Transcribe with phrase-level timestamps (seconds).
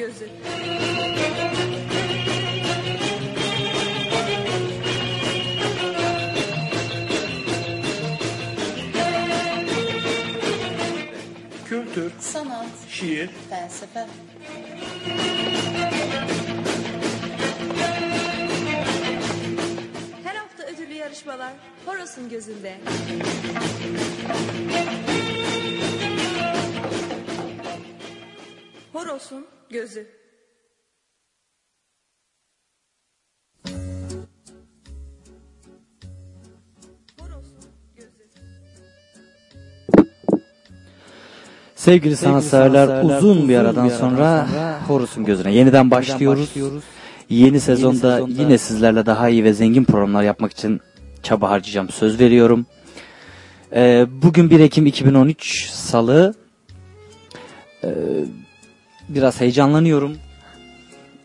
[0.00, 0.28] gözü.
[11.68, 14.06] Kültür, sanat, şiir, felsefe,
[20.24, 21.52] Her hafta ödüllü yarışmalar
[21.86, 22.76] Horos'un gözünde.
[29.00, 30.06] Horos'un gözü.
[41.74, 44.48] Sevgili sanatseverler uzun bir aradan sonra
[44.86, 46.50] Horus'un gözüne yeniden başlıyoruz.
[47.30, 50.80] Yeni sezonda yine sizlerle daha iyi ve zengin programlar yapmak için
[51.22, 52.66] çaba harcayacağım söz veriyorum.
[53.72, 56.34] Ee, bugün 1 Ekim 2013 Salı.
[57.84, 57.88] Ee,
[59.14, 60.16] biraz heyecanlanıyorum.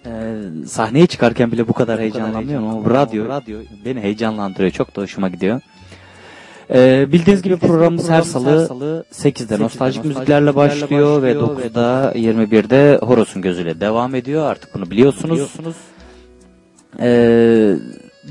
[0.05, 0.35] Ee,
[0.67, 4.71] sahneye çıkarken bile bu kadar heyecanlanmıyorum ama radyo, radyo beni heyecanlandırıyor.
[4.71, 5.61] Çok da hoşuma gidiyor.
[6.73, 13.81] Ee, bildiğiniz gibi programımız her salı 8'de nostaljik müziklerle başlıyor ve 9'da 21'de Horos'un gözüyle
[13.81, 14.45] devam ediyor.
[14.45, 15.53] Artık bunu biliyorsunuz.
[16.99, 17.75] Ee,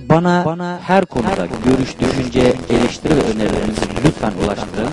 [0.08, 4.88] bana, bana her konuda görüş, düşünce, eleştiri ve önerilerinizi lütfen ulaştırın.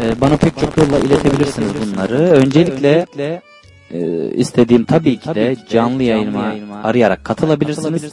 [0.00, 2.18] Ee, bana pek çok yolla iletebilirsiniz bunları.
[2.18, 3.06] Öncelikle
[3.90, 8.12] e, istediğim tabii ki de canlı yayınıma arayarak katılabilirsiniz.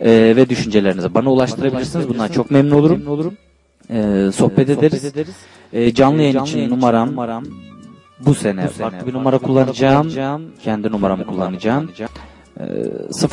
[0.00, 2.08] Ee, ve düşüncelerinizi bana ulaştırabilirsiniz.
[2.08, 3.36] Bundan çok memnun olurum.
[3.90, 5.12] Ee, sohbet ederiz.
[5.72, 7.44] Ee, canlı yayın için numaram
[8.20, 10.10] bu sene farklı bir numara kullanacağım.
[10.62, 11.90] Kendi numaramı kullanacağım.
[12.60, 12.64] Ee,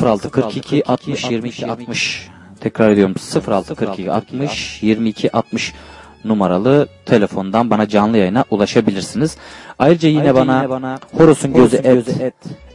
[0.04, 2.28] 0642 60 22 60
[2.60, 3.14] tekrar ediyorum
[3.48, 5.74] 0642 60 22 60
[6.24, 9.36] numaralı telefondan bana canlı yayına ulaşabilirsiniz.
[9.78, 12.06] Ayrıca yine bana Horos'un gözü et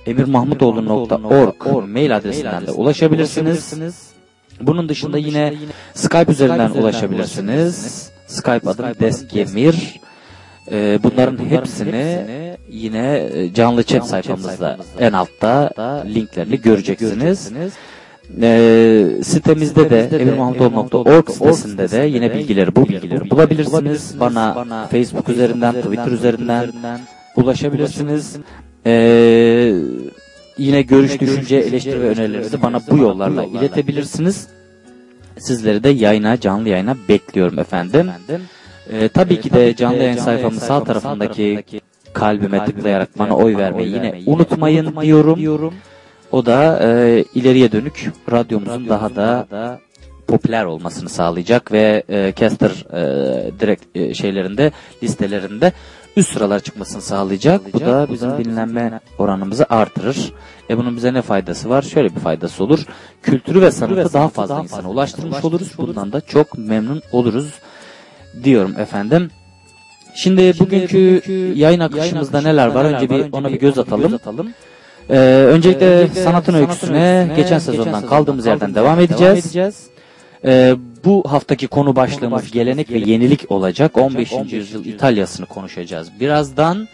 [0.05, 3.73] emirmahmutoğlu.org mail adresinden de ulaşabilirsiniz.
[4.62, 5.53] Bunun dışında yine
[5.94, 8.09] Skype üzerinden ulaşabilirsiniz.
[8.28, 10.00] Skype adım Deskemir.
[10.72, 12.28] Ee, bunların hepsini
[12.69, 15.72] yine e, canlı chat sayfamızda en altta
[16.06, 17.51] linklerini göreceksiniz.
[18.41, 24.19] Ee, sitemizde de emirmahmutoğlu.org sitesinde de yine bilgileri bu bilgileri bulabilirsiniz.
[24.19, 26.69] Bana Facebook üzerinden, Twitter üzerinden
[27.35, 28.35] ulaşabilirsiniz.
[28.85, 29.73] Ee,
[30.57, 34.47] yine görüş, düşünce, eleştiri ve önerilerinizi bana bu yollarla iletebilirsiniz.
[35.38, 38.09] Sizleri de yayına, canlı yayına bekliyorum efendim.
[38.91, 41.63] Ee, tabii ki de canlı yayın sayfamın sağ tarafındaki
[42.13, 45.73] kalbime tıklayarak bana oy vermeyi yine unutmayın diyorum.
[46.33, 49.47] O da e, ileriye dönük radyomuzun daha da
[50.27, 54.71] popüler olmasını sağlayacak ve e, caster e, direkt e, şeylerinde
[55.03, 55.73] listelerinde
[56.17, 57.73] üst sıralar çıkmasını sağlayacak.
[57.73, 60.33] Bu da bizim dinlenme oranımızı artırır.
[60.69, 61.81] E bunun bize ne faydası var?
[61.81, 62.79] Şöyle bir faydası olur.
[63.23, 65.71] Kültürü ve sanatı daha fazla insana ulaştırmış oluruz.
[65.77, 67.53] Bundan da çok memnun oluruz
[68.44, 69.31] diyorum efendim.
[70.15, 71.21] Şimdi bugünkü
[71.55, 72.85] yayın akışımızda neler var?
[72.85, 74.19] Önce bir ona bir göz atalım.
[75.09, 79.88] Ee, öncelikle sanatın öyküsüne geçen sezondan kaldığımız yerden devam edeceğiz.
[80.46, 80.75] Ee,
[81.06, 83.97] bu haftaki konu başlığımız gelenek ve yenilik olacak.
[83.97, 84.34] 15.
[84.52, 86.12] yüzyıl İtalya'sını konuşacağız.
[86.19, 86.88] Birazdan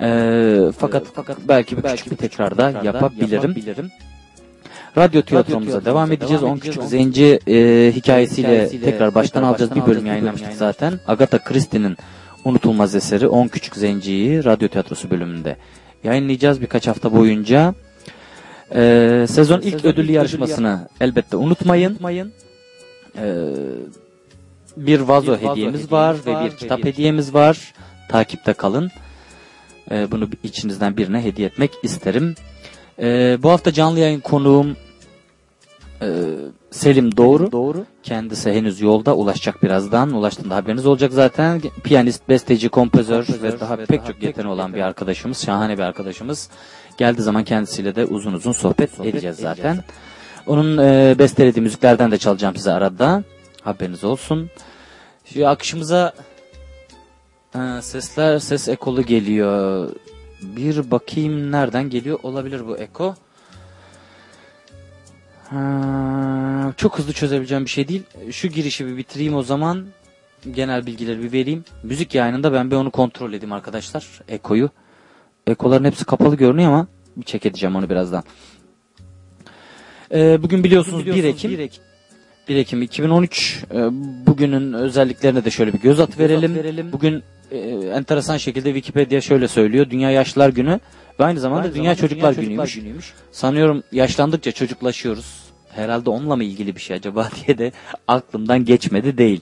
[0.00, 1.06] ee, fakat
[1.48, 3.54] belki bir küçük bir tekrar da yapabilirim.
[4.98, 6.42] Radyo tiyatromuza devam edeceğiz.
[6.42, 9.74] 10 Küçük Zenci e, hikayesiyle tekrar baştan alacağız.
[9.74, 11.00] Bir bölüm yayınlamıştık zaten.
[11.06, 11.96] Agatha Christie'nin
[12.44, 15.56] unutulmaz eseri 10 Küçük Zenci'yi radyo tiyatrosu bölümünde
[16.04, 17.74] yayınlayacağız birkaç hafta boyunca.
[18.74, 21.98] Ee, sezon ilk ödüllü yarışmasını elbette unutmayın.
[23.16, 23.44] Ee,
[24.76, 27.74] bir vazo hediyemiz var ve bir kitap hediyemiz var.
[28.08, 28.90] Takipte kalın.
[29.90, 32.34] Ee, bunu içinizden birine hediye etmek isterim.
[32.98, 34.76] Ee, bu hafta canlı yayın konuğum
[36.72, 37.52] Selim Doğru.
[37.52, 37.86] Doğru.
[38.02, 40.12] Kendisi henüz yolda ulaşacak birazdan.
[40.12, 41.60] Ulaştığında haberiniz olacak zaten.
[41.84, 45.44] Piyanist, besteci, kompozör ve daha pek çok yeteneği olan bir arkadaşımız.
[45.44, 46.50] Şahane bir arkadaşımız.
[46.96, 49.84] Geldiği zaman kendisiyle de uzun uzun sohbet, edeceğiz zaten.
[50.46, 53.24] Onun e, bestelediği müziklerden de çalacağım size arada.
[53.62, 54.50] Haberiniz olsun.
[55.24, 56.12] Şu akışımıza
[57.52, 59.88] ha, sesler, ses ekolu geliyor.
[60.42, 63.14] Bir bakayım nereden geliyor olabilir bu eko.
[65.52, 68.02] Ha, çok hızlı çözebileceğim bir şey değil.
[68.30, 69.86] Şu girişi bir bitireyim o zaman.
[70.50, 71.64] Genel bilgileri bir vereyim.
[71.82, 74.06] Müzik yayınında ben bir onu kontrol edeyim arkadaşlar.
[74.28, 74.70] Ekoyu.
[75.46, 78.24] Ekoların hepsi kapalı görünüyor ama bir çek edeceğim onu birazdan.
[80.14, 81.80] Ee, bugün biliyorsunuz, biliyorsunuz 1 Ekim.
[82.48, 83.64] 1 Ekim 2013.
[83.74, 83.76] Ee,
[84.26, 86.92] bugünün özelliklerine de şöyle bir göz at verelim.
[86.92, 87.58] Bugün e,
[87.94, 89.90] enteresan şekilde Wikipedia şöyle söylüyor.
[89.90, 90.80] Dünya Yaşlılar Günü
[91.20, 93.12] ve aynı zamanda Dünya Çocuklar, Günü'ymüş.
[93.32, 95.41] Sanıyorum yaşlandıkça çocuklaşıyoruz.
[95.74, 97.72] Herhalde onunla mı ilgili bir şey acaba diye de
[98.08, 99.40] aklımdan geçmedi değil.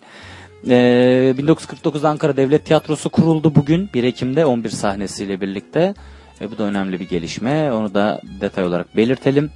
[0.69, 5.95] Ee, 1949'da Ankara Devlet Tiyatrosu kuruldu bugün 1 Ekim'de 11 sahnesiyle birlikte.
[6.41, 7.73] E, bu da önemli bir gelişme.
[7.73, 9.51] Onu da detay olarak belirtelim.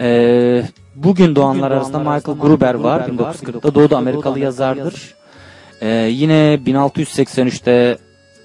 [0.00, 0.62] Ee,
[0.94, 3.08] bugün doğanlar arasında Michael Gruber var.
[3.08, 5.14] 1940'da doğdu Amerikalı yazardır.
[5.80, 7.98] Ee, yine 1683'te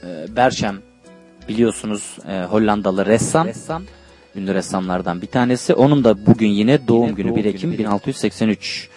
[0.04, 0.75] e, Berchem
[1.50, 3.48] biliyorsunuz e, Hollandalı ressam.
[4.35, 5.74] Ünlü ressamlardan bir tanesi.
[5.74, 8.89] Onun da bugün yine doğum günü 1 Ekim 1683.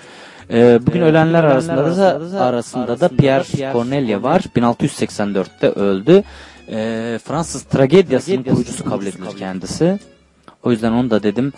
[0.50, 4.41] Ee, bugün ölenler arasında da arasında da Pierre Corneille var.
[4.56, 6.23] 1684'te öldü.
[6.69, 9.99] Ee, Fransız tragedyasının kurucusu kabul edilir kendisi.
[10.62, 11.53] O yüzden onu da dedim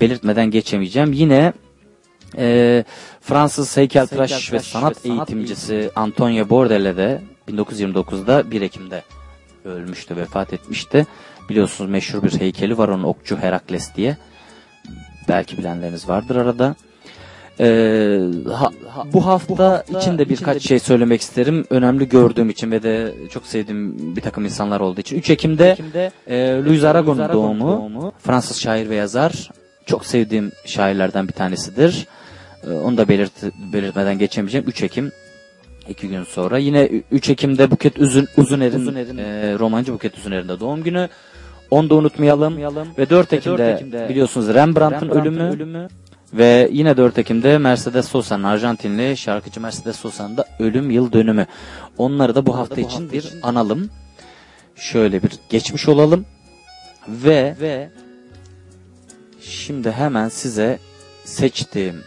[0.00, 1.12] belirtmeden geçemeyeceğim.
[1.12, 1.52] Yine
[2.38, 2.84] e,
[3.20, 9.02] Fransız heykeltıraş ve sanat eğitimcisi Antonio Bordele de 1929'da 1 Ekim'de
[9.64, 11.06] ölmüştü, vefat etmişti.
[11.48, 14.16] Biliyorsunuz meşhur bir heykeli var onun Okçu Herakles diye.
[15.28, 16.74] Belki bilenleriniz vardır arada.
[17.60, 18.20] Ee,
[18.52, 18.70] ha,
[19.12, 21.64] bu hafta içinde birkaç şey söylemek isterim.
[21.70, 25.18] Önemli gördüğüm için ve de çok sevdiğim bir takım insanlar olduğu için.
[25.18, 25.76] 3 Ekim'de
[26.26, 28.12] e, Louis Aragon'un doğumu.
[28.18, 29.50] Fransız şair ve yazar.
[29.86, 32.06] Çok sevdiğim şairlerden bir tanesidir.
[32.66, 33.32] E, onu da belirt,
[33.72, 34.68] belirtmeden geçemeyeceğim.
[34.68, 35.12] 3 Ekim
[35.88, 36.58] iki gün sonra.
[36.58, 41.08] Yine 3 Ekim'de Buket Uzun, Uzuner'in, Uzuner'in e, romancı Buket Uzuner'in de doğum günü.
[41.70, 42.56] Onu da unutmayalım.
[42.98, 45.88] Ve 4 Ekim'de, Ekim'de biliyorsunuz Rembrandt'ın ölümü.
[46.32, 51.46] Ve yine 4 Ekim'de Mercedes Sosa'nın Arjantinli şarkıcı Mercedes Sosa'nın da ölüm yıl dönümü.
[51.98, 53.90] Onları da bu hafta için bir analım.
[54.76, 56.26] Şöyle bir geçmiş olalım.
[57.08, 57.90] Ve, ve
[59.40, 60.78] şimdi hemen size
[61.24, 62.02] seçtiğim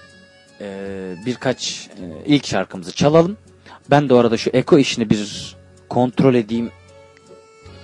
[0.61, 3.37] e, birkaç e, ilk şarkımızı çalalım.
[3.89, 5.55] Ben de orada şu eko işini bir
[5.89, 6.71] kontrol edeyim.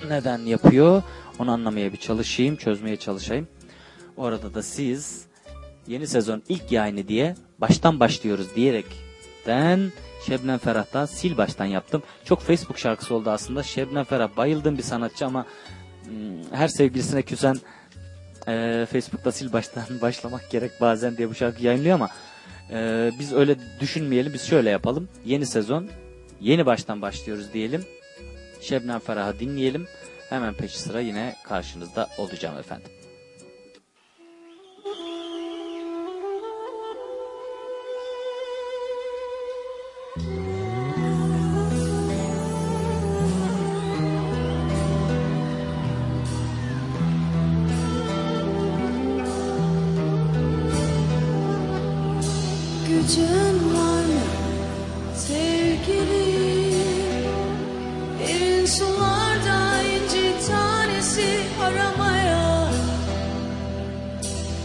[0.09, 1.03] Neden yapıyor?
[1.39, 3.47] Onu anlamaya bir çalışayım, çözmeye çalışayım.
[4.17, 5.25] Orada da siz
[5.87, 9.91] yeni sezon ilk yayını diye baştan başlıyoruz diyerekten
[10.25, 12.03] Şebnem Ferah'tan sil baştan yaptım.
[12.25, 13.63] Çok Facebook şarkısı oldu aslında.
[13.63, 15.45] Şebnem Ferah bayıldığım bir sanatçı ama
[16.03, 17.55] hmm, her sevgilisine küsen
[18.47, 22.09] e, Facebook'ta sil baştan başlamak gerek bazen diye bu şarkı yayınlıyor ama
[22.71, 24.33] e, biz öyle düşünmeyelim.
[24.33, 25.09] Biz şöyle yapalım.
[25.25, 25.89] Yeni sezon
[26.41, 27.85] yeni baştan başlıyoruz diyelim.
[28.61, 29.87] Şebnem Ferah'ı dinleyelim.
[30.29, 32.91] Hemen peşi sıra yine karşınızda olacağım efendim.
[40.15, 40.48] Gücün
[61.69, 62.69] aramaya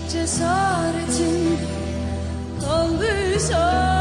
[0.08, 1.58] Cesaretin
[2.60, 3.93] kaldıysa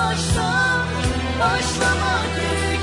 [0.00, 0.80] baştan
[1.40, 2.80] başlamak gerek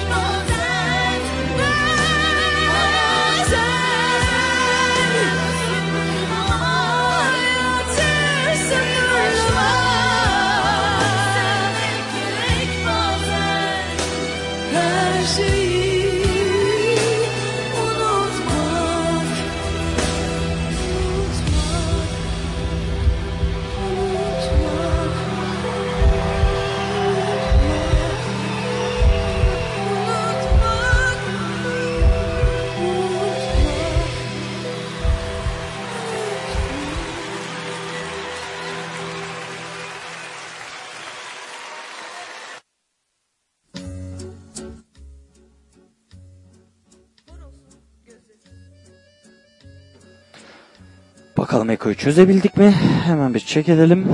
[51.97, 52.71] çözebildik mi?
[53.05, 54.07] Hemen bir check edelim.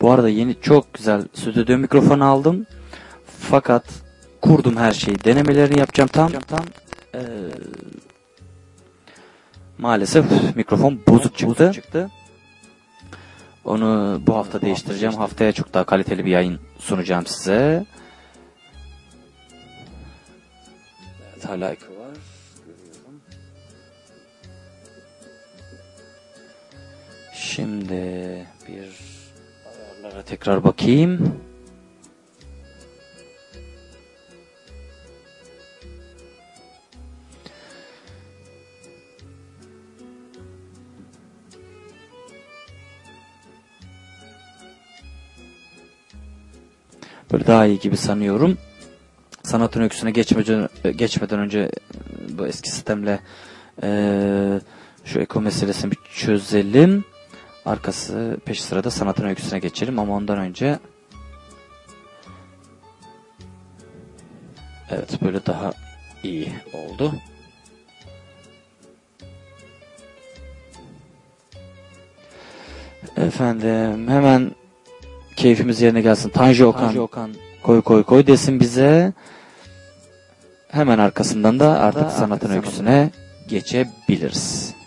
[0.00, 2.66] Bu arada yeni çok güzel stüdyo mikrofonu aldım.
[3.40, 3.84] Fakat
[4.42, 5.24] kurdum her şeyi.
[5.24, 6.32] Denemelerini yapacağım tam.
[6.32, 6.64] tam
[7.14, 7.20] eee,
[9.78, 12.10] maalesef mikrofon bozuk çıktı.
[13.64, 15.14] Onu bu hafta değiştireceğim.
[15.14, 17.86] Haftaya çok daha kaliteli bir yayın sunacağım size.
[21.32, 21.97] Evet hala Eko
[27.40, 28.88] Şimdi bir
[29.66, 31.40] ayarlara tekrar bakayım.
[47.32, 48.58] Böyle daha iyi gibi sanıyorum.
[49.42, 51.70] Sanatın öyküsüne geçmeden, geçmeden önce e,
[52.38, 53.20] bu eski sistemle
[53.82, 54.60] eee,
[55.04, 57.04] şu eko meselesini bir çözelim.
[57.68, 60.78] Arkası peş sırada sanatın öyküsüne geçelim ama ondan önce
[64.90, 65.72] Evet böyle daha
[66.22, 67.14] iyi oldu.
[73.16, 74.50] Efendim hemen
[75.36, 76.30] keyfimiz yerine gelsin.
[76.30, 79.12] Tanju Okan, koy koy koy desin bize.
[80.68, 83.10] Hemen arkasından da artık sanatın öyküsüne
[83.48, 84.77] geçebiliriz.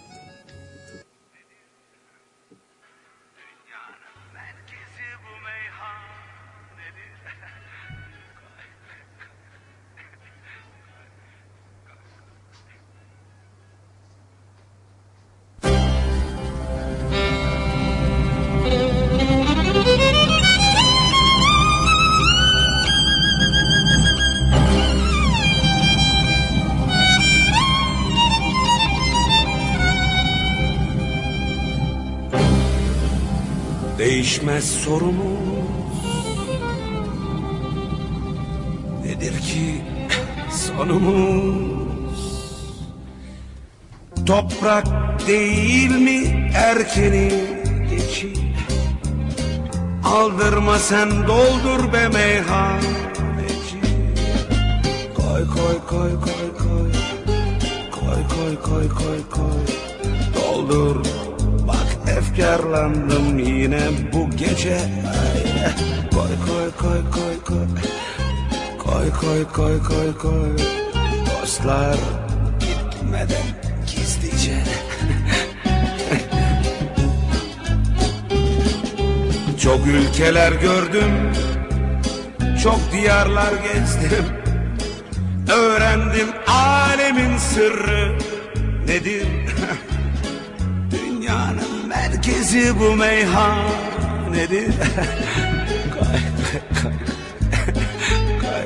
[34.32, 35.16] Değişmez sorumuz.
[39.06, 39.82] Nedir ki
[40.52, 42.22] sonumuz?
[44.26, 44.88] Toprak
[45.28, 47.32] değil mi erkeni
[47.90, 48.34] geçi?
[50.04, 53.82] Aldırma sen doldur be meyhaneci
[55.16, 56.92] Koy koy koy koy koy.
[57.92, 59.66] Koy koy koy koy koy.
[60.36, 61.21] Doldur
[62.32, 63.82] efkarlandım yine
[64.14, 64.78] bu gece.
[66.14, 67.68] Koy koy koy koy koy.
[68.78, 70.58] Koy koy koy koy koy.
[71.42, 71.98] Dostlar
[72.60, 73.46] gitmeden
[73.88, 74.64] gizlice.
[79.64, 81.32] Çok ülkeler gördüm
[82.64, 84.26] Çok diyarlar gezdim.
[85.54, 88.18] Öğrendim alemin sırrı
[88.88, 89.28] nedir?
[90.92, 94.68] Dünyanın merkezi bu meyhanedir
[95.96, 96.22] Kay
[96.82, 96.96] kay
[98.42, 98.66] kay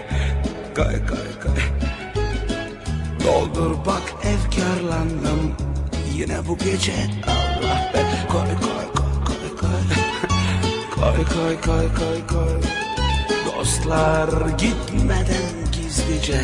[0.76, 1.62] Kay kay kay
[3.24, 5.56] Doldur bak efkarlandım.
[6.16, 6.94] Yine bu gece
[7.28, 8.02] Allah be.
[8.32, 9.82] Koy koy koy koy koy
[10.96, 12.62] Koy koy koy koy koy
[13.46, 16.42] Dostlar gitmeden gizlice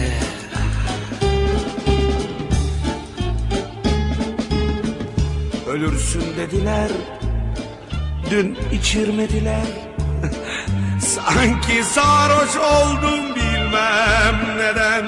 [5.82, 6.90] Ölürsün dediler.
[8.32, 9.66] Dün içirmediler.
[11.00, 15.06] Sanki sarhoş oldum bilmem neden.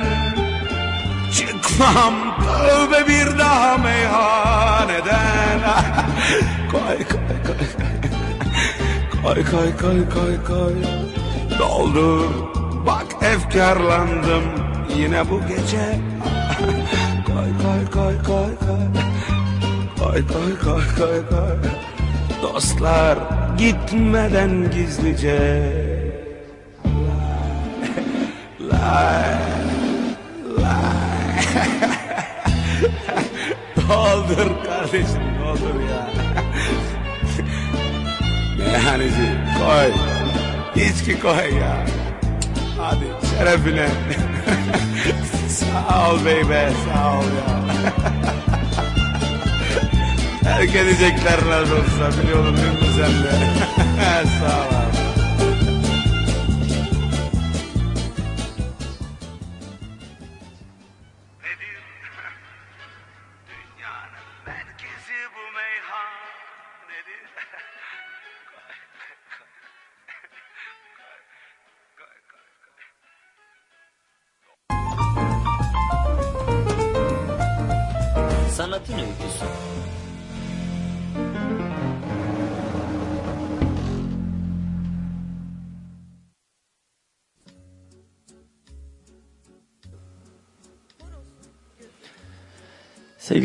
[1.33, 5.59] Çıkmam tövbe bir daha meyhaneden
[6.71, 7.67] Koy koy koy.
[9.23, 10.75] Koy koy koy koy koy.
[11.59, 12.29] Doldur
[12.85, 14.43] bak efkarlandım.
[14.97, 16.12] Yine bu gece
[20.13, 21.57] Koy koy koy koy koy
[22.41, 23.17] Dostlar
[23.57, 25.39] gitmeden gizlice.
[28.59, 29.35] Lay
[30.57, 31.33] lay
[33.75, 36.07] Doldur kardeşim doldur ya.
[38.57, 39.91] Meyhaneci koy.
[40.83, 41.85] İçki koy ya.
[42.77, 43.87] Hadi şerefine.
[45.49, 48.12] Sağ ol beybe sağ ol ya
[50.43, 53.31] Terk edecekler nasıl olsa biliyordun değil mi sen de
[54.39, 54.72] Sağ ol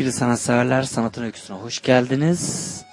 [0.09, 2.85] Sevgili sanatseverler, sanatın öyküsüne hoş geldiniz.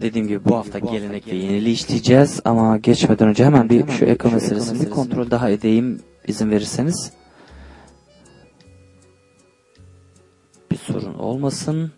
[0.00, 4.34] Dediğim gibi bu hafta gelenek ve yeniliği işleyeceğiz ama geçmeden önce hemen bir şu ekran
[4.34, 7.12] meselesini bir kontrol daha edeyim izin verirseniz.
[10.70, 11.92] Bir sorun olmasın.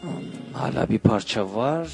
[0.00, 0.10] Hmm,
[0.52, 1.88] Hala bir parça var.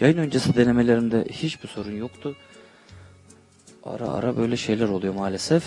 [0.00, 2.36] Yayın öncesi denemelerimde hiçbir sorun yoktu.
[3.86, 5.64] Ara ara böyle şeyler oluyor maalesef.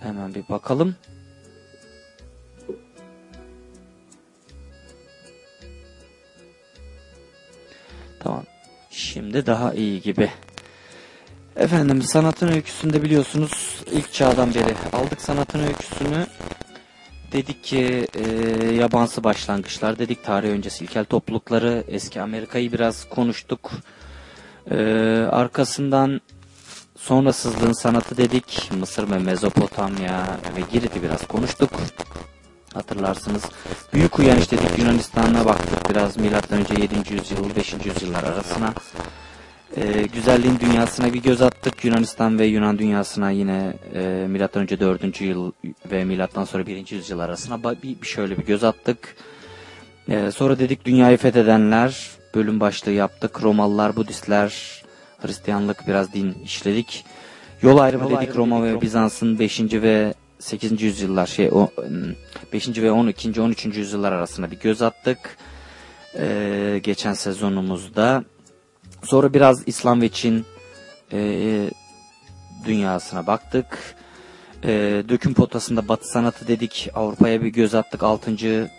[0.00, 0.96] Hemen bir bakalım.
[8.20, 8.44] Tamam.
[8.90, 10.30] Şimdi daha iyi gibi.
[11.56, 16.26] Efendim sanatın öyküsünde biliyorsunuz ilk çağdan beri aldık sanatın öyküsünü.
[17.32, 18.24] Dedik ki e,
[18.74, 23.70] yabansı başlangıçlar dedik tarih öncesi ilkel toplulukları eski Amerika'yı biraz konuştuk.
[24.70, 24.76] E,
[25.30, 26.20] arkasından
[26.96, 31.70] sonrasızlığın sanatı dedik Mısır ve Mezopotamya ve Girit'i biraz konuştuk.
[32.74, 33.42] Hatırlarsınız.
[33.92, 37.14] Büyük uyanış dedik Yunanistan'a baktık biraz milattan önce 7.
[37.14, 37.74] yüzyıl 5.
[37.84, 38.74] yüzyıllar arasına.
[39.76, 41.84] Ee, güzelliğin dünyasına bir göz attık.
[41.84, 45.20] Yunanistan ve Yunan dünyasına yine e, milattan önce 4.
[45.20, 45.52] yıl
[45.90, 46.90] ve milattan sonra 1.
[46.90, 49.16] yüzyıl arasına bir, bir şöyle bir göz attık.
[50.08, 53.42] Ee, sonra dedik dünyayı fethedenler bölüm başlığı yaptık.
[53.42, 54.82] Romalılar, Budistler,
[55.18, 57.04] Hristiyanlık biraz din işledik.
[57.62, 59.60] Yol ayrımı dedik Roma ve Bizans'ın 5.
[59.60, 60.82] ve 8.
[60.82, 61.68] yüzyıllar şey o
[62.52, 62.68] 5.
[62.68, 63.40] ve 12.
[63.40, 63.66] 13.
[63.66, 65.36] yüzyıllar arasına bir göz attık.
[66.18, 68.24] Ee, geçen sezonumuzda.
[69.02, 70.46] Sonra biraz İslam ve Çin
[71.12, 71.70] e,
[72.64, 73.96] dünyasına baktık.
[74.64, 74.68] e,
[75.08, 76.90] döküm potasında Batı sanatı dedik.
[76.94, 78.70] Avrupa'ya bir göz attık 6.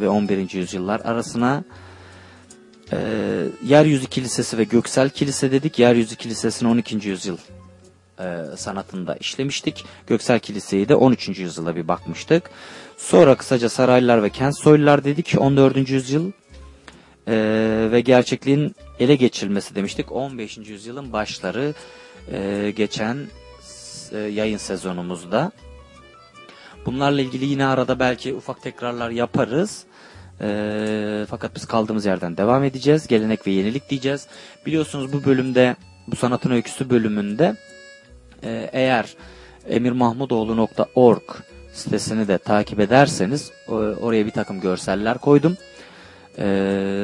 [0.00, 0.54] ve 11.
[0.54, 1.64] yüzyıllar arasına.
[2.92, 2.98] E,
[3.64, 5.78] Yeryüzü Kilisesi ve Göksel Kilise dedik.
[5.78, 7.08] Yeryüzü Kilisesi'ni 12.
[7.08, 7.36] yüzyıl
[8.20, 9.84] e, sanatında işlemiştik.
[10.06, 11.38] Göksel Kilise'yi de 13.
[11.38, 12.50] yüzyıla bir bakmıştık.
[12.96, 15.90] Sonra kısaca saraylar ve kent soylular dedik 14.
[15.90, 16.32] yüzyıl
[17.28, 17.34] e,
[17.92, 20.58] ve gerçekliğin ele geçirilmesi demiştik 15.
[20.58, 21.74] yüzyılın başları
[22.32, 23.16] e, geçen
[24.12, 25.52] e, yayın sezonumuzda.
[26.86, 29.84] Bunlarla ilgili yine arada belki ufak tekrarlar yaparız.
[30.40, 33.06] E, fakat biz kaldığımız yerden devam edeceğiz.
[33.06, 34.26] Gelenek ve yenilik diyeceğiz.
[34.66, 37.56] Biliyorsunuz bu bölümde bu sanatın öyküsü bölümünde
[38.42, 39.14] e, eğer
[39.68, 41.22] emirmahmudoğlu.org
[41.72, 43.52] sitesini de takip ederseniz
[44.00, 45.56] oraya bir takım görseller koydum.
[46.38, 46.44] E,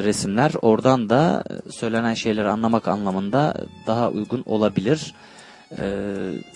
[0.04, 3.54] resimler oradan da söylenen şeyleri anlamak anlamında
[3.86, 5.14] daha uygun olabilir.
[5.78, 5.86] E,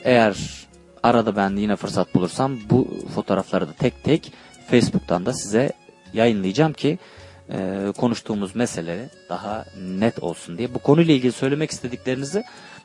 [0.04, 0.66] eğer
[1.02, 4.32] arada ben yine fırsat bulursam bu fotoğrafları da tek tek
[4.70, 5.72] Facebook'tan da size
[6.16, 6.98] yayınlayacağım ki
[7.52, 7.58] e,
[7.96, 9.64] konuştuğumuz mesele daha
[9.98, 10.74] net olsun diye.
[10.74, 12.44] Bu konuyla ilgili söylemek istediklerinizi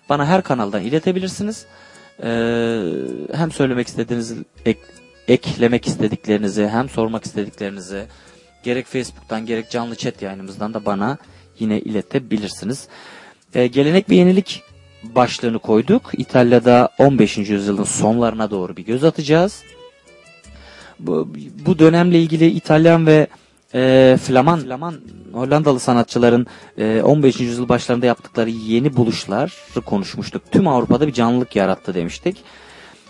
[0.10, 1.66] bana her kanaldan iletebilirsiniz.
[2.24, 2.30] E,
[3.34, 4.34] hem söylemek istediğiniz
[4.66, 4.80] ek-
[5.28, 8.04] eklemek istediklerinizi hem sormak istediklerinizi
[8.64, 11.18] gerek Facebook'tan gerek canlı chat yayınımızdan da bana
[11.60, 12.88] yine iletebilirsiniz.
[13.54, 14.64] E, gelenek ve yenilik
[15.04, 16.12] başlığını koyduk.
[16.18, 17.38] İtalya'da 15.
[17.38, 19.64] yüzyılın sonlarına doğru bir göz atacağız.
[21.02, 21.28] Bu,
[21.66, 23.28] bu dönemle ilgili İtalyan ve
[23.74, 24.96] e, Flaman, Flaman
[25.34, 27.40] Hollandalı sanatçıların e, 15.
[27.40, 30.42] yüzyıl başlarında yaptıkları yeni buluşları konuşmuştuk.
[30.52, 32.38] Tüm Avrupa'da bir canlılık yarattı demiştik.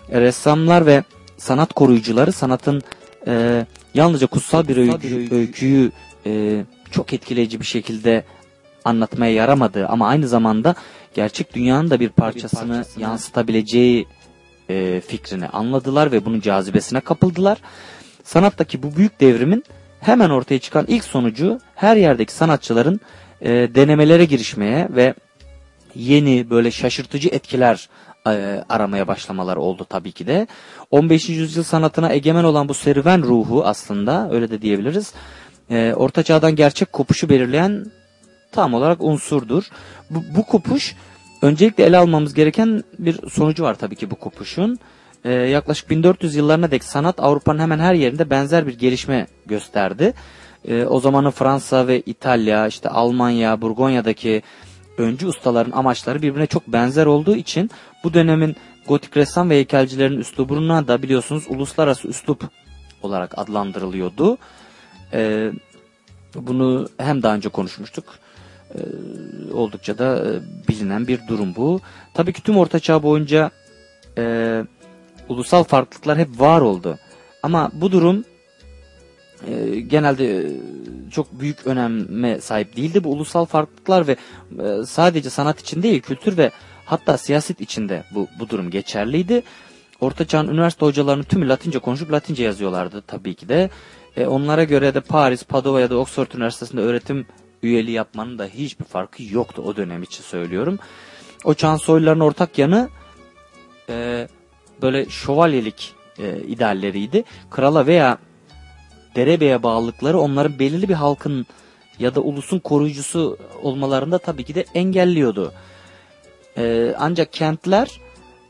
[0.10, 1.04] E, ressamlar ve
[1.38, 2.82] sanat koruyucuları sanatın
[3.27, 5.91] e, yalnızca kutsal bir öykü, öyküyü
[6.25, 8.23] e, çok etkileyici bir şekilde
[8.86, 10.75] anlatmaya yaramadığı ama aynı zamanda
[11.13, 14.08] gerçek dünyanın da bir parçasını yansıtabileceği
[14.72, 17.58] e, fikrini anladılar ve bunun cazibesine kapıldılar.
[18.24, 19.64] Sanattaki bu büyük devrimin
[20.00, 23.00] hemen ortaya çıkan ilk sonucu her yerdeki sanatçıların
[23.42, 25.14] e, denemelere girişmeye ve
[25.96, 27.90] yeni böyle şaşırtıcı etkiler
[28.28, 30.48] e, aramaya başlamalar oldu tabii ki de.
[30.92, 31.30] 15.
[31.30, 35.14] yüzyıl sanatına egemen olan bu serüven ruhu aslında öyle de diyebiliriz.
[35.70, 37.86] E, Orta Çağ'dan gerçek kopuşu belirleyen
[38.52, 39.64] tam olarak unsurdur.
[40.10, 40.96] Bu, bu kopuş
[41.41, 44.80] öncelikle ele almamız gereken bir sonucu var tabii ki bu kopuşun.
[45.25, 50.13] Ee, yaklaşık 1400 yıllarına dek sanat Avrupa'nın hemen her yerinde benzer bir gelişme gösterdi.
[50.67, 54.41] Ee, o zamanın Fransa ve İtalya, işte Almanya, Burgonya'daki
[54.97, 57.71] öncü ustaların amaçları birbirine çok benzer olduğu için
[58.04, 58.56] bu dönemin
[58.88, 62.43] gotik ressam ve heykelcilerin üslubuna da biliyorsunuz uluslararası üslup
[63.01, 64.38] olarak adlandırılıyordu.
[65.13, 65.51] Ee,
[66.36, 68.06] bunu hem daha önce konuşmuştuk.
[68.76, 70.32] Ee, oldukça da e,
[70.68, 71.82] bilinen bir durum bu.
[72.14, 73.52] Tabii ki tüm Orta Çağ boyunca
[74.18, 74.64] e,
[75.30, 76.98] ulusal farklılıklar hep var oldu.
[77.44, 78.24] Ama bu durum
[79.48, 80.52] e, genelde e,
[81.12, 83.04] çok büyük öneme sahip değildi.
[83.04, 84.16] Bu ulusal farklılıklar ve
[84.64, 86.52] e, sadece sanat için değil kültür ve
[86.86, 89.44] hatta siyaset içinde bu, bu durum geçerliydi.
[90.02, 93.70] Orta Çağ'ın üniversite hocalarının tümü Latince konuşup Latince yazıyorlardı tabii ki de.
[94.18, 97.26] E, onlara göre de Paris, Padova ya da Oxford Üniversitesi'nde öğretim
[97.63, 100.80] üyeliği yapmanın da hiçbir farkı yoktu o dönem için söylüyorum.
[101.43, 102.89] O çağın soyluların ortak yanı
[103.89, 104.28] e,
[104.82, 107.24] böyle şövalyelik e, idealleriydi.
[107.50, 108.17] Krala veya
[109.15, 111.45] derebeye bağlılıkları onların belirli bir halkın
[112.00, 115.54] ya da ulusun koruyucusu olmalarında tabii ki de engelliyordu.
[116.58, 118.00] E, ancak kentler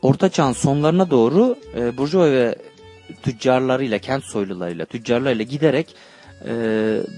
[0.02, 2.56] Orta Çağ'ın sonlarına doğru e, Burjuva ve
[3.22, 5.94] tüccarlarıyla, kent soylularıyla, tüccarlarıyla giderek
[6.48, 6.54] e,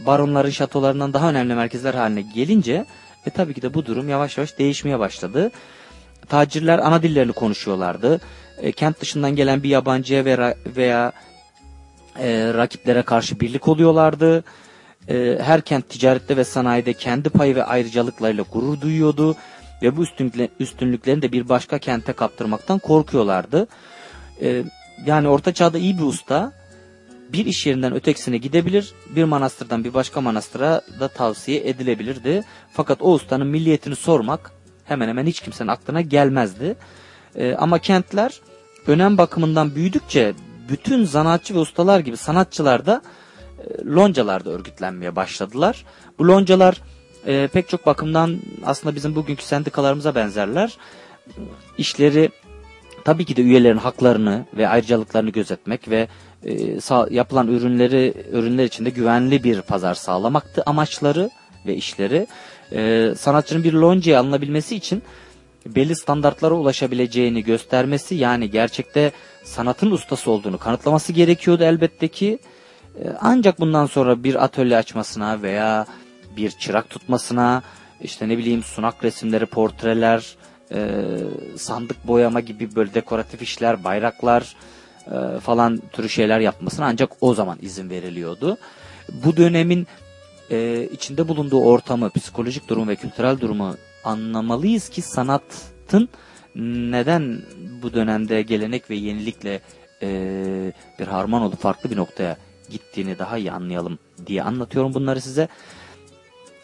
[0.06, 2.84] baronların şatolarından daha önemli merkezler haline gelince
[3.26, 5.50] ve tabii ki de bu durum yavaş yavaş değişmeye başladı.
[6.28, 8.20] Tacirler ana dillerini konuşuyorlardı.
[8.58, 11.12] E, kent dışından gelen bir yabancıya veya, veya
[12.18, 14.44] e, rakiplere karşı birlik oluyorlardı.
[15.08, 19.36] E, her kent ticarette ve sanayide kendi payı ve ayrıcalıklarıyla gurur duyuyordu
[19.82, 23.66] ve bu üstünlükle, üstünlüklerini de bir başka kente kaptırmaktan korkuyorlardı.
[24.42, 24.64] E,
[25.06, 26.52] yani Orta Çağ'da iyi bir usta
[27.34, 32.42] bir iş yerinden ötekisine gidebilir, bir manastırdan bir başka manastıra da tavsiye edilebilirdi.
[32.72, 34.52] Fakat o ustanın milliyetini sormak
[34.84, 36.76] hemen hemen hiç kimsenin aklına gelmezdi.
[37.34, 38.40] E, ama kentler
[38.86, 40.34] önem bakımından büyüdükçe
[40.68, 43.02] bütün zanaatçı ve ustalar gibi sanatçılar da
[43.58, 45.84] e, loncalarda örgütlenmeye başladılar.
[46.18, 46.80] Bu loncalar
[47.26, 50.78] e, pek çok bakımdan aslında bizim bugünkü sendikalarımıza benzerler.
[51.78, 52.30] İşleri
[53.04, 56.08] tabii ki de üyelerin haklarını ve ayrıcalıklarını gözetmek ve
[56.44, 61.30] e, sağ, yapılan ürünleri ürünler içinde güvenli bir pazar sağlamaktı amaçları
[61.66, 62.26] ve işleri.
[62.72, 65.02] E, sanatçının bir loncaya alınabilmesi için
[65.66, 69.12] belli standartlara ulaşabileceğini göstermesi yani gerçekte
[69.44, 72.38] sanatın ustası olduğunu kanıtlaması gerekiyordu elbette ki.
[73.00, 75.86] E, Ancak bundan sonra bir atölye açmasına veya
[76.36, 77.62] bir çırak tutmasına
[78.02, 80.36] işte ne bileyim sunak resimleri, portreler,
[80.72, 81.00] e,
[81.56, 84.56] sandık boyama gibi böyle dekoratif işler, bayraklar
[85.06, 88.58] e, falan türü şeyler yapmasına ancak o zaman izin veriliyordu.
[89.12, 89.86] Bu dönemin
[90.50, 96.08] e, içinde bulunduğu ortamı, psikolojik durumu ve kültürel durumu anlamalıyız ki sanatın
[96.90, 97.42] neden
[97.82, 99.60] bu dönemde gelenek ve yenilikle
[100.02, 100.08] e,
[100.98, 102.36] bir harman olup farklı bir noktaya
[102.70, 105.48] gittiğini daha iyi anlayalım diye anlatıyorum bunları size.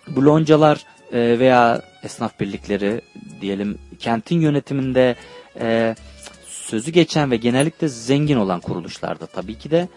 [0.08, 3.00] Bu loncalar e, veya esnaf birlikleri
[3.40, 5.16] diyelim kentin yönetiminde
[5.60, 5.94] e,
[6.70, 9.88] sözü geçen ve genellikle zengin olan kuruluşlardı tabii ki de.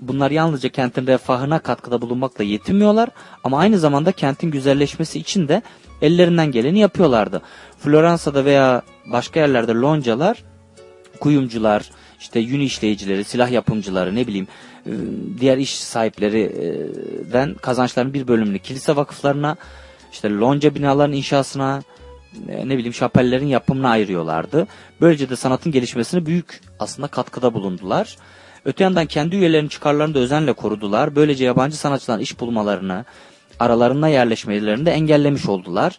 [0.00, 3.08] Bunlar yalnızca kentin refahına katkıda bulunmakla yetinmiyorlar
[3.44, 5.62] ama aynı zamanda kentin güzelleşmesi için de
[6.02, 7.42] ellerinden geleni yapıyorlardı.
[7.78, 10.44] Floransa'da veya başka yerlerde loncalar,
[11.20, 14.48] kuyumcular, işte yün işleyicileri, silah yapımcıları ne bileyim
[14.86, 14.92] e,
[15.40, 19.56] diğer iş sahiplerinden kazançların bir bölümünü kilise vakıflarına,
[20.12, 21.99] işte lonca binaların inşasına, e,
[22.48, 24.66] ne bileyim şapellerin yapımına ayırıyorlardı.
[25.00, 28.16] Böylece de sanatın gelişmesine büyük aslında katkıda bulundular.
[28.64, 31.16] Öte yandan kendi üyelerinin çıkarlarını da özenle korudular.
[31.16, 33.04] Böylece yabancı sanatçıların iş bulmalarını,
[33.58, 35.98] aralarına yerleşmelerini de engellemiş oldular.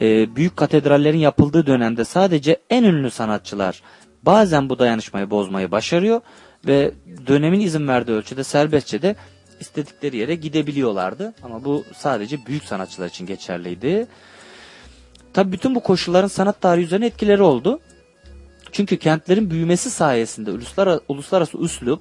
[0.00, 3.82] Ee, büyük katedrallerin yapıldığı dönemde sadece en ünlü sanatçılar
[4.22, 6.20] bazen bu dayanışmayı bozmayı başarıyor
[6.66, 6.92] ve
[7.26, 9.16] dönemin izin verdiği ölçüde serbestçe de
[9.60, 11.34] istedikleri yere gidebiliyorlardı.
[11.42, 14.06] Ama bu sadece büyük sanatçılar için geçerliydi.
[15.32, 17.80] Tabi bütün bu koşulların sanat tarihi üzerine etkileri oldu.
[18.72, 22.00] Çünkü kentlerin büyümesi sayesinde uluslararası, uluslararası üslup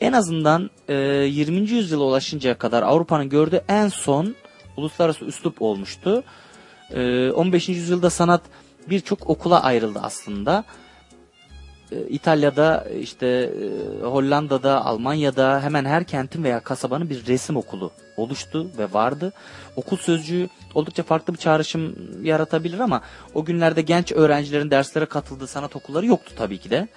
[0.00, 1.70] en azından e, 20.
[1.70, 4.34] yüzyıla ulaşıncaya kadar Avrupa'nın gördüğü en son
[4.76, 6.24] uluslararası üslup olmuştu.
[6.90, 7.68] E, 15.
[7.68, 8.42] yüzyılda sanat
[8.90, 10.64] birçok okula ayrıldı aslında.
[11.94, 18.70] E, İtalya'da, işte e, Hollanda'da, Almanya'da hemen her kentin veya kasabanın bir resim okulu oluştu
[18.78, 19.32] ve vardı.
[19.76, 23.02] Okul sözcüğü oldukça farklı bir çağrışım yaratabilir ama
[23.34, 26.88] o günlerde genç öğrencilerin derslere katıldığı sanat okulları yoktu tabii ki de.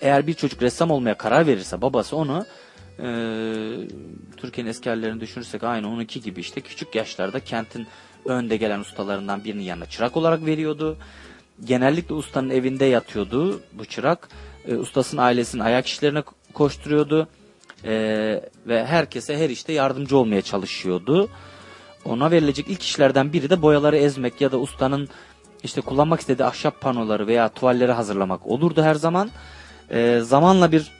[0.00, 2.46] Eğer bir çocuk ressam olmaya karar verirse babası onu
[2.98, 3.06] e,
[4.36, 7.86] Türkiye'nin eski düşünürsek aynı onunki gibi işte küçük yaşlarda kentin
[8.24, 10.98] önde gelen ustalarından birinin yanına çırak olarak veriyordu.
[11.64, 14.28] Genellikle ustanın evinde yatıyordu bu çırak.
[14.68, 16.22] E, ustasının ailesinin ayak işlerine
[16.54, 17.28] koşturuyordu.
[17.84, 17.92] E,
[18.66, 21.28] ve herkese her işte yardımcı olmaya çalışıyordu.
[22.04, 25.08] Ona verilecek ilk işlerden biri de boyaları ezmek ya da ustanın
[25.62, 29.30] işte kullanmak istediği ahşap panoları veya tuvalleri hazırlamak olurdu her zaman.
[29.90, 30.90] E, zamanla bir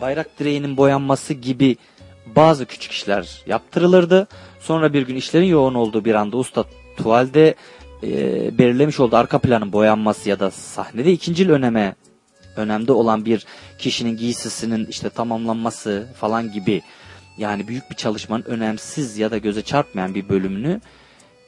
[0.00, 1.76] bayrak direğinin boyanması gibi
[2.36, 4.28] bazı küçük işler yaptırılırdı.
[4.60, 6.64] Sonra bir gün işlerin yoğun olduğu bir anda usta
[6.96, 7.54] tuvalde
[8.06, 11.94] e, belirlemiş olduğu arka planın boyanması ya da sahnede ikincil öneme
[12.56, 13.46] önemde olan bir
[13.78, 16.82] kişinin giysisinin işte tamamlanması falan gibi
[17.38, 20.80] yani büyük bir çalışmanın önemsiz ya da göze çarpmayan bir bölümünü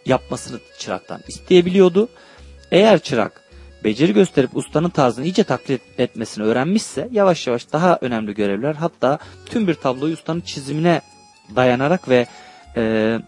[0.07, 2.09] yapmasını çıraktan isteyebiliyordu.
[2.71, 3.43] Eğer çırak
[3.85, 9.67] beceri gösterip ustanın tarzını iyice taklit etmesini öğrenmişse yavaş yavaş daha önemli görevler hatta tüm
[9.67, 11.01] bir tabloyu ustanın çizimine
[11.57, 12.27] dayanarak ve
[12.77, 13.19] e,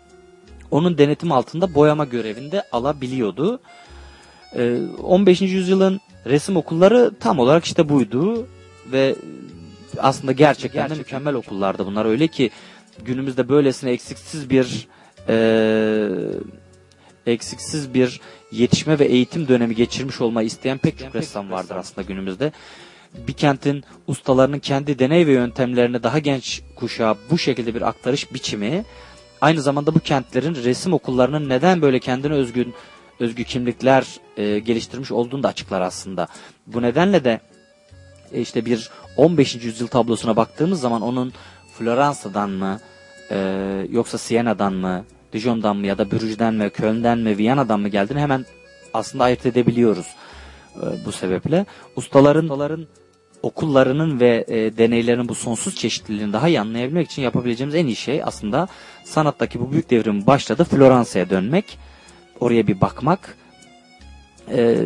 [0.71, 3.61] onun denetim altında boyama görevinde alabiliyordu.
[4.57, 5.41] E, 15.
[5.41, 8.47] yüzyılın resim okulları tam olarak işte buydu
[8.93, 9.17] ve
[9.99, 12.51] aslında gerçekten de mükemmel okullardı bunlar öyle ki
[13.05, 14.89] günümüzde böylesine eksiksiz bir
[15.29, 15.37] e,
[17.27, 18.21] eksiksiz bir
[18.53, 22.53] yetişme ve eğitim dönemi geçirmiş olmayı isteyen pek çok ressam vardır aslında günümüzde.
[23.29, 28.85] Bir kentin ustalarının kendi deney ve yöntemlerini daha genç kuşağa bu şekilde bir aktarış biçimi
[29.41, 32.75] aynı zamanda bu kentlerin resim okullarının neden böyle kendine özgün
[33.21, 36.29] özgü kimlikler e, geliştirmiş olduğunu da açıklar aslında.
[36.67, 37.41] Bu nedenle de
[38.33, 39.55] e, işte bir 15.
[39.55, 41.33] yüzyıl tablosuna baktığımız zaman onun
[41.79, 42.81] Floransa'dan mı
[43.31, 43.37] e,
[43.91, 48.47] yoksa Siena'dan mı Dijon'dan mı ya da Brüj'den mi, Köln'den mi, Viyana'dan mı geldiğini hemen
[48.95, 50.07] aslında ayırt edebiliyoruz
[50.77, 51.67] e, bu sebeple.
[51.97, 52.49] Ustaların,
[53.43, 58.23] okullarının ve e, deneylerinin bu sonsuz çeşitliliğini daha iyi anlayabilmek için yapabileceğimiz en iyi şey
[58.25, 58.69] aslında
[59.05, 61.79] sanattaki bu büyük devrimin başladı Floransa'ya dönmek,
[62.41, 63.37] oraya bir bakmak.
[64.51, 64.77] E,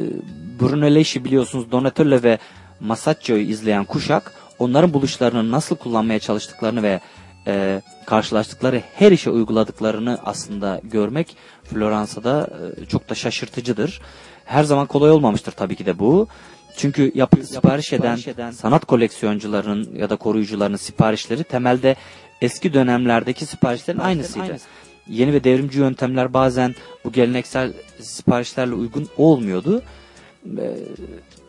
[0.61, 2.39] Brunelleschi biliyorsunuz Donatello ve
[2.81, 7.01] Masaccio'yu izleyen kuşak onların buluşlarını nasıl kullanmaya çalıştıklarını ve
[7.47, 12.51] e, karşılaştıkları her işe uyguladıklarını aslında görmek Floransa'da
[12.83, 14.01] e, çok da şaşırtıcıdır.
[14.45, 16.29] Her zaman kolay olmamıştır tabii ki de bu.
[16.77, 18.17] Çünkü yapı sipariş eden,
[18.51, 21.97] sanat koleksiyoncularının ya da koruyucularının siparişleri temelde
[22.41, 24.57] eski dönemlerdeki siparişlerin aynısıydı.
[25.09, 29.83] yeni ve devrimci yöntemler bazen bu geleneksel siparişlerle uygun olmuyordu.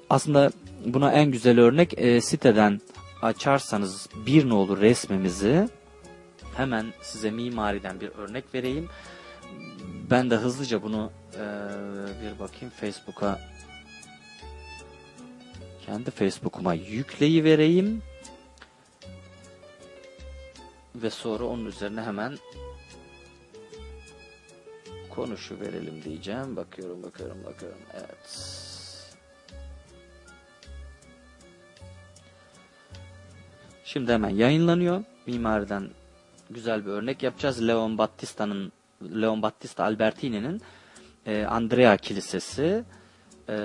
[0.09, 0.51] Aslında
[0.85, 2.81] buna en güzel örnek e, siteden
[3.21, 5.69] açarsanız bir nolu resmimizi
[6.57, 8.89] hemen size mimariden bir örnek vereyim.
[10.11, 11.43] Ben de hızlıca bunu e,
[12.21, 13.39] bir bakayım Facebook'a
[15.85, 18.01] kendi Facebook'uma yükleyi vereyim
[20.95, 22.37] ve sonra onun üzerine hemen
[25.09, 26.55] konuşu verelim diyeceğim.
[26.55, 27.79] Bakıyorum, bakıyorum, bakıyorum.
[27.93, 28.55] Evet.
[33.83, 35.03] Şimdi hemen yayınlanıyor.
[35.25, 35.89] Mimariden
[36.49, 37.67] güzel bir örnek yapacağız.
[37.67, 38.71] Leon Battista'nın
[39.01, 40.61] Leon Battista Albertini'nin
[41.25, 42.83] e, Andrea Kilisesi
[43.49, 43.55] e,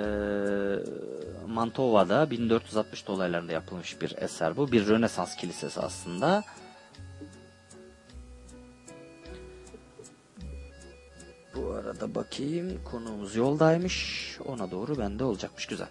[1.47, 4.71] Mantova'da 1460 dolaylarında yapılmış bir eser bu.
[4.71, 6.43] Bir Rönesans kilisesi aslında.
[11.55, 14.37] Bu arada bakayım konuğumuz yoldaymış.
[14.45, 15.89] Ona doğru bende olacakmış güzel.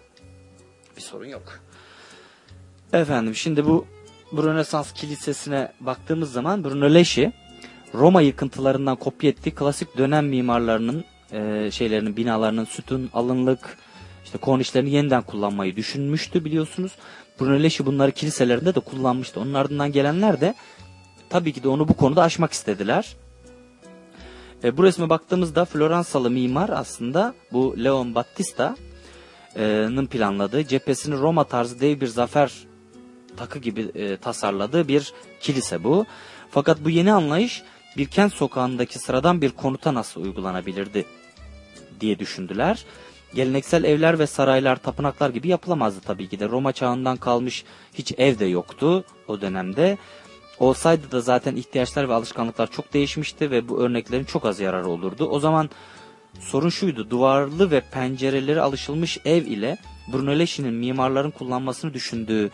[0.97, 1.59] Bir sorun yok.
[2.93, 3.85] Efendim şimdi bu,
[4.31, 7.33] bu Rönesans kilisesine baktığımız zaman Brunelleschi
[7.93, 13.77] Roma yıkıntılarından kopya ettiği klasik dönem mimarlarının e, şeylerinin binalarının sütun, alınlık,
[14.23, 16.91] işte kornişlerini yeniden kullanmayı düşünmüştü biliyorsunuz.
[17.39, 19.39] Brunelleschi bunları kiliselerinde de kullanmıştı.
[19.39, 20.53] Onun ardından gelenler de
[21.29, 23.15] tabii ki de onu bu konuda aşmak istediler.
[24.63, 32.01] E, bu resme baktığımızda Floransalı mimar aslında bu Leon Battista'nın planladığı cephesini Roma tarzı dev
[32.01, 32.53] bir zafer
[33.37, 36.05] takı gibi e, tasarladığı bir kilise bu.
[36.51, 37.63] Fakat bu yeni anlayış
[37.97, 41.05] bir kent sokağındaki sıradan bir konuta nasıl uygulanabilirdi
[42.01, 42.85] diye düşündüler.
[43.35, 46.49] Geleneksel evler ve saraylar, tapınaklar gibi yapılamazdı tabii ki de.
[46.49, 49.97] Roma çağından kalmış hiç ev de yoktu o dönemde.
[50.59, 55.29] Olsaydı da zaten ihtiyaçlar ve alışkanlıklar çok değişmişti ve bu örneklerin çok az yararı olurdu.
[55.29, 55.69] O zaman
[56.39, 57.09] sorun şuydu.
[57.09, 59.77] Duvarlı ve pencereleri alışılmış ev ile
[60.13, 62.49] Brunelleschi'nin mimarların kullanmasını düşündüğü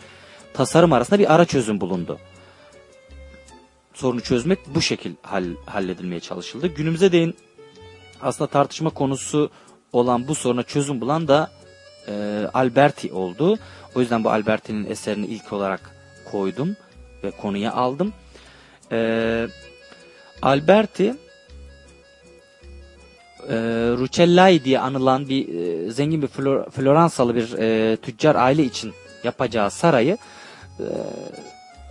[0.54, 2.18] tasarım arasında bir ara çözüm bulundu.
[3.94, 6.66] Sorunu çözmek bu şekil hall, halledilmeye çalışıldı.
[6.66, 7.36] Günümüze değin
[8.22, 9.50] aslında tartışma konusu
[9.92, 11.50] olan bu soruna çözüm bulan da
[12.08, 13.58] e, Alberti oldu.
[13.94, 15.80] O yüzden bu Alberti'nin eserini ilk olarak
[16.32, 16.76] koydum
[17.24, 18.12] ve konuya aldım.
[18.92, 19.48] E,
[20.42, 21.14] Alberti
[23.48, 23.56] e,
[23.98, 28.92] Rucellai diye anılan bir e, zengin bir Flor, Floransalı bir e, tüccar aile için
[29.24, 30.18] yapacağı sarayı
[30.80, 30.86] e,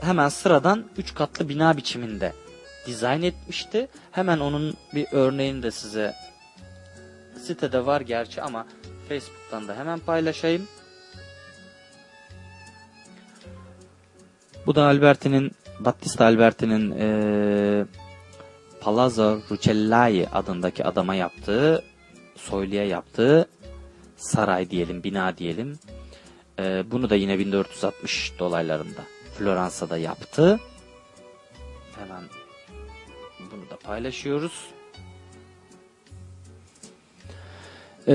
[0.01, 2.33] hemen sıradan 3 katlı bina biçiminde
[2.87, 3.87] dizayn etmişti.
[4.11, 6.13] Hemen onun bir örneğini de size
[7.41, 8.65] sitede var gerçi ama
[9.09, 10.67] Facebook'tan da hemen paylaşayım.
[14.65, 17.85] Bu da Alberti'nin Battista Alberti'nin e,
[18.81, 21.83] Palazzo Rucellai adındaki adama yaptığı
[22.35, 23.47] soyluya yaptığı
[24.17, 25.79] saray diyelim, bina diyelim.
[26.59, 29.01] E, bunu da yine 1460 dolaylarında
[29.37, 30.59] Floransa'da yaptı.
[31.95, 32.23] Hemen
[33.87, 34.51] paylaşıyoruz.
[38.07, 38.13] Ee,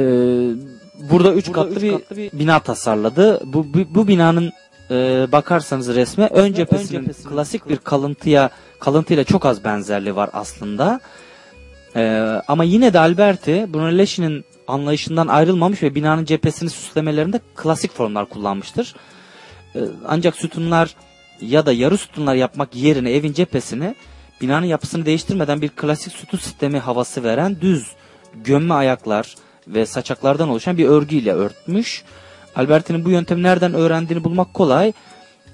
[1.10, 3.40] burada üç katlı, üç bir, katlı bir- bina tasarladı.
[3.44, 4.52] Bu, bu, bu binanın
[4.90, 10.30] e, bakarsanız resme ön cephesinin, ön cephesinin klasik bir kalıntıya kalıntıyla çok az benzerliği var
[10.32, 11.00] aslında.
[11.96, 18.94] Ee, ama yine de Alberti Brunelleschi'nin anlayışından ayrılmamış ve binanın cephesini süslemelerinde klasik formlar kullanmıştır.
[19.76, 20.94] Ee, ancak sütunlar
[21.40, 23.94] ya da yarı sütunlar yapmak yerine evin cephesini
[24.42, 27.92] binanın yapısını değiştirmeden bir klasik sütun sistemi havası veren düz
[28.44, 29.34] gömme ayaklar
[29.66, 32.04] ve saçaklardan oluşan bir örgüyle örtmüş.
[32.56, 34.92] Alberti'nin bu yöntemi nereden öğrendiğini bulmak kolay.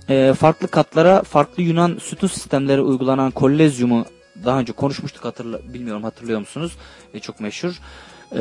[0.08, 4.04] Ee, farklı katlara farklı Yunan sütun sistemleri uygulanan kollezyumu
[4.44, 6.72] daha önce konuşmuştuk hatırla, bilmiyorum hatırlıyor musunuz?
[7.14, 7.80] E, çok meşhur.
[8.36, 8.40] Ee,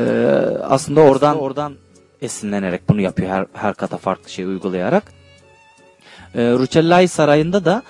[0.62, 1.74] aslında oradan oradan
[2.22, 5.02] esinlenerek bunu yapıyor her, her kata farklı şey uygulayarak.
[6.34, 7.82] E, Rucellai Sarayı'nda da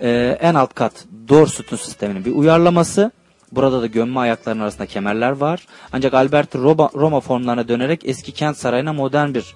[0.00, 0.92] e, en alt kat
[1.28, 3.10] dor sütun sisteminin bir uyarlaması.
[3.52, 5.66] Burada da gömme ayaklarının arasında kemerler var.
[5.92, 9.54] Ancak Alberti Roma, Roma formlarına dönerek eski kent sarayına modern bir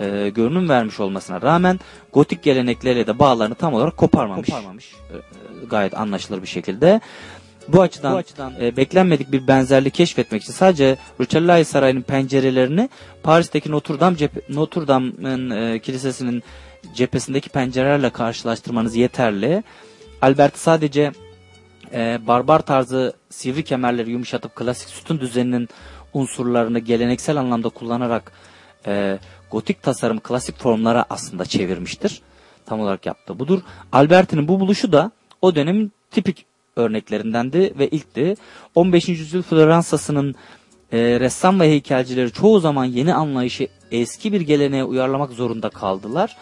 [0.00, 1.80] e, görünüm vermiş olmasına rağmen
[2.12, 4.48] gotik gelenekleriyle de bağlarını tam olarak koparmamış.
[4.48, 4.92] Koparmamış.
[5.12, 7.00] E, e, gayet anlaşılır bir şekilde.
[7.68, 12.88] Bu açıdan, Bu açıdan- e, beklenmedik bir benzerlik keşfetmek için sadece Rucellai Sarayı'nın pencerelerini
[13.22, 14.16] Paris'teki Notre Dame,
[14.48, 16.42] Notre Dame'ın e, kilisesinin
[16.94, 19.62] cephesindeki pencerelerle karşılaştırmanız yeterli.
[20.22, 21.12] Alberti sadece
[21.92, 25.68] e, barbar tarzı sivri kemerleri yumuşatıp klasik sütun düzeninin
[26.12, 28.32] unsurlarını geleneksel anlamda kullanarak
[28.86, 29.18] e,
[29.50, 32.22] gotik tasarım klasik formlara aslında çevirmiştir.
[32.66, 33.60] Tam olarak yaptığı budur.
[33.92, 35.10] Alberti'nin bu buluşu da
[35.42, 38.34] o dönemin tipik örneklerindendi ve ilkti.
[38.74, 39.08] 15.
[39.08, 40.34] yüzyıl Floransa'sının
[40.92, 46.36] e, ressam ve heykelcileri çoğu zaman yeni anlayışı eski bir geleneğe uyarlamak zorunda kaldılar.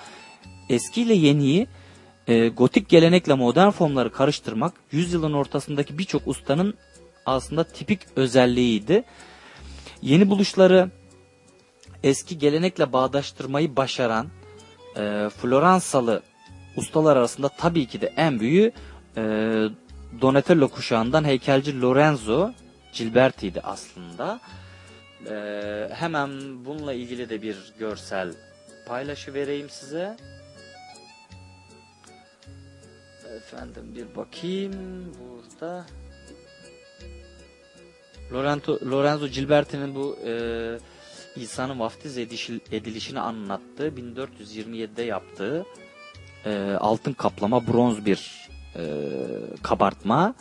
[0.70, 1.66] Eski ile yeniyi
[2.28, 6.74] e, gotik gelenekle modern formları karıştırmak yüzyılın ortasındaki birçok ustanın
[7.26, 9.04] aslında tipik özelliğiydi.
[10.02, 10.90] Yeni buluşları
[12.02, 14.26] eski gelenekle bağdaştırmayı başaran
[14.96, 16.22] e, Floransalı
[16.76, 18.72] ustalar arasında tabii ki de en büyüğü
[19.16, 19.22] e,
[20.20, 22.50] Donatello kuşağından heykelci Lorenzo
[22.92, 24.40] Gilberti'ydi aslında.
[25.30, 25.34] E,
[25.94, 26.30] hemen
[26.64, 28.32] bununla ilgili de bir görsel
[28.86, 30.16] paylaşı vereyim size.
[33.40, 34.72] Efendim bir bakayım
[35.20, 35.86] burada.
[38.32, 40.32] Lorenzo, Lorenzo Gilberti'nin bu e,
[41.36, 45.64] İsa'nın vaftiz edişi- edilişini anlattığı 1427'de yaptığı
[46.44, 48.82] e, altın kaplama bronz bir e,
[49.62, 50.34] kabartma.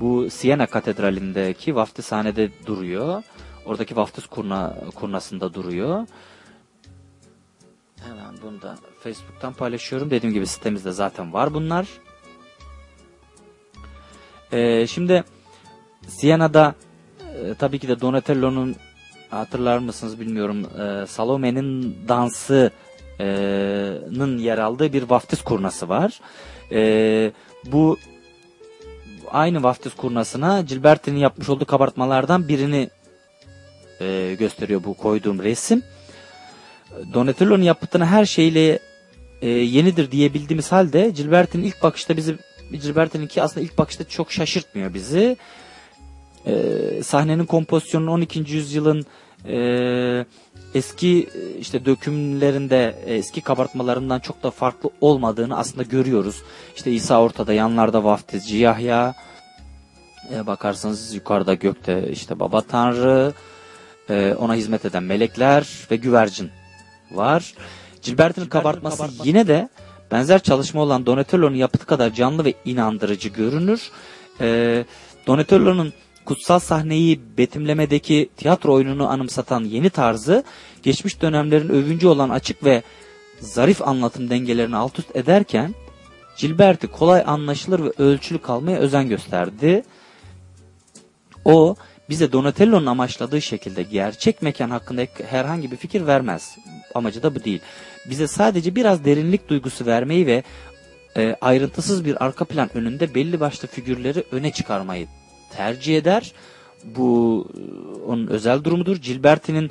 [0.00, 3.22] Bu Siena Katedrali'ndeki vaftizhanede duruyor.
[3.66, 6.06] Oradaki vaftiz kurna, kurnasında duruyor.
[8.00, 10.10] Hemen bunu da Facebook'tan paylaşıyorum.
[10.10, 11.86] Dediğim gibi sitemizde zaten var bunlar.
[14.52, 15.24] Ee, şimdi
[16.08, 16.74] Siena'da
[17.20, 18.76] e, tabii ki de Donatello'nun
[19.30, 22.78] hatırlar mısınız bilmiyorum e, Salome'nin dansı'nın
[24.38, 26.20] yer aldığı bir vaftiz kurnası var.
[26.72, 27.32] E,
[27.64, 27.98] bu
[29.30, 32.90] aynı vaftiz kurnasına Gilberti'nin yapmış olduğu kabartmalardan birini
[34.00, 35.82] e, gösteriyor bu koyduğum resim.
[37.14, 38.78] Donatello'nun yaptığını her şeyle
[39.42, 42.36] e, yenidir diyebildiğimiz halde Gilberti'nin ilk bakışta bizi
[42.72, 45.36] Gilberti'ninki aslında ilk bakışta çok şaşırtmıyor bizi.
[46.46, 46.52] E,
[47.02, 48.38] sahnenin kompozisyonunun 12.
[48.38, 49.06] yüzyılın
[49.48, 49.56] e,
[50.74, 56.42] eski e, işte dökümlerinde e, eski kabartmalarından çok da farklı olmadığını aslında görüyoruz.
[56.76, 59.14] İşte İsa ortada yanlarda vaftizci Yahya
[60.34, 63.32] e, bakarsanız yukarıda gökte işte baba tanrı
[64.10, 66.50] e, ona hizmet eden melekler ve güvercin
[67.10, 67.54] var.
[68.02, 69.68] Gilbert'in kabartması yine de
[70.10, 73.90] benzer çalışma olan Donatello'nun yapıtı kadar canlı ve inandırıcı görünür.
[74.40, 74.84] E,
[75.26, 75.92] Donatello'nun
[76.24, 80.44] kutsal sahneyi betimlemedeki tiyatro oyununu anımsatan yeni tarzı
[80.82, 82.82] geçmiş dönemlerin övüncü olan açık ve
[83.40, 85.74] zarif anlatım dengelerini alt üst ederken
[86.36, 89.82] Gilbert'i kolay anlaşılır ve ölçülü kalmaya özen gösterdi.
[91.44, 91.76] O
[92.10, 96.56] bize Donatello'nun amaçladığı şekilde gerçek mekan hakkında herhangi bir fikir vermez.
[96.94, 97.60] Amacı da bu değil.
[98.10, 100.42] Bize sadece biraz derinlik duygusu vermeyi ve
[101.16, 105.06] e, ayrıntısız bir arka plan önünde belli başlı figürleri öne çıkarmayı
[105.56, 106.32] tercih eder.
[106.84, 107.60] Bu e,
[108.06, 108.96] onun özel durumudur.
[108.96, 109.70] Gilberti'nin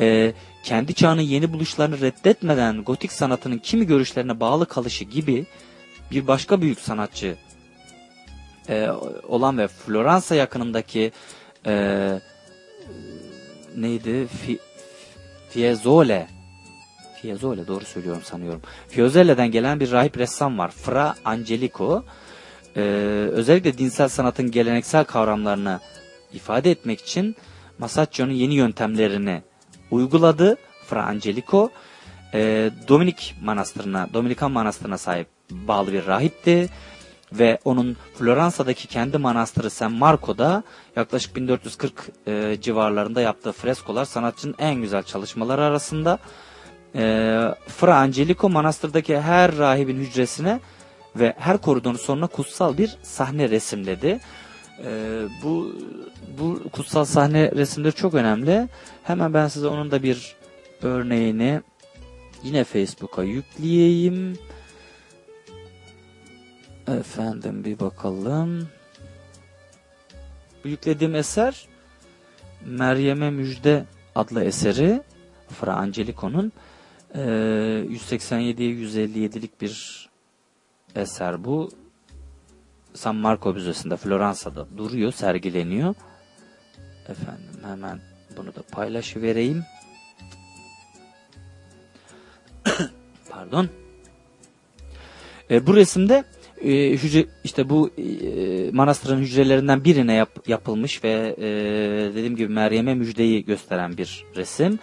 [0.00, 0.32] e,
[0.64, 5.46] kendi çağının yeni buluşlarını reddetmeden gotik sanatının kimi görüşlerine bağlı kalışı gibi
[6.10, 7.36] bir başka büyük sanatçı
[8.68, 8.88] e,
[9.28, 11.12] olan ve Floransa yakınındaki
[11.66, 11.74] e,
[13.76, 14.26] neydi?
[14.26, 14.58] Fi,
[15.50, 16.28] Fiesole
[17.22, 18.60] Fiesole doğru söylüyorum sanıyorum.
[18.88, 20.70] Fiozelle'den gelen bir rahip ressam var.
[20.70, 22.04] Fra Angelico.
[22.76, 22.80] Ee,
[23.32, 25.80] özellikle dinsel sanatın geleneksel kavramlarını
[26.32, 27.36] ifade etmek için
[27.78, 29.42] Masaccio'nun yeni yöntemlerini
[29.90, 30.56] uyguladı.
[30.86, 31.70] Fra Angelico
[32.34, 36.68] e, Dominik manastırına, Dominikan manastırına sahip bağlı bir rahipti
[37.32, 40.62] ve onun Floransa'daki kendi manastırı San Marco'da
[40.96, 46.18] yaklaşık 1440 e, civarlarında yaptığı freskolar sanatçının en güzel çalışmaları arasında.
[46.94, 50.60] E, Fra Angelico manastırdaki her rahibin hücresine
[51.16, 54.20] ve her koridorun sonuna kutsal bir sahne resimledi.
[54.84, 55.76] E, bu
[56.38, 58.68] bu kutsal sahne resimleri çok önemli.
[59.02, 60.36] Hemen ben size onun da bir
[60.82, 61.60] örneğini
[62.42, 64.38] yine Facebook'a yükleyeyim.
[66.88, 68.68] Efendim bir bakalım.
[70.64, 71.68] Bu yüklediğim eser
[72.66, 73.84] Meryem'e Müjde
[74.14, 75.02] adlı eseri
[75.48, 76.52] Fra Angelico'nun
[77.14, 80.08] e, 187'ye 157'lik bir
[80.94, 81.70] eser bu.
[82.94, 85.94] San Marco Müzesi'nde Floransa'da duruyor, sergileniyor.
[87.08, 88.00] Efendim hemen
[88.36, 89.64] bunu da paylaşıvereyim.
[93.30, 93.68] Pardon.
[95.50, 96.24] E, bu resimde
[96.60, 101.44] e, hücre işte bu e, manastırın hücrelerinden birine yap, yapılmış ve e,
[102.14, 104.78] dediğim gibi Meryem'e müjdeyi gösteren bir resim.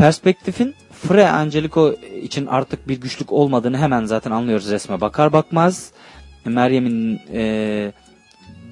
[0.00, 5.92] Perspektifin Fra Angelico için artık bir güçlük olmadığını hemen zaten anlıyoruz resme bakar bakmaz.
[6.44, 7.92] Meryem'in e,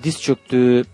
[0.02, 0.84] diz çöktüğü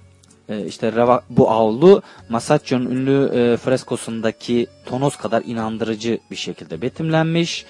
[0.49, 7.65] e, işte reva, bu avlu Masaccio'nun ünlü e, freskosundaki tonoz kadar inandırıcı bir şekilde betimlenmiş.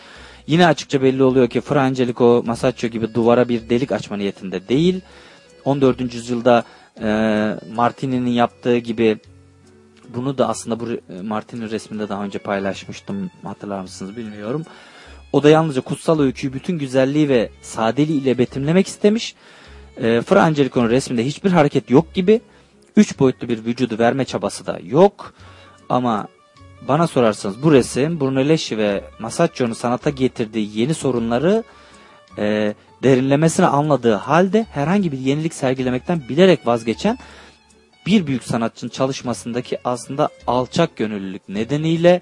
[0.47, 5.01] Yine açıkça belli oluyor ki Fra Angelico Masaccio gibi duvara bir delik açma niyetinde değil.
[5.65, 6.15] 14.
[6.15, 6.65] yüzyılda
[7.03, 7.07] e,
[7.75, 9.19] Martini'nin yaptığı gibi
[10.15, 14.65] bunu da aslında bu re- Martini resminde daha önce paylaşmıştım hatırlar mısınız bilmiyorum.
[15.33, 19.35] O da yalnızca kutsal öyküyü bütün güzelliği ve sadeliği ile betimlemek istemiş.
[19.97, 22.41] E, Fra Angelico'nun resminde hiçbir hareket yok gibi.
[22.97, 25.35] Üç boyutlu bir vücudu verme çabası da yok.
[25.89, 26.29] Ama
[26.89, 31.65] bana sorarsanız bu resim Brunelleschi ve Masaccio'nun sanata getirdiği yeni sorunları
[32.39, 37.19] e, derinlemesine anladığı halde herhangi bir yenilik sergilemekten bilerek vazgeçen
[38.07, 42.21] bir büyük sanatçının çalışmasındaki aslında alçak gönüllülük nedeniyle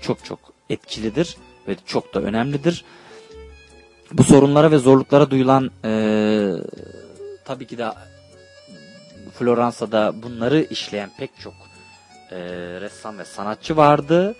[0.00, 0.38] çok çok
[0.70, 1.36] etkilidir
[1.68, 2.84] ve çok da önemlidir.
[4.12, 6.54] Bu sorunlara ve zorluklara duyulan eee,
[7.44, 7.86] tabii ki de
[9.38, 11.54] Floransa'da bunları işleyen pek çok
[12.32, 14.34] eee, ressam ve sanatçı vardı.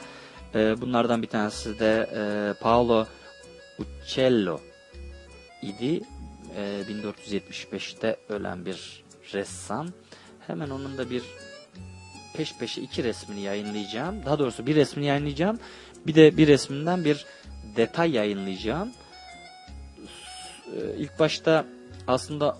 [0.54, 3.06] Eee, bunlardan bir tanesi de eee, Paolo
[3.78, 4.60] Uccello
[5.62, 6.00] idi.
[6.56, 9.86] Eee, 1475'te ölen bir ressam.
[10.46, 11.22] Hemen onun da bir
[12.34, 14.24] peş peşe iki resmini yayınlayacağım.
[14.24, 15.58] Daha doğrusu bir resmini yayınlayacağım.
[16.06, 17.26] Bir de bir resminden bir
[17.76, 18.92] detay yayınlayacağım.
[20.76, 21.66] Ee, İlk başta
[22.06, 22.58] aslında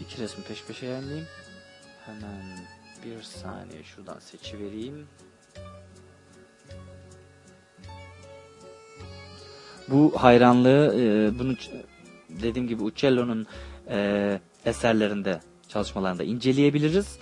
[0.00, 1.26] iki resmi peş peşe yayınlayayım.
[2.06, 2.58] Hemen
[3.04, 5.08] bir saniye şuradan seçivereyim.
[9.88, 11.54] Bu hayranlığı e, bunu
[12.28, 13.46] dediğim gibi Uccello'nun
[13.88, 15.40] e, eserlerinde
[15.72, 17.18] çalışmalarında inceleyebiliriz.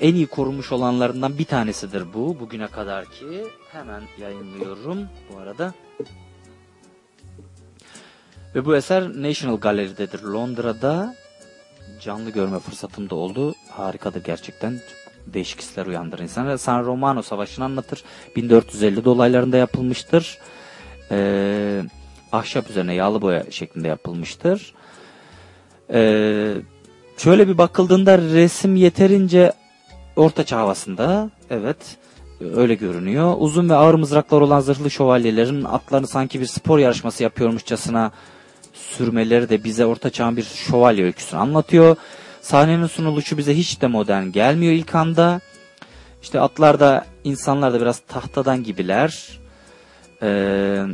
[0.00, 3.46] En iyi korunmuş olanlarından bir tanesidir bu bugüne kadar ki.
[3.72, 5.74] Hemen yayınlıyorum bu arada.
[8.54, 11.14] Ve bu eser National Gallery'dedir Londra'da.
[12.00, 13.54] Canlı görme fırsatım da oldu.
[13.70, 14.80] Harikadır gerçekten.
[15.26, 16.58] Değişik hisler uyandırır insana.
[16.58, 18.04] San Romano Savaşı'nı anlatır.
[18.36, 20.38] 1450 dolaylarında yapılmıştır.
[21.10, 21.82] Ee,
[22.32, 24.74] ahşap üzerine yağlı boya şeklinde yapılmıştır.
[25.92, 26.54] Ee,
[27.22, 29.52] şöyle bir bakıldığında resim yeterince
[30.16, 31.30] ortaçağ havasında.
[31.50, 31.76] Evet.
[32.56, 33.34] Öyle görünüyor.
[33.38, 38.12] Uzun ve ağır mızraklar olan zırhlı şövalyelerin atlarını sanki bir spor yarışması yapıyormuşçasına
[38.72, 41.96] sürmeleri de bize ortaçağın bir şövalye öyküsünü anlatıyor.
[42.40, 45.40] Sahnenin sunuluşu bize hiç de modern gelmiyor ilk anda.
[46.22, 49.40] İşte atlar da insanlar da biraz tahtadan gibiler.
[50.22, 50.84] Ee,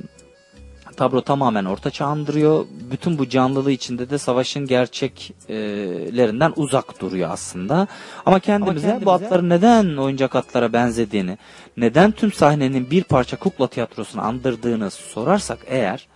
[0.99, 2.67] tablo tamamen orta çağ andırıyor.
[2.91, 7.87] Bütün bu canlılığı içinde de savaşın gerçeklerinden uzak duruyor aslında.
[8.27, 11.39] Ama kendimize, bu atların neden oyuncak atlara benzediğini,
[11.77, 16.09] neden tüm sahnenin bir parça kukla tiyatrosunu andırdığını sorarsak eğer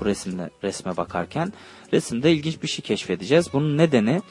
[0.00, 1.52] bu resimle resme bakarken
[1.92, 3.52] resimde ilginç bir şey keşfedeceğiz.
[3.52, 4.22] Bunun nedeni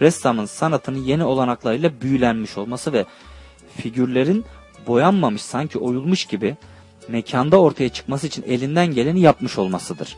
[0.00, 3.04] ressamın sanatının yeni olanaklarıyla büyülenmiş olması ve
[3.76, 4.44] figürlerin
[4.86, 6.56] boyanmamış sanki oyulmuş gibi
[7.08, 10.16] mekanda ortaya çıkması için elinden geleni yapmış olmasıdır.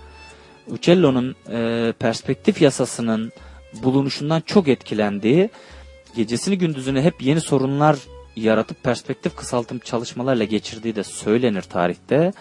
[0.66, 3.32] Uccello'nun e, perspektif yasasının
[3.82, 5.50] bulunuşundan çok etkilendiği,
[6.16, 7.96] gecesini gündüzünü hep yeni sorunlar
[8.36, 12.32] yaratıp perspektif kısaltım çalışmalarla geçirdiği de söylenir tarihte.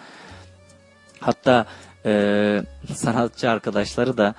[1.20, 1.66] Hatta
[2.06, 2.62] e,
[2.96, 4.36] sanatçı arkadaşları da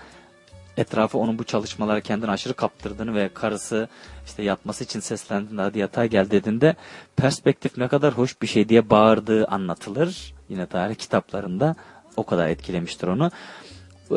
[0.77, 3.89] etrafı onun bu çalışmalara kendini aşırı kaptırdığını ve karısı
[4.27, 6.77] işte yatması için seslendiğinde hadi yatağa gel dediğinde
[7.17, 10.35] perspektif ne kadar hoş bir şey diye bağırdığı anlatılır.
[10.49, 11.75] Yine tarih kitaplarında
[12.17, 13.31] o kadar etkilemiştir onu.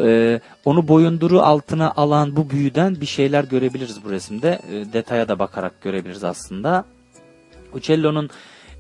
[0.01, 4.60] Ee, onu boyunduru altına alan bu büyüden bir şeyler görebiliriz bu resimde.
[4.72, 6.86] Ee, detaya da bakarak görebiliriz aslında.
[7.74, 8.30] Uccello'nun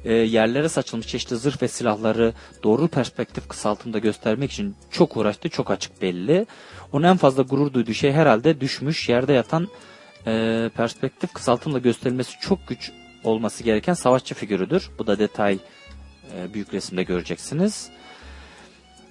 [0.05, 5.71] e, yerlere saçılmış çeşitli zırh ve silahları doğru perspektif kısaltımda göstermek için çok uğraştı, çok
[5.71, 6.45] açık belli.
[6.91, 9.67] Onun en fazla gurur duyduğu şey herhalde düşmüş, yerde yatan
[10.27, 12.91] e, perspektif kısaltımla gösterilmesi çok güç
[13.23, 14.89] olması gereken savaşçı figürüdür.
[14.99, 15.57] Bu da detay
[16.37, 17.89] e, büyük resimde göreceksiniz.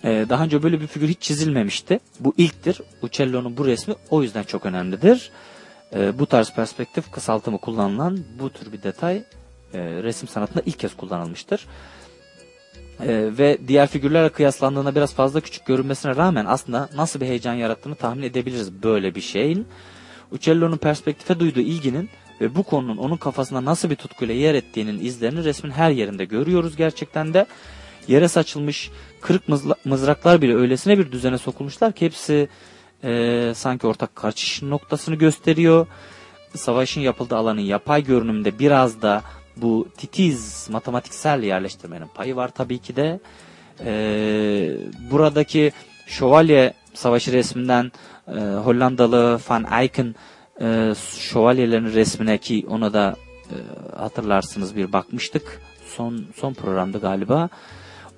[0.05, 2.01] E, daha önce böyle bir figür hiç çizilmemişti.
[2.21, 2.81] Bu ilktir.
[3.03, 5.31] Uccello'nun bu resmi o yüzden çok önemlidir.
[5.95, 9.17] E, bu tarz perspektif kısaltımı kullanılan bu tür bir detay
[9.75, 11.67] e, resim sanatında ilk kez kullanılmıştır.
[13.01, 17.95] E, ve diğer figürlerle kıyaslandığında biraz fazla küçük görünmesine rağmen aslında nasıl bir heyecan yarattığını
[17.95, 19.67] tahmin edebiliriz böyle bir şeyin.
[20.31, 22.09] Uccello'nun perspektife duyduğu ilginin
[22.41, 26.77] ve bu konunun onun kafasında nasıl bir tutkuyla yer ettiğinin izlerini resmin her yerinde görüyoruz
[26.77, 27.47] gerçekten de.
[28.09, 29.49] Yere saçılmış kırık
[29.85, 32.49] mızraklar bile öylesine bir düzene sokulmuşlar ki hepsi
[33.05, 35.87] e, sanki ortak kaçış noktasını gösteriyor.
[36.55, 39.23] Savaşın yapıldığı alanın yapay görünümünde biraz da
[39.57, 43.21] bu titiz matematiksel yerleştirmenin payı var tabii ki de.
[43.81, 44.77] Ee,
[45.11, 45.73] buradaki
[46.07, 47.93] şövalye savaşı resminden
[48.29, 50.15] e, Hollandalı Van Eycken
[50.61, 53.17] e, şövalyelerin resmine ki ona da
[53.51, 53.57] e,
[53.97, 55.61] hatırlarsınız bir bakmıştık.
[55.87, 57.49] Son son programda galiba.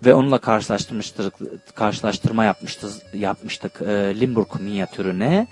[0.04, 1.34] ve onunla karşılaştırmıştık
[1.74, 5.46] karşılaştırma yapmıştık yapmıştık e, Limburg minyatürüne.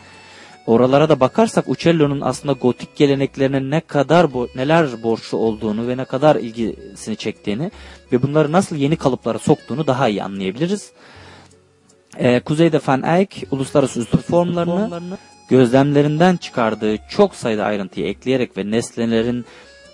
[0.66, 6.04] Oralara da bakarsak Uccello'nun aslında gotik geleneklerine ne kadar bo- neler borçlu olduğunu ve ne
[6.04, 7.70] kadar ilgisini çektiğini
[8.12, 10.92] ve bunları nasıl yeni kalıplara soktuğunu daha iyi anlayabiliriz.
[12.18, 19.44] Ee, kuzeyde Van Eyck uluslararası üslup formlarını gözlemlerinden çıkardığı çok sayıda ayrıntıyı ekleyerek ve nesnelerin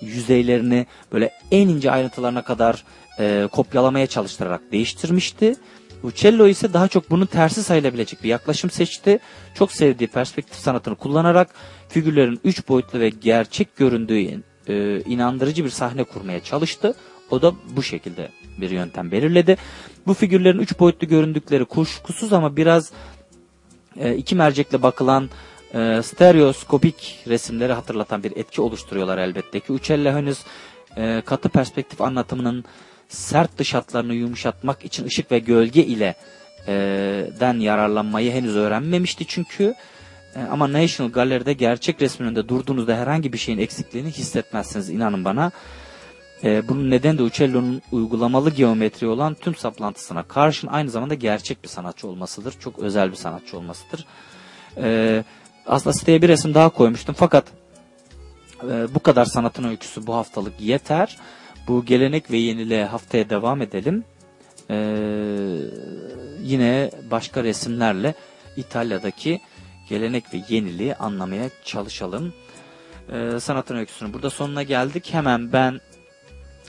[0.01, 2.85] yüzeylerini böyle en ince ayrıntılarına kadar
[3.19, 5.55] e, kopyalamaya çalıştırarak değiştirmişti.
[6.03, 9.19] Uccello ise daha çok bunun tersi sayılabilecek bir yaklaşım seçti.
[9.55, 11.55] Çok sevdiği perspektif sanatını kullanarak
[11.89, 16.95] figürlerin üç boyutlu ve gerçek göründüğü e, inandırıcı bir sahne kurmaya çalıştı.
[17.31, 18.29] O da bu şekilde
[18.61, 19.57] bir yöntem belirledi.
[20.07, 22.93] Bu figürlerin üç boyutlu göründükleri kuşkusuz ama biraz
[23.97, 25.31] e, iki mercekle bakılan
[25.75, 29.73] e, stereoskopik resimleri hatırlatan bir etki oluşturuyorlar elbette ki.
[29.73, 30.39] Uccello henüz
[30.97, 32.65] e, katı perspektif anlatımının
[33.09, 36.15] sert dış hatlarını yumuşatmak için ışık ve gölge ile
[36.69, 36.73] e,
[37.41, 39.75] den yararlanmayı henüz öğrenmemişti çünkü
[40.37, 45.53] e, ama National Gallery'de gerçek resmin önünde durduğunuzda herhangi bir şeyin eksikliğini hissetmezsiniz inanın bana.
[46.45, 51.69] E, bunun nedeni de Uccello'nun uygulamalı geometri olan tüm saplantısına karşın aynı zamanda gerçek bir
[51.69, 52.55] sanatçı olmasıdır.
[52.61, 54.07] Çok özel bir sanatçı olmasıdır.
[54.77, 55.25] E,
[55.67, 57.45] aslında siteye bir resim daha koymuştum fakat
[58.63, 61.19] e, bu kadar sanatın öyküsü bu haftalık yeter.
[61.69, 64.05] Bu gelenek ve yeniliğe haftaya devam edelim.
[64.71, 64.77] E,
[66.43, 68.15] yine başka resimlerle
[68.57, 69.41] İtalya'daki
[69.89, 72.33] gelenek ve yeniliği anlamaya çalışalım.
[73.13, 75.09] E, sanatın öyküsünün burada sonuna geldik.
[75.13, 75.81] Hemen ben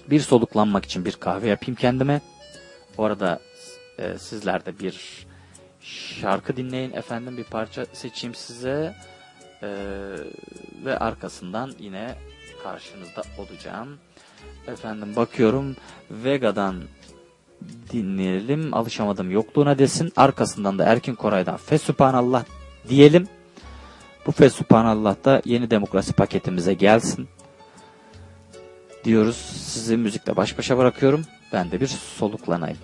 [0.09, 2.21] bir soluklanmak için bir kahve yapayım kendime.
[2.97, 3.39] O arada
[3.99, 5.25] e, sizler de bir
[5.81, 8.95] şarkı dinleyin efendim bir parça seçeyim size
[9.63, 9.69] E,
[10.85, 12.15] ve arkasından yine
[12.63, 13.97] karşınızda olacağım.
[14.67, 15.75] Efendim bakıyorum
[16.11, 16.75] Vega'dan
[17.91, 22.43] dinleyelim alışamadım yokluğuna desin arkasından da Erkin Koray'dan Fesübhanallah
[22.89, 23.27] diyelim.
[24.25, 27.27] Bu Fesübhanallah da yeni demokrasi paketimize gelsin
[29.03, 29.35] diyoruz.
[29.65, 31.25] Sizi müzikle baş başa bırakıyorum.
[31.53, 32.77] Ben de bir soluklanayım.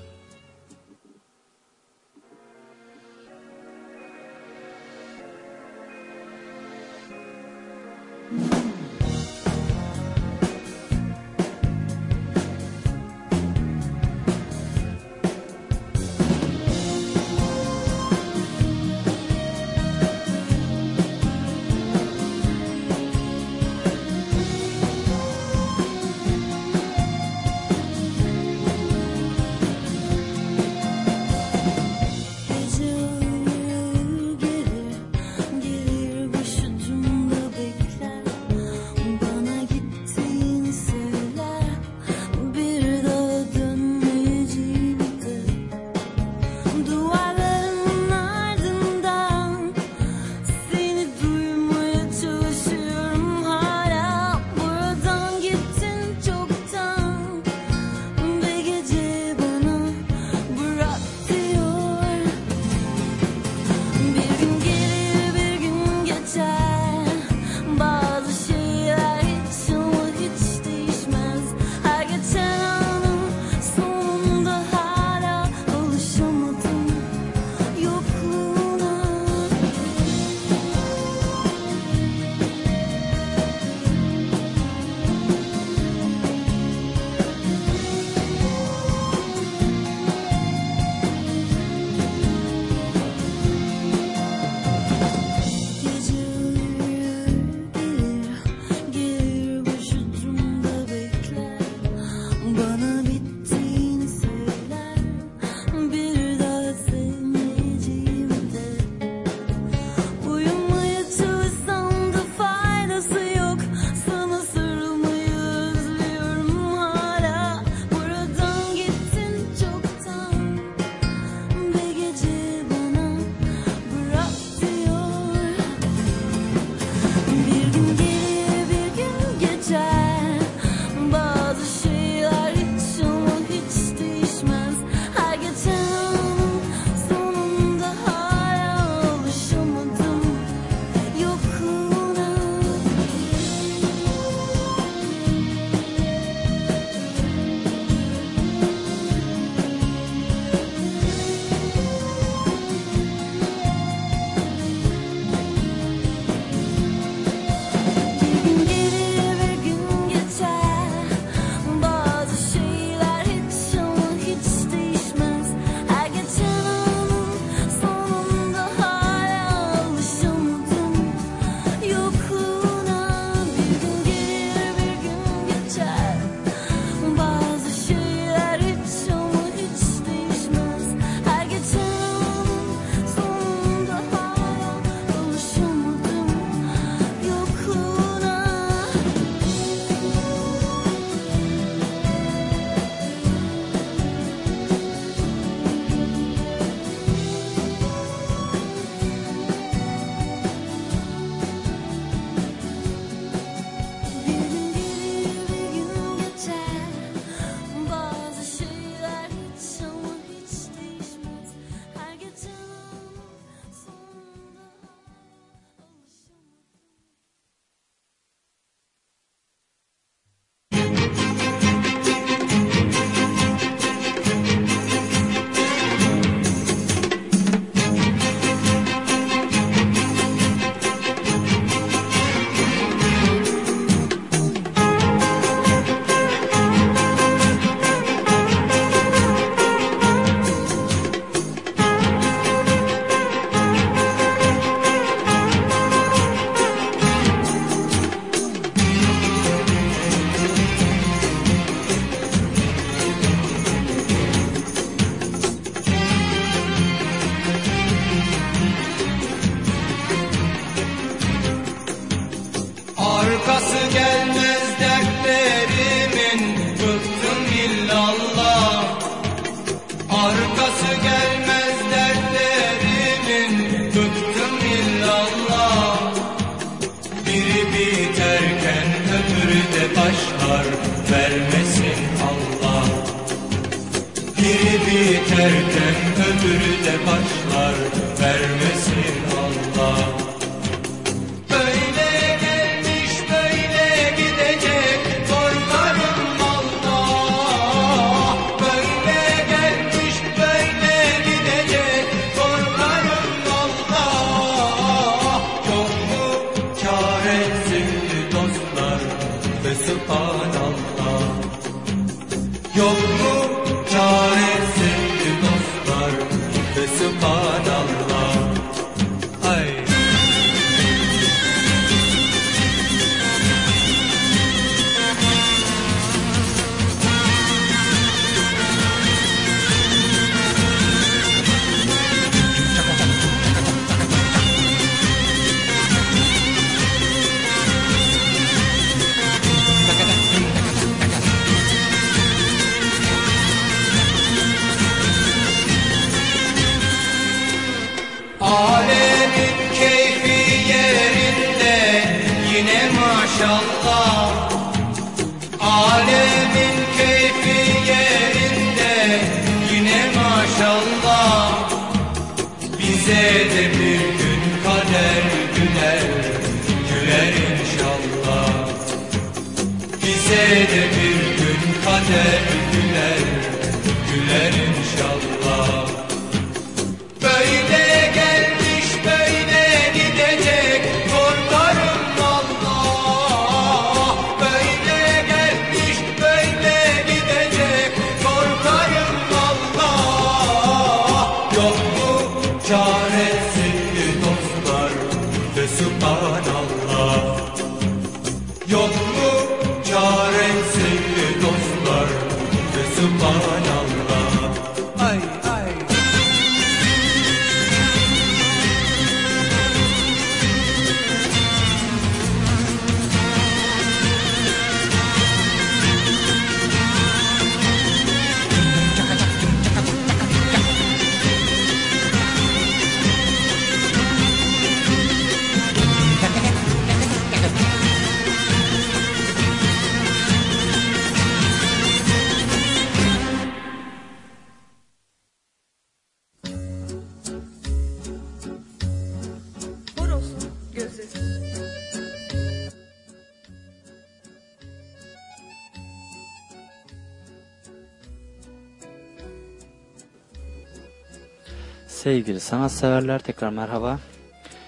[452.18, 454.00] Sevgili sanatseverler tekrar merhaba.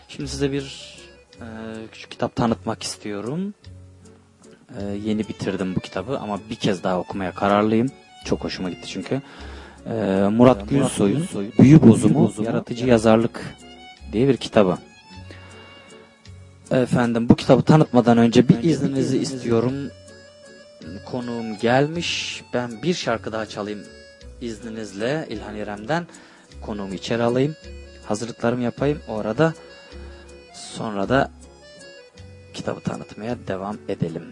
[0.08, 0.95] Şimdi size bir
[1.41, 1.45] e,
[1.91, 3.54] küçük kitap tanıtmak istiyorum.
[4.80, 7.88] E, yeni bitirdim bu kitabı ama bir kez daha okumaya kararlıyım.
[8.26, 9.22] Çok hoşuma gitti çünkü.
[9.86, 9.93] E,
[10.32, 11.28] Murat Gülsoy'un
[11.60, 13.56] Büyü Bozumu Yaratıcı Yazarlık
[14.12, 14.78] diye bir kitabı.
[16.72, 19.74] Efendim bu kitabı tanıtmadan önce bir izninizi istiyorum.
[21.06, 22.41] Konuğum gelmiş.
[22.54, 23.84] Ben bir şarkı daha çalayım
[24.41, 26.08] izninizle İlhan İrem'den
[26.62, 27.55] konuğumu içeri alayım.
[28.05, 29.01] Hazırlıklarımı yapayım.
[29.07, 29.53] O arada
[30.53, 31.32] sonra da
[32.53, 34.24] kitabı tanıtmaya devam edelim.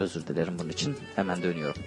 [0.00, 0.96] Özür dilerim bunun için.
[1.16, 1.82] Hemen dönüyorum.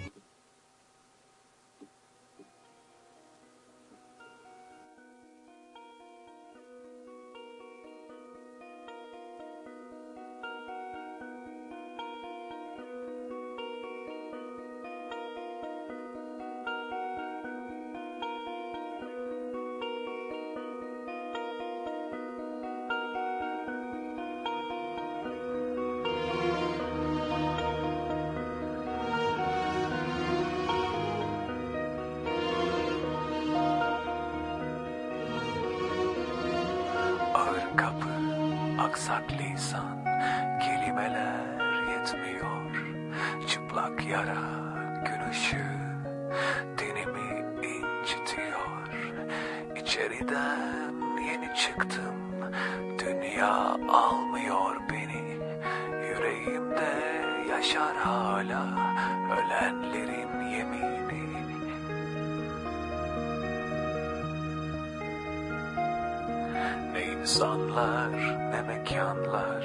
[66.92, 68.12] Ne insanlar
[68.50, 69.64] ne mekanlar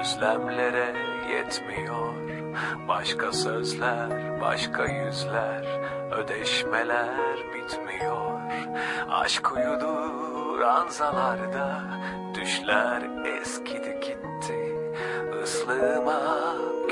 [0.00, 0.94] özlemlere
[1.30, 2.14] yetmiyor.
[2.88, 5.66] Başka sözler başka yüzler
[6.12, 8.40] ödeşmeler bitmiyor.
[9.10, 11.82] Aşk uyudu ranzalarda
[12.34, 13.02] düşler
[13.40, 14.74] eskidi gitti.
[15.44, 16.20] Islığıma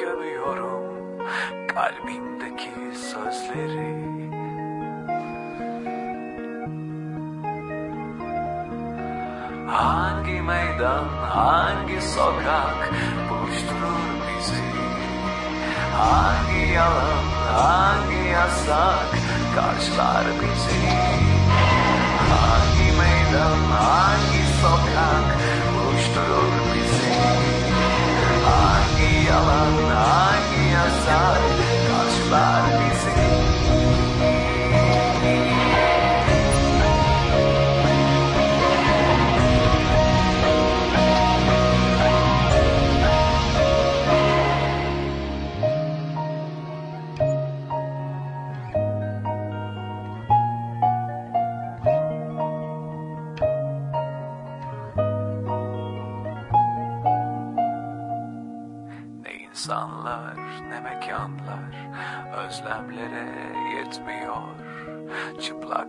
[0.01, 0.83] gömüyorum
[1.75, 4.12] kalbimdeki sözleri
[9.73, 12.93] Hangi meydan, hangi sokak
[13.29, 14.65] buluşturur bizi?
[15.97, 17.25] Hangi yalan,
[17.57, 19.09] hangi yasak
[19.55, 20.81] karşılar bizi?
[22.33, 25.27] Hangi meydan, hangi sokak
[25.75, 27.13] buluşturur bizi?
[28.45, 31.41] Hangi yalan, hangi yasak
[31.89, 33.32] karşılar bizi?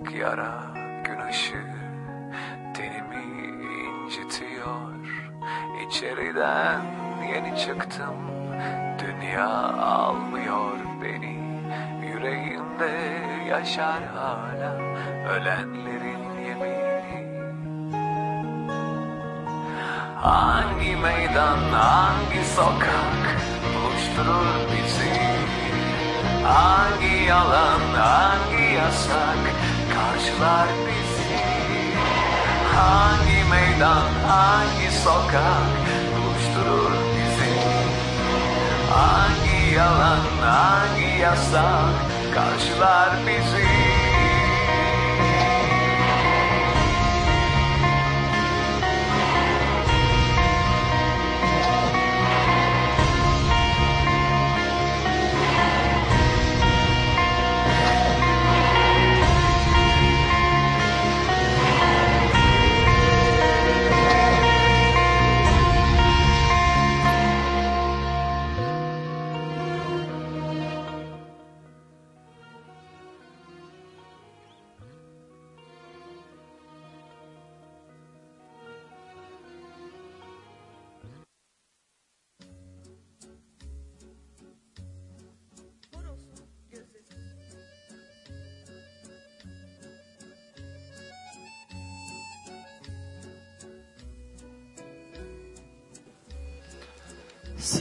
[0.03, 0.63] Çıplak yara
[1.03, 1.65] gün ışığı
[2.73, 3.23] tenimi
[4.05, 4.93] incitiyor.
[5.87, 6.81] İçeriden
[7.33, 8.15] yeni çıktım
[8.99, 9.49] dünya
[9.79, 11.43] almıyor beni.
[12.07, 12.91] Yüreğimde
[13.49, 14.75] yaşar hala
[15.29, 17.93] ölenlerin yemini.
[20.21, 23.41] Hangi meydan, hangi sokak
[23.73, 25.13] buluşturur bizi?
[26.43, 29.62] Hangi yalan, hangi yasak
[29.95, 31.35] karşılar bizi?
[32.75, 35.69] Hangi meydan, hangi sokak
[36.15, 37.53] buluşturur bizi?
[38.93, 41.95] Hangi yalan, hangi yasak
[42.33, 44.02] karşılar bizi?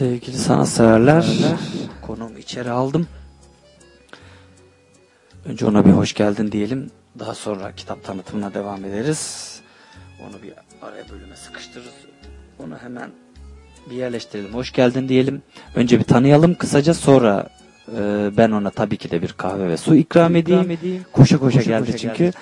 [0.03, 1.27] Sevgili sanatseverler,
[2.03, 3.07] konuğumu içeri aldım.
[5.45, 6.91] Önce ona bir hoş geldin diyelim.
[7.19, 9.61] Daha sonra kitap tanıtımına devam ederiz.
[10.21, 11.93] Onu bir araya bölüme sıkıştırırız.
[12.59, 13.11] Onu hemen
[13.91, 14.55] bir yerleştirelim.
[14.55, 15.43] Hoş geldin diyelim.
[15.75, 17.49] Önce bir tanıyalım kısaca sonra
[17.97, 20.79] e, ben ona tabii ki de bir kahve ve su ikram edeyim.
[21.13, 22.33] Koşa koşa, geldi çünkü.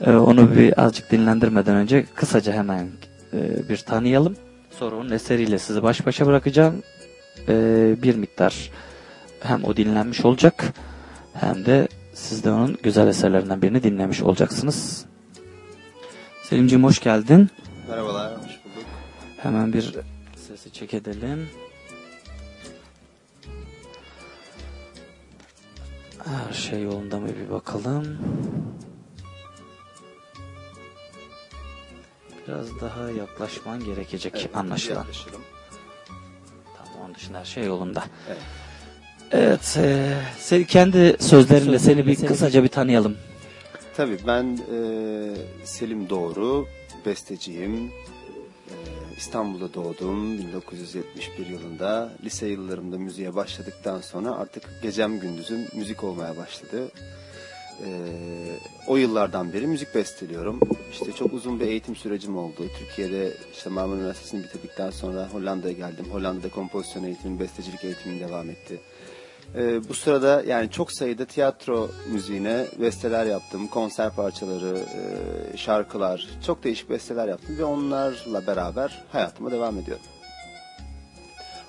[0.00, 2.88] E, onu bir azıcık dinlendirmeden önce kısaca hemen
[3.32, 4.36] e, bir tanıyalım.
[4.78, 6.82] Sonra onun eseriyle sizi baş başa bırakacağım.
[7.48, 7.54] E,
[8.02, 8.70] bir miktar
[9.40, 10.72] hem o dinlenmiş olacak
[11.34, 15.04] hem de siz de onun güzel eserlerinden birini dinlemiş olacaksınız.
[16.42, 17.50] Selimciğim hoş geldin.
[17.88, 18.86] Merhabalar, hoş bulduk.
[19.38, 19.94] Hemen bir
[20.36, 21.48] sesi çek edelim.
[26.24, 28.18] Her şey yolunda mı bir bakalım.
[32.52, 34.96] Biraz daha yaklaşman gerekecek Evet, anlaşılan.
[34.96, 35.40] yaklaşırım.
[36.76, 38.04] Tamam onun dışında her şey yolunda.
[38.28, 38.38] Evet.
[39.30, 43.16] Evet, e, seni kendi sözlerinle seni bir kısaca bir tanıyalım.
[43.96, 44.76] Tabii ben e,
[45.64, 46.66] Selim Doğru,
[47.06, 47.86] besteciyim.
[48.68, 48.74] E,
[49.16, 52.12] İstanbul'da doğdum 1971 yılında.
[52.24, 56.88] Lise yıllarımda müziğe başladıktan sonra artık gecem gündüzüm müzik olmaya başladı.
[57.84, 57.88] E,
[58.86, 60.60] o yıllardan beri müzik besteliyorum.
[60.92, 62.62] İşte çok uzun bir eğitim sürecim oldu.
[62.78, 66.06] Türkiye'de işte Marmara Üniversitesi'ni bitirdikten sonra Hollanda'ya geldim.
[66.12, 68.80] Hollanda'da kompozisyon eğitimim, bestecilik eğitimim devam etti.
[69.54, 73.66] Ee, bu sırada yani çok sayıda tiyatro müziğine besteler yaptım.
[73.66, 80.04] Konser parçaları, e, şarkılar, çok değişik besteler yaptım ve onlarla beraber hayatıma devam ediyorum.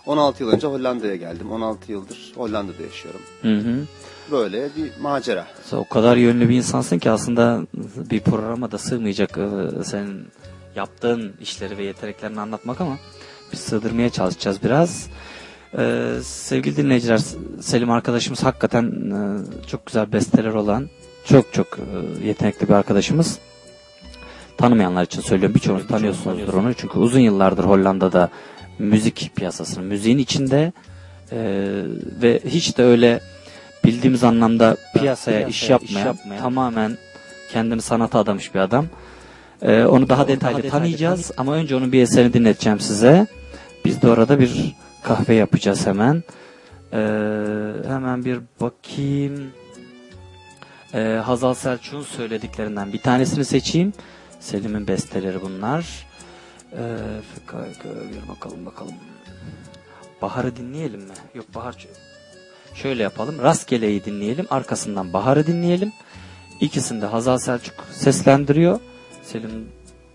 [0.06, 1.52] 16 yıl önce Hollanda'ya geldim.
[1.52, 3.22] 16 yıldır Hollanda'da yaşıyorum.
[3.42, 3.86] Hı hı.
[4.32, 5.48] Böyle bir macera.
[5.64, 7.62] Sen o kadar yönlü bir insansın ki aslında
[8.12, 10.28] bir programa da sığmayacak e, senin
[10.76, 12.98] yaptığın işleri ve yeteneklerini anlatmak ama
[13.52, 15.10] biz sığdırmaya çalışacağız biraz.
[15.78, 17.22] Ee, sevgili dinleyiciler
[17.62, 19.18] Selim arkadaşımız hakikaten e,
[19.68, 20.90] çok güzel besteler olan
[21.26, 23.40] çok çok e, yetenekli bir arkadaşımız.
[24.58, 28.30] Tanımayanlar için söylüyorum birçoğunuz tanıyorsunuzdur onu çünkü uzun yıllardır Hollanda'da
[28.80, 30.72] müzik piyasasının müziğin içinde
[31.32, 31.38] e,
[32.22, 33.20] ve hiç de öyle
[33.86, 36.98] bildiğimiz anlamda piyasaya, iş, yapmayan, tamamen
[37.52, 38.86] kendini sanata adamış bir adam.
[39.62, 43.28] Ee, onu daha detaylı tanıyacağız ama önce onun bir eserini dinleteceğim size.
[43.86, 46.24] Biz de orada bir kahve yapacağız hemen.
[46.94, 46.98] Ee,
[47.88, 49.52] hemen bir bakayım.
[50.94, 53.94] Ee, Hazal Selçuk'un söylediklerinden bir tanesini seçeyim.
[54.40, 55.86] Selim'in besteleri bunlar.
[56.78, 56.98] Ee,
[58.12, 58.94] bir bakalım bakalım.
[60.22, 61.14] Bahar'ı dinleyelim mi?
[61.36, 61.88] Yok Bahar
[62.74, 63.36] şöyle yapalım.
[63.42, 64.46] Rastgele'yi dinleyelim.
[64.50, 65.92] Arkasından Bahar'ı dinleyelim.
[66.62, 68.80] İkisini de Hazal Selçuk seslendiriyor.
[69.24, 69.70] Selim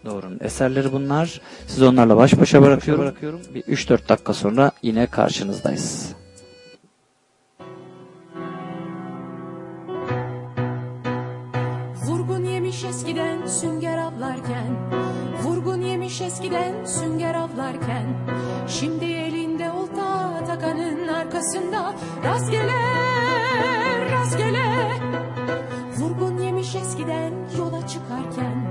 [0.05, 1.41] Doğru'nun eserleri bunlar.
[1.67, 3.41] Sizi onlarla baş başa bırakıyorum.
[3.55, 6.15] Bir 3-4 dakika sonra yine karşınızdayız.
[12.07, 14.88] Vurgun yemiş eskiden sünger avlarken
[16.21, 18.07] Eskiden sünger avlarken
[18.69, 21.95] Şimdi elinde olta takanın arkasında.
[22.25, 22.83] Rastgele,
[24.13, 24.91] rastgele.
[25.99, 28.67] Vurgun yemiş eskiden yola çıkarken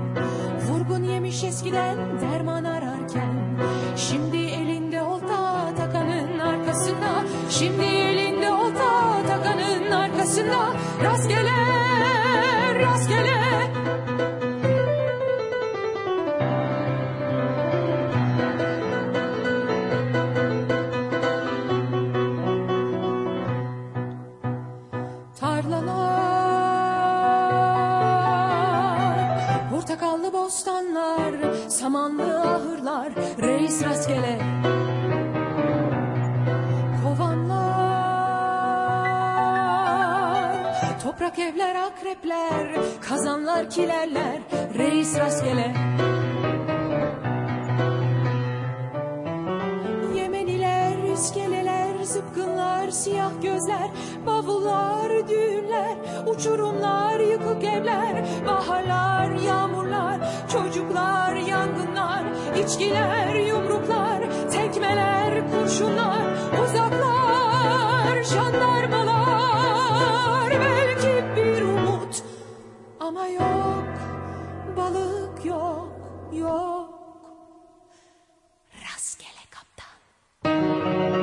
[0.68, 3.58] Vurgun yemiş eskiden derman ararken.
[3.96, 10.76] Şimdi elinde olta takanın arkasında Şimdi elinde olta takanın arkasında.
[11.04, 11.56] Rastgele,
[12.82, 13.38] rastgele
[30.48, 31.34] bostanlar,
[31.68, 34.38] samanlı ahırlar, reis rastgele.
[37.02, 37.80] Kovanlar,
[41.02, 44.38] toprak evler, akrepler, kazanlar, kilerler,
[44.78, 45.74] reis rastgele.
[52.08, 53.90] Zıpkınlar, siyah gözler,
[54.26, 55.96] bavullar, düğünler,
[56.26, 60.18] uçurumlar, yıkık evler, baharlar, yağmurlar,
[60.52, 62.22] çocuklar, yangınlar,
[62.64, 66.22] içkiler, yumruklar, tekmeler, kurşunlar,
[66.64, 72.22] uzaklar, jandarmalar, belki bir umut
[73.00, 73.84] ama yok,
[74.76, 75.88] balık yok,
[76.32, 76.88] yok.
[78.84, 81.17] Rastgele kaptan.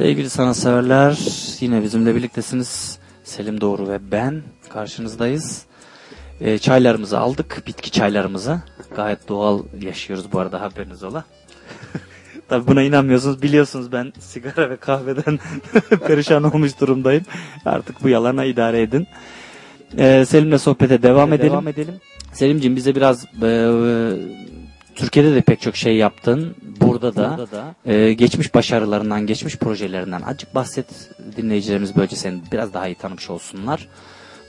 [0.00, 1.18] Sevgili sanatseverler,
[1.60, 2.98] yine bizimle birliktesiniz.
[3.24, 5.62] Selim Doğru ve ben karşınızdayız.
[6.40, 8.62] Ee, çaylarımızı aldık, bitki çaylarımızı.
[8.96, 11.24] Gayet doğal yaşıyoruz bu arada haberiniz ola.
[12.48, 15.38] Tabi buna inanmıyorsunuz, biliyorsunuz ben sigara ve kahveden
[16.06, 17.24] perişan olmuş durumdayım.
[17.64, 19.06] Artık bu yalana idare edin.
[19.98, 21.52] Ee, Selim'le sohbete devam edelim.
[21.52, 21.94] Devam edelim.
[22.32, 23.70] Selim'ciğim bize biraz e,
[24.94, 26.56] Türkiye'de de pek çok şey yaptın.
[27.02, 30.86] Burada da, e, geçmiş başarılarından, geçmiş projelerinden azıcık bahset
[31.36, 33.88] dinleyicilerimiz böylece seni biraz daha iyi tanımış olsunlar.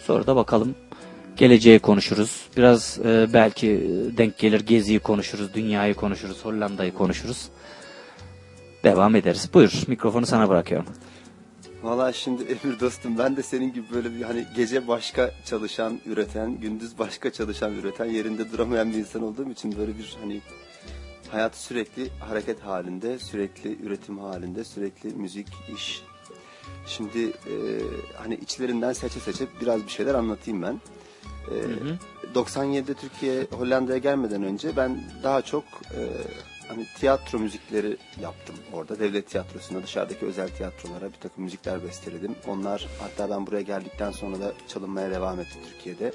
[0.06, 0.76] Sonra da bakalım
[1.38, 2.41] geleceği konuşuruz.
[2.57, 3.68] Biraz e, belki
[4.18, 7.49] denk gelir geziyi konuşuruz, dünyayı konuşuruz, Hollanda'yı konuşuruz.
[8.84, 9.49] Devam ederiz.
[9.53, 10.88] Buyur mikrofonu sana bırakıyorum.
[11.84, 16.60] Valla şimdi Emir dostum ben de senin gibi böyle bir hani gece başka çalışan, üreten,
[16.60, 20.41] gündüz başka çalışan, üreten, yerinde duramayan bir insan olduğum için böyle bir hani
[21.31, 26.03] hayat sürekli hareket halinde, sürekli üretim halinde, sürekli müzik, iş.
[26.87, 27.55] Şimdi e,
[28.17, 30.81] hani içlerinden seçe seçe biraz bir şeyler anlatayım ben.
[31.51, 31.55] E,
[32.35, 36.01] 97'de Türkiye Hollanda'ya gelmeden önce ben daha çok e,
[36.67, 38.99] hani tiyatro müzikleri yaptım orada.
[38.99, 42.35] Devlet tiyatrosunda dışarıdaki özel tiyatrolara bir takım müzikler besteledim.
[42.47, 46.11] Onlar hatta ben buraya geldikten sonra da çalınmaya devam etti Türkiye'de.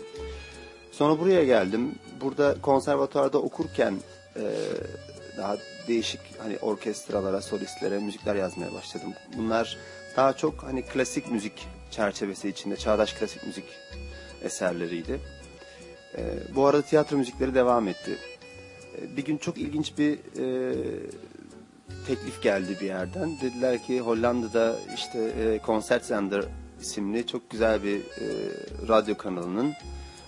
[0.93, 1.95] Sonra buraya geldim.
[2.21, 3.95] Burada konservatuarda okurken
[4.37, 4.43] e,
[5.37, 5.57] daha
[5.89, 9.13] değişik hani orkestralara, solistlere müzikler yazmaya başladım.
[9.37, 9.77] Bunlar
[10.17, 13.65] daha çok hani klasik müzik çerçevesi içinde çağdaş klasik müzik
[14.43, 15.21] eserleriydi.
[16.17, 16.23] E,
[16.55, 18.19] bu arada tiyatro müzikleri devam etti.
[18.99, 20.75] E, bir gün çok ilginç bir e,
[22.07, 23.41] teklif geldi bir yerden.
[23.41, 26.45] Dediler ki Hollanda'da işte e, Concertzender
[26.81, 28.27] isimli çok güzel bir e,
[28.89, 29.75] radyo kanalının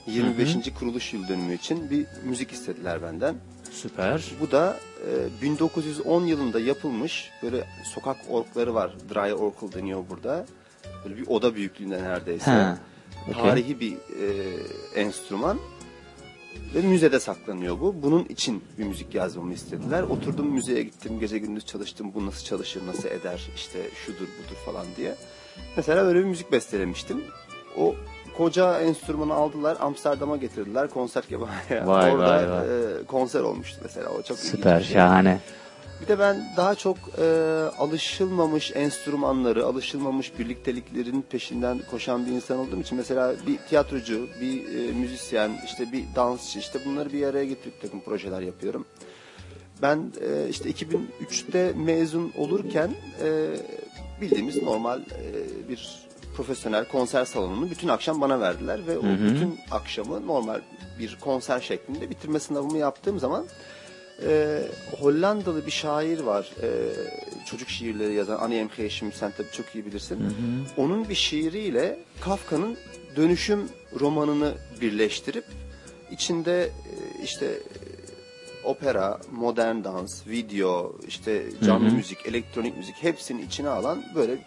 [0.07, 0.75] 25.
[0.79, 3.35] kuruluş yıl dönümü için bir müzik istediler benden.
[3.73, 4.25] Süper.
[4.41, 4.77] Bu da
[5.43, 7.65] 1910 yılında yapılmış böyle
[7.95, 8.97] sokak orkları var.
[9.15, 10.47] Dry orkul deniyor burada.
[11.05, 12.51] Böyle bir oda büyüklüğünde neredeyse.
[12.51, 12.79] Ha,
[13.29, 13.43] okey.
[13.43, 14.57] Tarihi bir e,
[15.01, 15.59] enstrüman.
[16.75, 18.03] Ve müzede saklanıyor bu.
[18.03, 20.03] Bunun için bir müzik yazmamı istediler.
[20.03, 21.21] Oturdum müzeye gittim.
[21.21, 22.13] Gece gündüz çalıştım.
[22.15, 25.15] Bu nasıl çalışır, nasıl eder, işte şudur budur falan diye.
[25.77, 27.25] Mesela öyle bir müzik bestelemiştim.
[27.77, 27.95] O
[28.39, 29.77] koca enstrümanı aldılar.
[29.81, 30.91] Amsterdam'a getirdiler.
[30.91, 31.51] Konser kebabı.
[31.87, 32.67] Vay, Orada vay, vay.
[32.67, 34.09] e, konser olmuştu mesela.
[34.09, 34.95] O çok Süper, şey.
[34.95, 35.41] şahane.
[36.03, 37.25] Bir de ben daha çok e,
[37.79, 44.93] alışılmamış enstrümanları, alışılmamış birlikteliklerin peşinden koşan bir insan olduğum için mesela bir tiyatrocu, bir e,
[44.93, 48.87] müzisyen, işte bir dansçı, işte bunları bir araya getirip takım projeler yapıyorum.
[49.83, 52.91] Ben e, işte 2003'te mezun olurken
[53.25, 53.47] e,
[54.21, 56.08] bildiğimiz normal e, bir
[56.39, 59.35] profesyonel konser salonunu bütün akşam bana verdiler ve o Hı hı.
[59.35, 60.61] bütün akşamı normal
[60.99, 63.47] bir konser şeklinde bitirme sınavımı yaptığım zaman
[64.27, 64.63] e,
[65.01, 66.51] Hollandalı bir şair var.
[66.63, 66.69] E,
[67.47, 68.71] çocuk şiirleri yazan Annie M.
[68.77, 70.19] Heşim sen tabii çok iyi bilirsin.
[70.77, 72.77] Onun bir şiiriyle Kafka'nın
[73.17, 73.69] Dönüşüm
[74.01, 75.45] romanını birleştirip
[76.11, 77.59] içinde e, işte e,
[78.65, 81.95] opera, modern dans, video, işte canlı Hı hı.
[81.95, 84.39] müzik, elektronik müzik hepsini içine alan böyle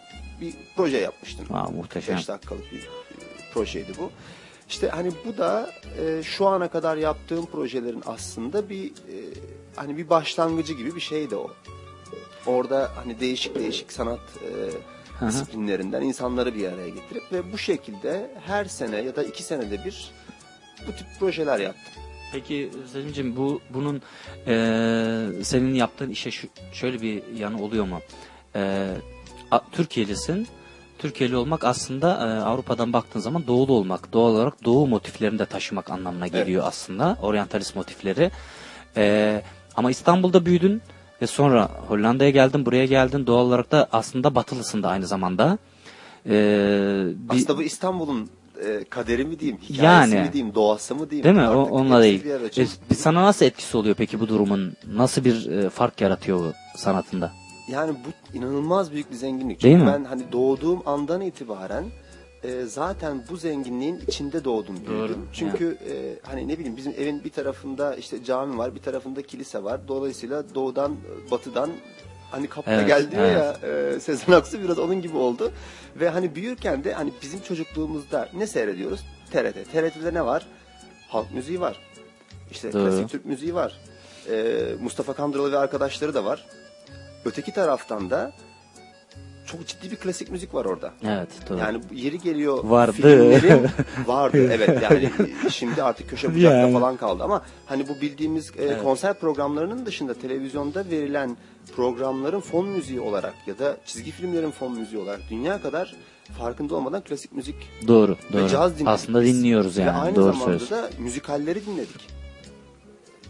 [0.41, 1.45] bir proje yapmıştım.
[1.53, 2.17] Aa, muhteşem.
[2.17, 2.83] 5 dakikalık bir e,
[3.53, 4.11] projeydi bu.
[4.69, 5.69] İşte hani bu da
[5.99, 9.15] e, şu ana kadar yaptığım projelerin aslında bir e,
[9.75, 11.51] hani bir başlangıcı gibi bir şeydi o.
[12.45, 14.19] Orada hani değişik değişik sanat
[15.21, 19.85] e, disiplinlerinden insanları bir araya getirip ve bu şekilde her sene ya da iki senede
[19.85, 20.11] bir
[20.87, 22.03] bu tip projeler yaptım.
[22.33, 24.01] Peki Selim'ciğim bu bunun
[24.47, 27.99] eee, senin yaptığın işe şu, şöyle bir yanı oluyor mu?
[28.55, 28.59] A-
[29.71, 30.47] Türkiye'lisin.
[30.99, 34.13] Türkiye'li olmak aslında e, Avrupa'dan baktığın zaman doğulu olmak.
[34.13, 37.17] Doğal olarak doğu motiflerini de taşımak anlamına geliyor aslında.
[37.21, 38.31] Oryantalist motifleri.
[38.97, 39.41] E,
[39.75, 40.81] ama İstanbul'da büyüdün
[41.21, 43.27] ve sonra Hollanda'ya geldin, buraya geldin.
[43.27, 45.57] Doğal olarak da aslında batılısın da aynı zamanda.
[46.25, 46.31] E,
[47.15, 48.29] bir- Aslında bu İstanbul'un
[48.65, 50.27] e, kaderi mi diyeyim, hikayesi Yani.
[50.27, 51.23] mi diyeyim, doğası mı diyeyim?
[51.23, 51.49] Değil mi?
[51.55, 52.41] O, Artık onunla hepsi değil.
[52.89, 52.91] bir.
[52.91, 54.73] E, sana nasıl etkisi oluyor peki bu durumun?
[54.93, 57.31] Nasıl bir e, fark yaratıyor bu sanatında?
[57.71, 59.63] Yani bu inanılmaz büyük bir zenginlik.
[59.63, 59.93] Değil Çünkü mi?
[59.97, 61.85] ben hani doğduğum andan itibaren
[62.43, 64.97] e, zaten bu zenginliğin içinde doğdum büyüdüm.
[64.99, 65.17] Doğru.
[65.33, 65.93] Çünkü e,
[66.27, 69.87] hani ne bileyim bizim evin bir tarafında işte cami var, bir tarafında kilise var.
[69.87, 70.95] Dolayısıyla doğudan,
[71.31, 71.69] batıdan
[72.31, 73.37] hani kapta Evet, gel diyor evet.
[73.63, 75.51] ya e, Sezen Aksu biraz onun gibi oldu.
[75.95, 78.99] Ve hani büyürken de hani bizim çocukluğumuzda ne seyrediyoruz?
[79.31, 79.71] TRT.
[79.71, 80.47] TRT'de ne var?
[81.09, 81.79] Halk müziği var.
[82.51, 82.83] İşte Doğru.
[82.83, 83.77] klasik Türk müziği var.
[84.29, 86.45] E, Mustafa Kandıralı ve arkadaşları da var.
[87.25, 88.31] Öteki taraftan da
[89.45, 90.93] çok ciddi bir klasik müzik var orada.
[91.03, 91.57] Evet, doğru.
[91.59, 92.91] Yani yeri geliyor Vardı.
[92.91, 93.67] filmlerin
[94.07, 95.09] vardı evet yani
[95.49, 96.73] şimdi artık köşe bucakta Yani.
[96.73, 98.83] falan kaldı ama hani bu bildiğimiz e, Evet.
[98.83, 101.37] konser programlarının dışında televizyonda verilen
[101.75, 105.95] programların fon müziği olarak ya da çizgi filmlerin fon müziği olarak dünya kadar
[106.39, 107.55] farkında olmadan klasik müzik
[107.87, 108.47] Doğru, ve doğru.
[108.49, 108.87] caz dinledik.
[108.87, 109.97] Aslında dinliyoruz Ve yani.
[109.97, 110.77] aynı doğru zamanda söylüyorsun.
[110.77, 112.07] da müzikalleri dinledik.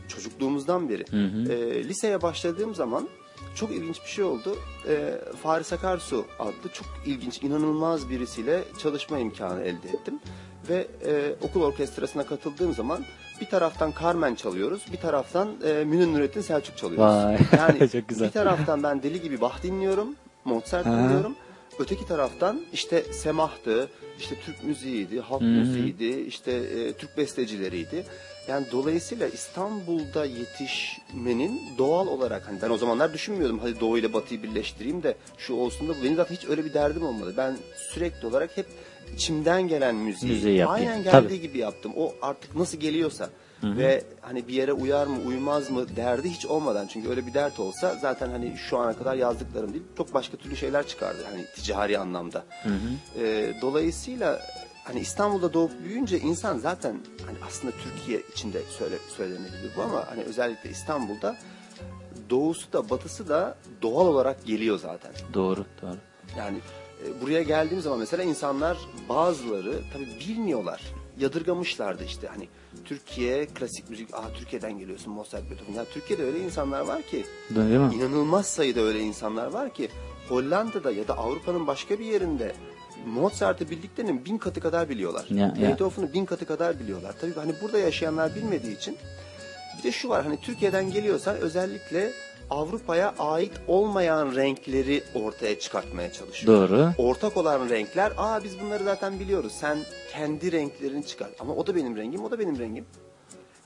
[0.07, 1.05] Çocukluğumuzdan beri.
[1.11, 1.51] Hı hı.
[1.53, 3.07] E, liseye başladığım zaman
[3.55, 4.55] çok ilginç bir şey oldu.
[4.87, 5.13] E,
[5.43, 10.19] Faris Akarsu adlı çok ilginç, inanılmaz birisiyle çalışma imkanı elde ettim.
[10.69, 13.05] Ve e, okul orkestrasına katıldığım zaman
[13.41, 17.15] bir taraftan Carmen çalıyoruz, bir taraftan e, Münir Nurettin Selçuk çalıyoruz.
[17.25, 18.27] Vay, Yani çok güzel.
[18.27, 20.15] bir taraftan ben deli gibi Bach dinliyorum,
[20.45, 20.91] Mozart Ha.
[20.91, 21.35] dinliyorum.
[21.79, 25.49] Öteki taraftan işte Semah'tı, işte Türk müziğiydi, halk Hı hı.
[25.49, 28.05] müziğiydi, işte e, Türk bestecileriydi.
[28.51, 34.43] Yani dolayısıyla İstanbul'da yetişmenin doğal olarak hani ben o zamanlar düşünmüyordum hadi Doğu ile Batı'yı
[34.43, 37.33] birleştireyim de şu olsun da benim zaten hiç öyle bir derdim olmadı.
[37.37, 37.57] Ben
[37.93, 38.65] sürekli olarak hep
[39.15, 40.87] içimden gelen müziği, Müziği yapayım.
[40.89, 41.41] aynen geldiği Tabii.
[41.41, 41.91] gibi yaptım.
[41.97, 43.29] O artık nasıl geliyorsa
[43.61, 43.77] Hı hı.
[43.77, 47.59] ve hani bir yere uyar mı uymaz mı derdi hiç olmadan çünkü öyle bir dert
[47.59, 51.97] olsa zaten hani şu ana kadar yazdıklarım değil çok başka türlü şeyler çıkardı hani ticari
[51.99, 52.43] anlamda.
[52.63, 53.21] Hı hı.
[53.23, 54.39] Ee, dolayısıyla
[54.91, 60.23] hani İstanbul'da doğup büyüyünce insan zaten hani aslında Türkiye içinde söyle, söylenebilir bu ama hani
[60.23, 61.37] özellikle İstanbul'da
[62.29, 65.11] doğusu da batısı da doğal olarak geliyor zaten.
[65.33, 65.97] Doğru, doğru.
[66.37, 66.57] Yani
[67.05, 68.77] e, buraya geldiğim zaman mesela insanlar
[69.09, 70.81] bazıları tabii bilmiyorlar.
[71.19, 72.47] Yadırgamışlardı işte hani
[72.85, 75.73] Türkiye klasik müzik, aa Türkiye'den geliyorsun Mozart Beethoven.
[75.73, 77.95] Ya Türkiye'de öyle insanlar var ki Değil mi?
[77.95, 79.89] inanılmaz sayıda öyle insanlar var ki
[80.29, 82.55] Hollanda'da ya da Avrupa'nın başka bir yerinde
[83.07, 85.25] Mozart'ı bildiklerinin bin katı kadar biliyorlar.
[85.29, 85.55] Ya.
[85.61, 87.15] Beethoven'ı bin katı kadar biliyorlar.
[87.21, 88.97] Tabii hani burada yaşayanlar bilmediği için
[89.77, 92.11] bir de şu var hani Türkiye'den geliyorsan özellikle
[92.49, 96.69] Avrupa'ya ait olmayan renkleri ortaya çıkartmaya çalışıyorsun.
[96.69, 96.91] Doğru.
[96.97, 99.53] Ortak olan renkler, aa biz bunları zaten biliyoruz.
[99.59, 99.77] Sen
[100.11, 101.29] kendi renklerini çıkar.
[101.39, 102.85] Ama o da benim rengim, o da benim rengim.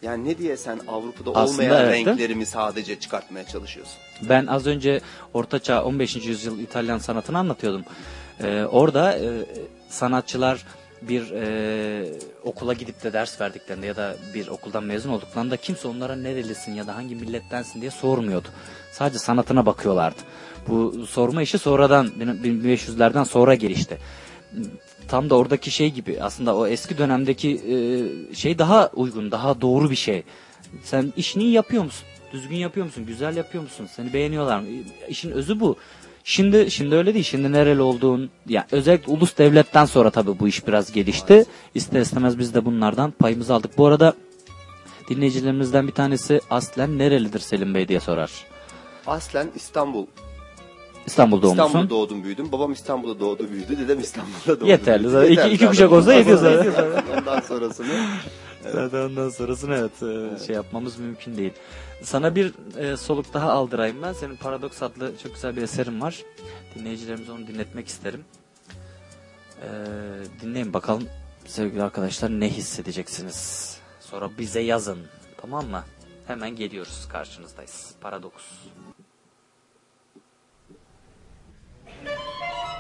[0.02, 3.96] Yani ne diye sen Avrupa'da Aslında olmayan evet, renklerimi sadece çıkartmaya çalışıyorsun?
[4.30, 5.02] Ben az önce
[5.34, 6.16] Ortaçağ 15.
[6.16, 7.84] yüzyıl İtalyan sanatını anlatıyordum.
[8.44, 9.46] Ee, orada e,
[9.90, 10.66] sanatçılar
[11.02, 12.10] bir e,
[12.44, 16.88] okula gidip de ders verdiklerinde ya da bir okuldan mezun olduklarında kimse onlara nerelisin ya
[16.88, 18.48] da hangi millettensin diye sormuyordu.
[18.92, 20.20] Sadece sanatına bakıyorlardı.
[20.68, 22.08] Bu sorma işi sonradan
[22.44, 23.98] 1500'lerden sonra gelişti.
[25.08, 27.76] Tam da oradaki şey gibi aslında o eski dönemdeki e,
[28.36, 30.24] şey daha uygun, daha doğru bir şey.
[30.84, 32.08] Sen işini yapıyor musun?
[32.34, 33.06] Düzgün yapıyor musun?
[33.08, 33.90] Güzel yapıyor musun?
[33.96, 34.68] Seni beğeniyorlar mı?
[35.10, 35.78] İşin özü bu.
[36.28, 37.26] Şimdi şimdi öyle değil.
[37.26, 41.46] Şimdi nereli olduğun yani özellikle ulus devletten sonra tabii bu iş biraz gelişti.
[41.76, 43.78] İster istemez biz de bunlardan payımızı aldık.
[43.78, 44.14] Bu arada
[45.10, 48.32] dinleyicilerimizden bir tanesi aslen nerelidir Selim Bey diye sorar.
[49.08, 50.06] Aslen İstanbul.
[51.06, 51.66] İstanbul doğumlusun.
[51.68, 52.52] İstanbul'da doğdum büyüdüm.
[52.52, 53.78] Babam İstanbul'da doğdu büyüdü.
[53.80, 55.12] Dedem İstanbul'da doğdu Yeterli büyüdü.
[55.12, 55.32] zaten.
[55.32, 56.74] İki- iki kuşak olsa yetiyor zaten.
[57.20, 57.88] Ondan sonrasını.
[58.74, 60.04] Zaten ondan sonrasını evet,
[60.42, 61.54] e, şey yapmamız mümkün değil.
[62.02, 64.14] Sana bir e, soluk daha aldırayım ben.
[64.14, 66.24] Senin Paradoks adlı çok güzel bir eserin var.
[66.76, 68.26] Dinleyicilerimize onu dinletmek isterim.
[69.62, 69.68] E,
[70.42, 71.08] dinleyin bakalım
[71.46, 73.78] sevgili arkadaşlar ne hissedeceksiniz.
[74.00, 75.00] Sonra bize yazın.
[75.42, 75.84] Tamam mı?
[76.28, 77.96] Hemen geliyoruz karşınızdayız.
[78.02, 78.44] Paradoks.
[82.06, 82.75] Thank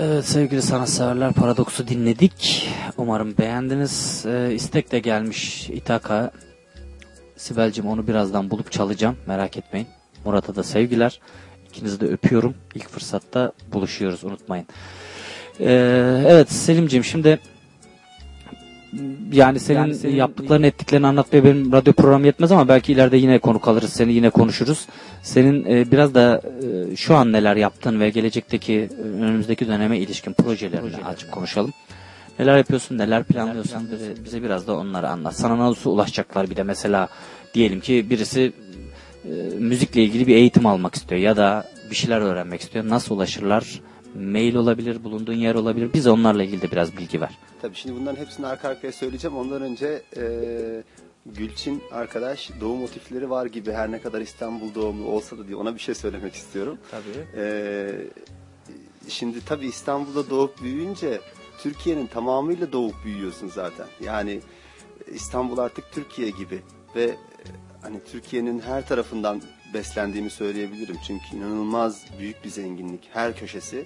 [0.00, 2.70] Evet sevgili sanatseverler Paradoks'u dinledik.
[2.96, 4.24] Umarım beğendiniz.
[4.26, 6.30] Ee, istek de gelmiş İtaka.
[7.36, 9.16] Sibel'cim onu birazdan bulup çalacağım.
[9.26, 9.88] Merak etmeyin.
[10.24, 11.20] Murat'a da sevgiler.
[11.68, 12.54] İkinizi de öpüyorum.
[12.74, 14.66] İlk fırsatta buluşuyoruz unutmayın.
[15.60, 17.38] Ee, evet Selim'cim şimdi
[19.38, 23.92] yani senin, yaptıkların ettiklerini anlatmaya benim radyo programı yetmez ama belki ileride yine konuk alırız
[23.92, 24.86] seni yine konuşuruz.
[25.22, 26.42] Senin e, biraz da
[26.92, 31.72] e, şu an neler yaptın ve gelecekteki e, önümüzdeki döneme ilişkin projelerini açık konuşalım.
[32.38, 35.36] Neler yapıyorsun, neler planlıyorsun bize, bize biraz da onları anlat.
[35.36, 37.08] Sana nasıl ulaşacaklar bir de mesela
[37.54, 38.52] diyelim ki birisi
[39.24, 42.88] e, müzikle ilgili bir eğitim almak istiyor ya da bir şeyler öğrenmek istiyor.
[42.88, 43.80] Nasıl ulaşırlar?
[44.18, 45.92] Mail olabilir, bulunduğun yer olabilir.
[45.92, 47.38] Bize onlarla ilgili de biraz bilgi ver.
[47.62, 49.36] Tabii şimdi bunların hepsini arka arkaya söyleyeceğim.
[49.36, 50.22] Ondan önce e,
[51.26, 55.74] Gülçin arkadaş doğum motifleri var gibi her ne kadar İstanbul doğumlu olsa da diye ona
[55.74, 56.78] bir şey söylemek istiyorum.
[56.90, 57.42] Tabii.
[57.42, 57.90] E,
[59.08, 61.20] şimdi tabii İstanbul'da doğup büyüyünce
[61.58, 63.86] Türkiye'nin tamamıyla doğup büyüyorsun zaten.
[64.04, 64.40] Yani
[65.12, 66.62] İstanbul artık Türkiye gibi
[66.96, 67.16] ve e,
[67.82, 69.42] hani Türkiye'nin her tarafından
[69.74, 70.96] beslendiğimi söyleyebilirim.
[71.06, 73.84] Çünkü inanılmaz büyük bir zenginlik her köşesi.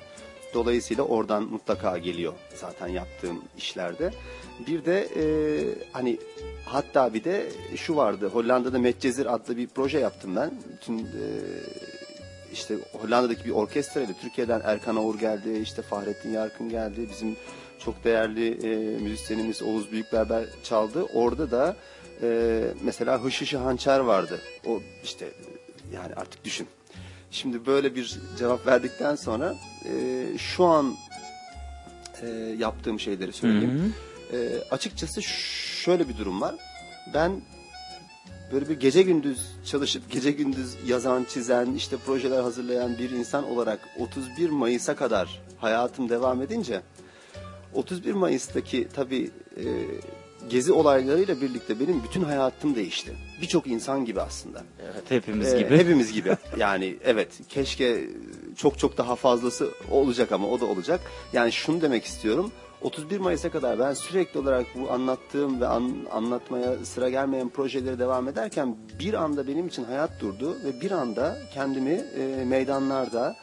[0.55, 4.11] Dolayısıyla oradan mutlaka geliyor zaten yaptığım işlerde.
[4.67, 5.25] Bir de e,
[5.93, 6.19] hani
[6.65, 7.47] hatta bir de
[7.77, 8.29] şu vardı.
[8.29, 10.51] Hollanda'da Medcezir adlı bir proje yaptım ben.
[10.73, 11.07] Bütün e,
[12.53, 17.37] işte Hollanda'daki bir orkestrayla Türkiye'den Erkan Oğur geldi, işte Fahrettin Yarkın geldi, bizim
[17.79, 21.03] çok değerli e, müzisyenimiz Oğuz Büyükberber çaldı.
[21.15, 21.77] Orada da
[22.23, 24.41] e, mesela Hışışı Hançer vardı.
[24.67, 25.29] O işte
[25.95, 26.67] yani artık düşün.
[27.31, 29.55] Şimdi böyle bir cevap verdikten sonra
[29.85, 30.95] e, şu an
[32.23, 32.27] e,
[32.59, 33.95] yaptığım şeyleri söyleyeyim.
[34.33, 34.37] E,
[34.71, 35.23] açıkçası
[35.83, 36.55] şöyle bir durum var.
[37.15, 37.33] Ben
[38.53, 43.89] böyle bir gece gündüz çalışıp gece gündüz yazan, çizen, işte projeler hazırlayan bir insan olarak
[43.99, 46.83] 31 Mayıs'a kadar hayatım devam edince
[47.75, 49.65] 31 Mayıs'taki tabii e,
[50.51, 53.13] gezi olaylarıyla birlikte benim bütün hayatım değişti.
[53.43, 54.63] Birçok insan gibi aslında.
[54.85, 55.79] Evet, hepimiz Ee, gibi.
[55.79, 56.37] Hepimiz gibi.
[56.59, 58.09] Yani evet keşke
[58.57, 61.01] çok çok daha fazlası olacak ama o da olacak.
[61.33, 62.53] Yani şunu demek istiyorum.
[62.83, 68.29] 31 Mayıs'a kadar ben sürekli olarak bu anlattığım ve an- anlatmaya sıra gelmeyen projeleri devam
[68.29, 73.37] ederken bir anda benim için hayat durdu ve bir anda kendimi e, meydanlarda,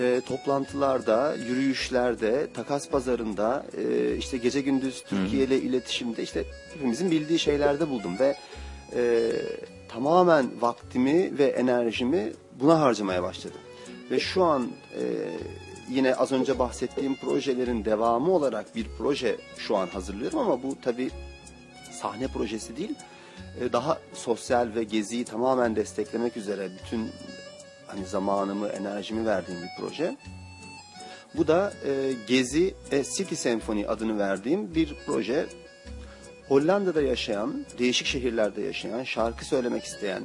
[0.00, 6.44] e, toplantılarda, yürüyüşlerde, takas pazarında, e, işte gece gündüz Türkiye ile iletişimde işte
[6.74, 8.36] hepimizin bildiği şeylerde buldum ve
[8.94, 9.30] e,
[9.88, 13.60] tamamen vaktimi ve enerjimi buna harcamaya başladım.
[14.10, 14.68] Ve şu an
[15.00, 15.02] e,
[15.90, 21.10] yine az önce bahsettiğim projelerin devamı olarak bir proje şu an hazırlıyorum ama bu tabii
[21.90, 22.94] sahne projesi değil.
[23.60, 27.10] E, daha sosyal ve geziyi tamamen desteklemek üzere bütün
[27.88, 30.16] hani zamanımı, enerjimi verdiğim bir proje.
[31.34, 35.46] Bu da e, Gezi e, City Symphony adını verdiğim bir proje.
[36.48, 40.22] Hollanda'da yaşayan, değişik şehirlerde yaşayan, şarkı söylemek isteyen,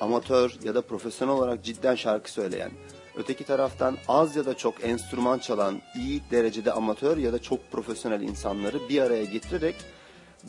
[0.00, 2.70] amatör ya da profesyonel olarak cidden şarkı söyleyen,
[3.16, 8.20] öteki taraftan az ya da çok enstrüman çalan, iyi derecede amatör ya da çok profesyonel
[8.20, 9.74] insanları bir araya getirerek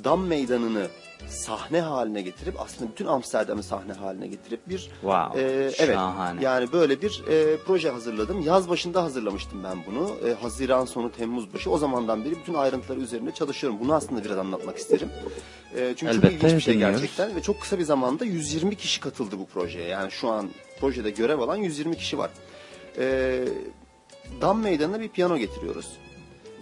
[0.03, 0.87] Dam Meydanı'nı
[1.29, 6.43] sahne haline getirip aslında bütün Amsterdam'ı sahne haline getirip bir Wow, e, evet şahane.
[6.43, 8.41] yani böyle bir e, proje hazırladım.
[8.41, 10.11] Yaz başında hazırlamıştım ben bunu.
[10.29, 13.79] E, Haziran sonu Temmuz başı o zamandan beri bütün ayrıntıları üzerinde çalışıyorum.
[13.79, 15.09] Bunu aslında biraz anlatmak isterim.
[15.75, 17.01] E, çünkü Elbette, çok ilginç bir şey dinliyoruz.
[17.01, 19.87] gerçekten ve çok kısa bir zamanda 120 kişi katıldı bu projeye.
[19.87, 20.49] Yani şu an
[20.79, 22.29] projede görev alan 120 kişi var.
[22.97, 23.39] E,
[24.41, 25.87] Dam Meydanı'na bir piyano getiriyoruz.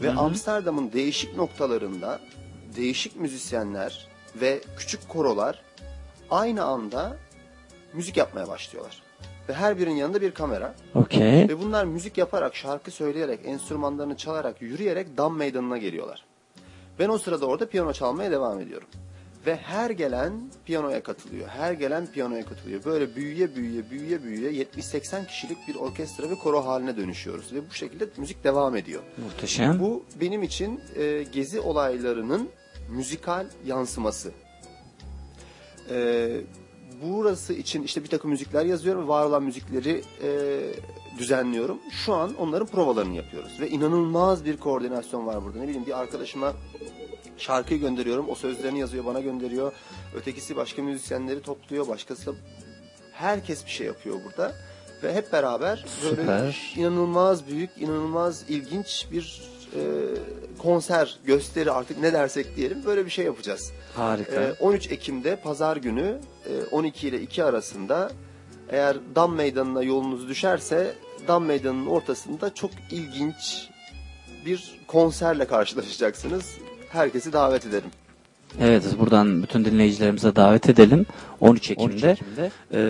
[0.02, 2.20] Ve Amsterdam'ın değişik noktalarında
[2.76, 5.62] değişik müzisyenler ve küçük korolar
[6.32, 7.18] aynı anda
[7.94, 9.02] müzik yapmaya başlıyorlar.
[9.50, 10.76] Ve her birinin yanında bir kamera.
[10.96, 11.50] Okey.
[11.50, 16.26] Ve bunlar müzik yaparak, şarkı söyleyerek, enstrümanlarını çalarak, yürüyerek Dam Meydanı'na geliyorlar.
[17.00, 18.88] Ben o sırada orada piyano çalmaya devam ediyorum.
[19.46, 20.34] Ve her gelen
[20.66, 21.48] piyanoya katılıyor.
[21.48, 22.86] Her gelen piyanoya katılıyor.
[22.86, 27.54] Böyle büyüye büyüye büyüye büyüye 70-80 kişilik bir orkestra ve koro haline dönüşüyoruz.
[27.54, 29.02] Ve bu şekilde müzik devam ediyor.
[29.18, 29.80] Muhteşem.
[29.80, 32.50] Bu benim için e, gezi olaylarının
[32.90, 34.32] müzikal yansıması.
[35.90, 36.30] E,
[37.04, 40.60] burası için işte bir takım müzikler yazıyorum var olan müzikleri e,
[41.18, 41.80] düzenliyorum.
[41.92, 45.60] Şu an onların provalarını yapıyoruz ve inanılmaz bir koordinasyon var burada.
[45.60, 46.54] Ne bileyim bir arkadaşıma
[47.38, 48.30] şarkıyı gönderiyorum.
[48.30, 49.74] O sözlerini yazıyor bana gönderiyor.
[50.16, 51.88] Ötekisi başka müzisyenleri topluyor.
[51.88, 52.36] Başkası da
[53.12, 54.54] herkes bir şey yapıyor burada.
[55.04, 56.74] Ve hep beraber böyle Süper.
[56.78, 59.42] inanılmaz büyük, inanılmaz ilginç bir
[59.76, 59.82] e,
[60.58, 63.72] konser, gösteri artık ne dersek diyelim böyle bir şey yapacağız.
[63.96, 64.42] Harika.
[64.42, 68.12] E, 13 Ekim'de pazar günü e, 12 ile 2 arasında
[68.70, 70.96] eğer Dam Meydanı'na yolunuz düşerse
[71.28, 73.70] Dam Meydanı'nın ortasında çok ilginç
[74.46, 76.58] bir konserle karşılaşacaksınız.
[76.90, 77.92] Herkesi davet ederim.
[78.62, 81.06] Evet buradan bütün dinleyicilerimize davet edelim.
[81.40, 82.18] 13 Ekim'de.
[82.74, 82.82] Ee,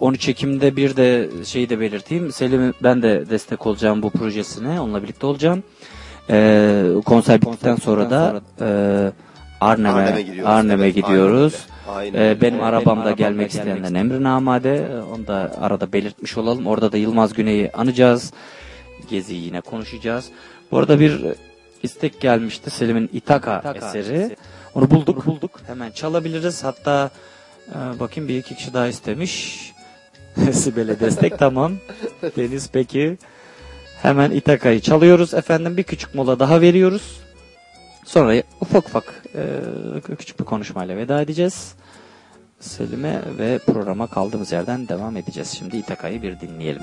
[0.00, 2.32] 13 Ekim'de bir de şeyi de belirteyim.
[2.32, 4.80] Selim ben de destek olacağım bu projesine.
[4.80, 5.62] Onunla birlikte olacağım.
[6.30, 8.68] Ee, konser bittikten sonra da e,
[9.60, 10.46] Arnhem'e gidiyoruz.
[10.50, 11.54] Arnhem'e Evet, gidiyoruz.
[11.88, 12.14] aynen.
[12.18, 12.64] Ee, Aynen benim öyle.
[12.64, 14.88] arabamda gelmek isteyenlerin emrin amade.
[15.14, 16.66] Onu da arada belirtmiş olalım.
[16.66, 18.32] Orada da Yılmaz Güney'i anacağız.
[19.10, 20.28] Geziyi yine konuşacağız.
[20.72, 21.24] Bu arada bir
[21.82, 24.36] istek gelmişti Selim'in İtaka, eseri.
[24.74, 25.26] Onu bulduk.
[25.26, 25.60] bulduk.
[25.66, 26.64] Hemen çalabiliriz.
[26.64, 27.10] Hatta
[27.68, 29.62] e, bakayım bir iki kişi daha istemiş.
[30.52, 31.72] Sibel'e destek tamam.
[32.36, 33.18] Deniz peki.
[34.02, 35.76] Hemen İtaka'yı çalıyoruz efendim.
[35.76, 37.20] Bir küçük mola daha veriyoruz.
[38.04, 41.74] Sonra ufak ufak e, küçük bir konuşmayla veda edeceğiz.
[42.60, 45.54] Selim'e ve programa kaldığımız yerden devam edeceğiz.
[45.58, 46.82] Şimdi İtaka'yı bir dinleyelim.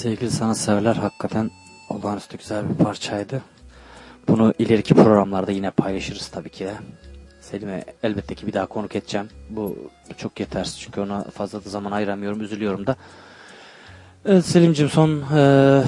[0.00, 1.50] Sevgili sanatseverler hakikaten
[1.90, 3.42] olağanüstü güzel bir parçaydı.
[4.28, 6.74] Bunu ileriki programlarda yine paylaşırız tabii ki de.
[7.40, 9.28] Selim'e elbette ki bir daha konuk edeceğim.
[9.50, 12.96] Bu çok yetersiz çünkü ona fazla da zaman ayıramıyorum, üzülüyorum da.
[14.24, 15.82] Evet Selim'cim son e,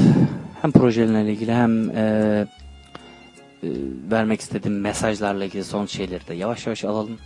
[0.62, 3.68] hem projelerle ilgili hem e, e,
[4.10, 7.18] vermek istediğim mesajlarla ilgili son şeyleri de yavaş yavaş alalım.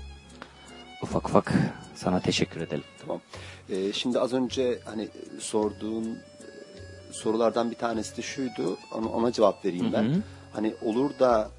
[1.02, 1.52] Ufak ufak
[1.94, 2.84] sana teşekkür edelim.
[3.00, 3.20] Tamam.
[3.70, 5.08] Ee, şimdi az önce hani
[5.38, 6.18] sorduğun
[7.16, 8.78] sorulardan bir tanesi de şuydu.
[8.94, 10.02] Ona, ona cevap vereyim ben.
[10.02, 10.22] Hı hı.
[10.52, 11.50] Hani olur da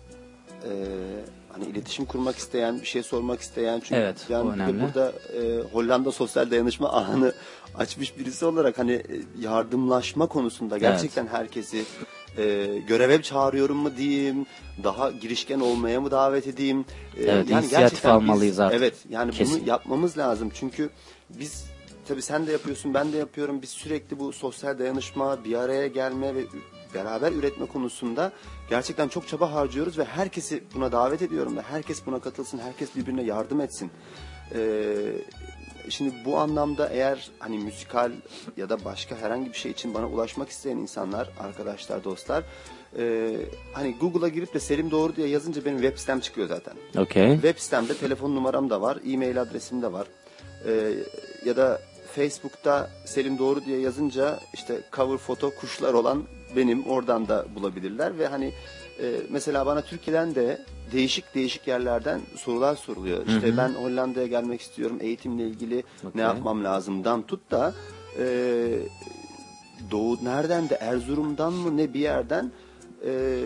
[0.63, 0.71] e,
[1.51, 5.61] hani iletişim kurmak isteyen, bir şey sormak isteyen çünkü Evet, yani bir de burada e,
[5.73, 7.33] Hollanda sosyal dayanışma ağını
[7.75, 9.03] açmış birisi olarak hani e,
[9.39, 11.83] yardımlaşma konusunda gerçekten herkesi
[12.37, 14.45] e, göreve çağırıyorum mu diyeyim,
[14.83, 16.85] daha girişken olmaya mı davet edeyim?
[17.17, 18.79] E, Evet, inisiyatif gerçekten almalıyız artık.
[18.79, 19.59] Evet, yani Kesin.
[19.59, 20.89] bunu yapmamız lazım çünkü
[21.29, 21.65] biz
[22.07, 23.61] tabii sen de yapıyorsun, ben de yapıyorum.
[23.61, 26.41] Biz sürekli bu sosyal dayanışma, bir araya gelme ve
[26.93, 28.31] beraber üretme konusunda
[28.69, 33.23] gerçekten çok çaba harcıyoruz ve herkesi buna davet ediyorum ve herkes buna katılsın, herkes birbirine
[33.23, 33.91] yardım etsin.
[34.55, 34.95] Ee,
[35.89, 38.11] şimdi bu anlamda eğer hani müzikal
[38.57, 42.43] ya da başka herhangi bir şey için bana ulaşmak isteyen insanlar, arkadaşlar, dostlar
[42.97, 43.35] e,
[43.73, 46.73] hani Google'a girip de Selim Doğru diye yazınca benim web sitem çıkıyor zaten.
[46.97, 47.33] Okey.
[47.33, 50.07] Web sitemde telefon numaram da var, e-mail adresim de var.
[50.65, 50.93] Ee,
[51.45, 51.81] ya da
[52.17, 56.23] Facebook'ta Selim Doğru diye yazınca işte cover foto kuşlar olan
[56.55, 58.53] benim oradan da bulabilirler ve hani
[59.01, 60.61] e, mesela bana Türkiye'den de
[60.91, 63.27] değişik değişik yerlerden sorular soruluyor.
[63.27, 63.57] Hı İşte hı.
[63.57, 66.11] ben Hollanda'ya gelmek istiyorum, eğitimle ilgili Okey.
[66.15, 67.73] ne yapmam lazımdan tut da
[68.19, 68.25] e,
[69.91, 72.51] Doğu nereden de Erzurum'dan mı ne bir yerden
[73.05, 73.39] e,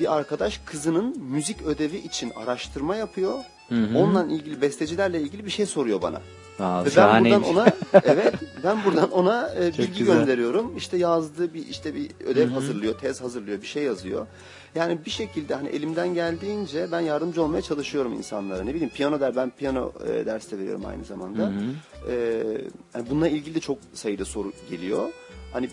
[0.00, 3.38] bir arkadaş kızının müzik ödevi için araştırma yapıyor.
[3.68, 3.98] Hı hı.
[3.98, 6.20] Onunla ilgili bestecilerle ilgili bir şey soruyor bana.
[6.60, 7.66] Aa, Ve ben buradan ona
[8.04, 8.34] evet
[8.64, 10.18] ben buradan ona e, Çok bilgi güzel.
[10.18, 10.76] gönderiyorum.
[10.76, 12.54] İşte yazdığı bir işte bir ödev Hı hı.
[12.54, 14.26] hazırlıyor, tez hazırlıyor, bir şey yazıyor.
[14.74, 18.62] Yani bir şekilde hani elimden geldiğince ben yardımcı olmaya çalışıyorum insanlara.
[18.64, 21.42] Ne bileyim piyano der ben piyano e, dersi de veriyorum aynı zamanda.
[21.42, 22.12] Hı hı.
[22.12, 22.14] E,
[22.94, 25.08] yani bununla ilgili de çok sayıda soru geliyor.
[25.52, 25.68] Hani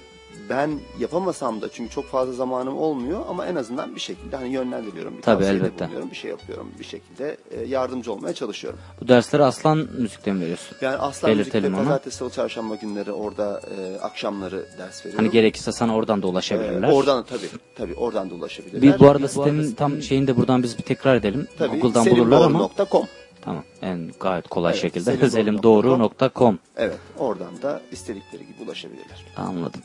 [0.50, 5.18] ben yapamasam da çünkü çok fazla zamanım olmuyor ama en azından bir şekilde hani yönlendiriyorum.
[5.18, 5.86] Bir Tabii, elbette.
[5.86, 6.72] bulunuyorum, bir şey yapıyorum.
[6.80, 8.80] Bir şekilde e, yardımcı olmaya çalışıyorum.
[9.02, 10.78] Bu dersleri Aslan Müzik'te mi veriyorsun?
[10.82, 11.84] Yani Aslan Müzik'te Belirtelim onu.
[11.84, 15.26] pazartesi, salı, çarşamba günleri orada e, akşamları ders veriyorum.
[15.26, 16.90] Hani gerekirse sana oradan da ulaşabilirler.
[16.90, 18.82] E, oradan tabii tabii oradan da ulaşabilirler.
[18.82, 21.48] Bir bu arada Biz sitenin tam şeyini de buradan biz bir tekrar edelim.
[21.58, 22.68] Tabii, Google'dan bulurlar ama.
[22.70, 23.08] selimdoğru.com.
[23.42, 23.64] Tamam.
[23.82, 26.00] En gayet kolay Evet, şekilde selimdoğru.com.
[26.00, 26.60] selimdoğru.com.
[26.78, 29.26] Evet oradan da istedikleri gibi ulaşabilirler.
[29.38, 29.82] Anladım.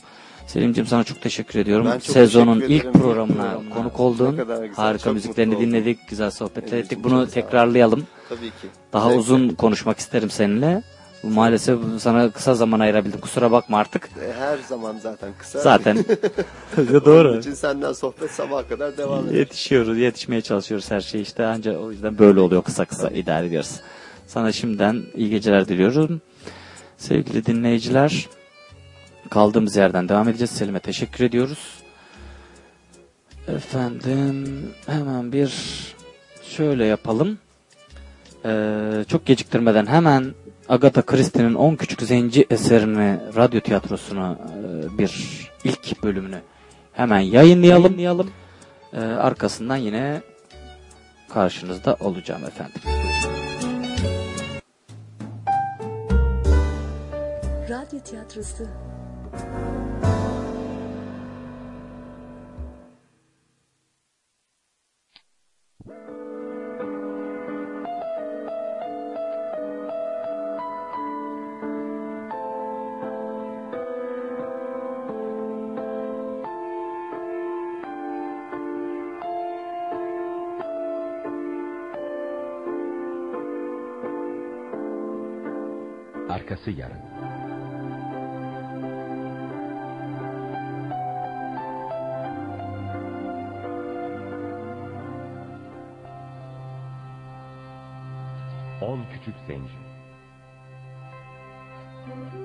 [0.49, 1.87] Selim'ciğim sana çok teşekkür ediyorum.
[1.87, 4.53] Ben çok Sezonun teşekkür ilk programına İlk konuk programına.
[4.63, 4.73] oldun.
[4.77, 5.99] Harika çok müziklerini dinledik.
[6.09, 7.05] Güzel sohbetler Evet, ettik.
[7.05, 8.07] Bunu tekrarlayalım.
[8.29, 8.69] Tabii ki.
[8.93, 9.21] Daha Zevkle.
[9.21, 10.83] uzun konuşmak isterim seninle.
[11.23, 13.21] Maalesef sana kısa zaman ayırabildim.
[13.21, 14.09] Kusura bakma artık.
[14.29, 15.59] E, Her zaman zaten kısa.
[15.61, 15.97] Zaten.
[16.79, 17.39] Onun Doğru.
[17.39, 19.35] için senden sohbet sabaha kadar devam eder.
[19.39, 21.45] Yetişiyoruz, yetişmeye çalışıyoruz her şey işte.
[21.47, 23.81] Ancak o yüzden böyle oluyor kısa kısa idare ediyoruz.
[24.27, 26.21] Sana şimdiden iyi geceler diliyorum.
[26.97, 28.29] Sevgili dinleyiciler,
[29.29, 30.51] kaldığımız yerden devam edeceğiz.
[30.51, 31.83] Selim'e teşekkür ediyoruz.
[33.49, 35.53] Efendim, hemen bir
[36.43, 37.39] şöyle yapalım.
[38.45, 40.35] Ee, çok geciktirmeden hemen
[40.69, 45.13] Agatha Christie'nin 10 Küçük Zenci eserini, radyo tiyatrosunu e, bir
[45.65, 46.41] ilk bölümünü
[46.93, 47.83] hemen yayınlayalım.
[47.85, 48.31] yayınlayalım.
[48.93, 50.23] Ee, arkasından yine
[51.29, 52.81] karşınızda olacağım efendim.
[57.71, 58.65] Radyo tiyatrosu.
[86.29, 86.71] Arkası
[99.29, 99.73] Küçük Zenci.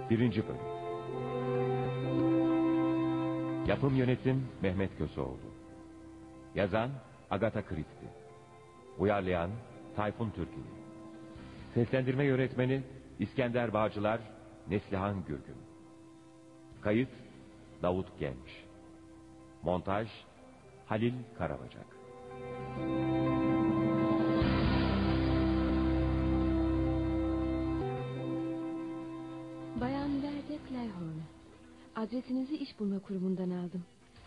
[0.10, 0.60] Birinci Bölüm.
[3.68, 5.38] Yapım Yönetim Mehmet Köseoğlu.
[6.56, 6.90] Yazan
[7.32, 8.10] Agatha Christie.
[9.00, 9.50] Uyarlayan
[9.96, 10.64] Tayfun Türkili.
[11.74, 12.84] Seslendirme Yönetmeni
[13.20, 14.20] İskender Bağcılar
[14.70, 15.58] Neslihan Gürgün.
[16.82, 17.10] Kayıt
[17.82, 18.64] Davut Genç.
[19.62, 20.08] Montaj
[20.86, 21.86] Halil Karabacak.
[22.80, 23.03] Bayan
[31.96, 33.84] Adresinizi iş bulma kurumundan aldım.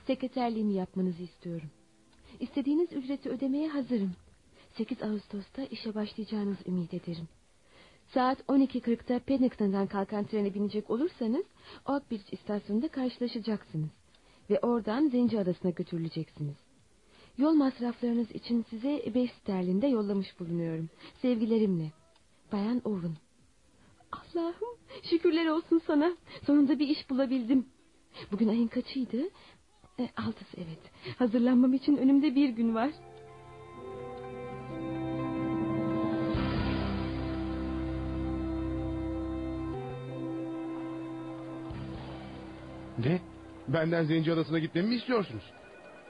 [0.07, 1.71] Sekreterliğimi yapmanızı istiyorum.
[2.41, 4.13] İstediğiniz ücreti ödemeye hazırım.
[4.77, 7.29] 8 Ağustos'ta işe başlayacağınızı ümit ederim.
[8.15, 11.45] Saat 12.40'da Paddington'dan kalkan trene binecek olursanız
[11.87, 13.91] Oak Beach istasyonunda karşılaşacaksınız.
[14.51, 16.57] Ve oradan Zenci Adası'na götürüleceksiniz.
[17.39, 20.91] Yol masraflarınız için size 5 sterlinde yollamış bulunuyorum.
[21.23, 21.93] Sevgilerimle.
[22.53, 23.26] Bayan Owen.
[24.13, 24.79] Allah'ım
[25.11, 26.17] şükürler olsun sana.
[26.47, 27.67] Sonunda bir iş bulabildim.
[28.33, 29.23] Bugün ayın kaçıydı?
[29.99, 31.19] E, altısı evet.
[31.19, 32.91] Hazırlanmam için önümde bir gün var.
[42.99, 43.21] Ne?
[43.69, 45.53] Benden Zenci Adası'na gitmemi mi istiyorsunuz?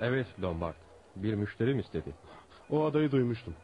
[0.01, 0.75] Evet Lombard.
[1.17, 2.15] Bir müşterim istedi.
[2.71, 3.55] O adayı duymuştum.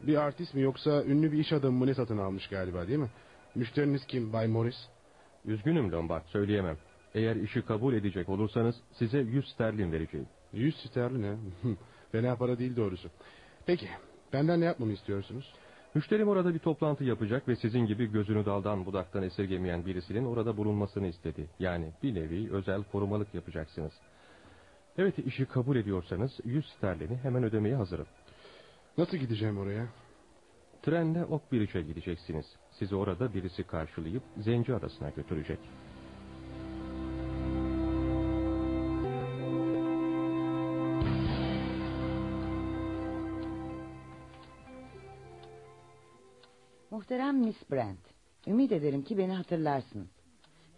[0.00, 3.10] Bir artist mi yoksa ünlü bir iş adamı mı ne satın almış galiba değil mi?
[3.54, 4.88] Müşteriniz kim Bay Morris?
[5.44, 6.76] Üzgünüm Lombard söyleyemem.
[7.14, 10.26] Eğer işi kabul edecek olursanız size 100 sterlin vereceğim.
[10.52, 11.36] 100 sterlin ha?
[12.12, 13.10] Fena para değil doğrusu.
[13.66, 13.88] Peki
[14.32, 15.52] benden ne yapmamı istiyorsunuz?
[15.94, 21.06] Müşterim orada bir toplantı yapacak ve sizin gibi gözünü daldan budaktan esirgemeyen birisinin orada bulunmasını
[21.06, 21.46] istedi.
[21.58, 23.92] Yani bir nevi özel korumalık yapacaksınız.
[24.98, 28.06] Evet işi kabul ediyorsanız 100 sterlini hemen ödemeye hazırım.
[28.98, 29.86] Nasıl gideceğim oraya?
[30.82, 32.46] Trenle Okbiric'e gideceksiniz.
[32.84, 35.58] Sizi orada birisi karşılayıp Zenci Adası'na götürecek.
[46.90, 47.98] Muhterem Miss Brent,
[48.46, 50.08] ümit ederim ki beni hatırlarsınız.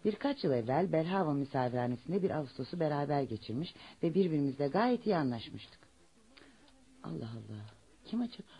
[0.05, 5.79] Birkaç yıl evvel Belhaven misafirhanesinde bir Ağustos'u beraber geçirmiş ve birbirimizle gayet iyi anlaşmıştık.
[7.03, 7.65] Allah Allah,
[8.05, 8.51] kim acaba?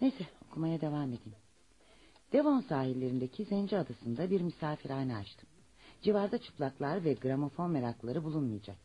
[0.00, 1.43] Neyse okumaya devam edeyim.
[2.34, 5.48] Devon sahillerindeki Zenci Adası'nda bir misafirhane açtım.
[6.02, 8.76] Civarda çıplaklar ve gramofon meraklıları bulunmayacak.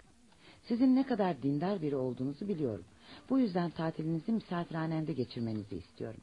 [0.68, 2.86] Sizin ne kadar dindar biri olduğunuzu biliyorum.
[3.30, 6.22] Bu yüzden tatilinizi misafirhanemde geçirmenizi istiyorum.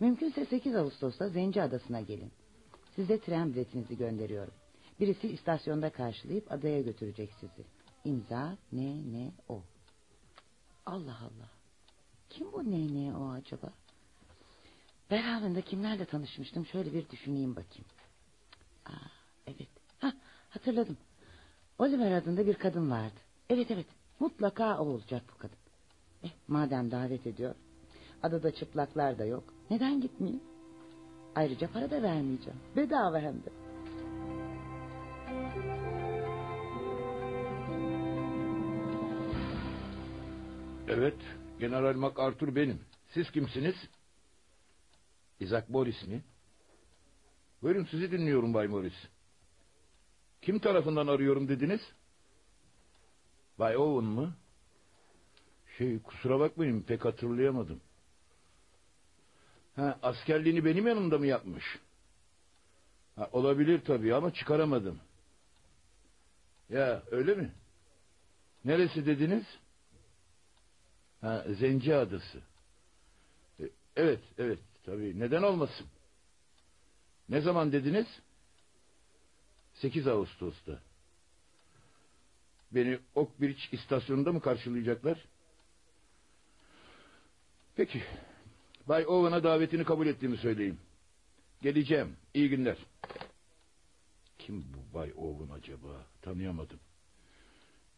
[0.00, 2.32] Mümkünse 8 Ağustos'ta Zenci Adası'na gelin.
[2.96, 4.54] Size tren biletinizi gönderiyorum.
[5.00, 7.64] Birisi istasyonda karşılayıp adaya götürecek sizi.
[8.04, 9.62] İmza ne ne o.
[10.86, 11.50] Allah Allah.
[12.30, 13.72] Kim bu ne ne o acaba?
[15.14, 17.84] Berhaven'da kimlerle tanışmıştım şöyle bir düşüneyim bakayım.
[18.86, 18.90] Aa,
[19.46, 19.68] evet.
[19.98, 20.12] Hah,
[20.50, 20.96] hatırladım.
[21.78, 23.20] Oliver adında bir kadın vardı.
[23.50, 23.86] Evet evet
[24.20, 25.56] mutlaka o olacak bu kadın.
[26.22, 27.54] Eh, madem davet ediyor.
[28.22, 29.44] Adada çıplaklar da yok.
[29.70, 30.42] Neden gitmeyeyim?
[31.34, 32.58] Ayrıca para da vermeyeceğim.
[32.76, 33.50] Bedava hem de.
[40.88, 41.16] Evet,
[41.60, 42.80] General MacArthur benim.
[43.08, 43.74] Siz kimsiniz?
[45.44, 46.22] Isaac Morris mi?
[47.62, 49.08] Buyurun sizi dinliyorum Bay Morris.
[50.42, 51.80] Kim tarafından arıyorum dediniz?
[53.58, 54.34] Bay Owen mı?
[55.78, 57.80] Şey kusura bakmayın pek hatırlayamadım.
[59.76, 61.64] Ha, askerliğini benim yanımda mı yapmış?
[63.16, 64.98] Ha, olabilir tabii ama çıkaramadım.
[66.70, 67.52] Ya öyle mi?
[68.64, 69.44] Neresi dediniz?
[71.20, 72.38] Ha, Zenci Adası.
[73.60, 73.64] E,
[73.96, 75.20] evet, evet tabii.
[75.20, 75.86] Neden olmasın?
[77.28, 78.06] Ne zaman dediniz?
[79.74, 80.80] 8 Ağustos'ta.
[82.70, 85.24] Beni Oakbridge istasyonunda mı karşılayacaklar?
[87.76, 88.02] Peki.
[88.88, 90.78] Bay Owen'a davetini kabul ettiğimi söyleyeyim.
[91.62, 92.16] Geleceğim.
[92.34, 92.76] İyi günler.
[94.38, 96.06] Kim bu Bay Owen acaba?
[96.22, 96.80] Tanıyamadım.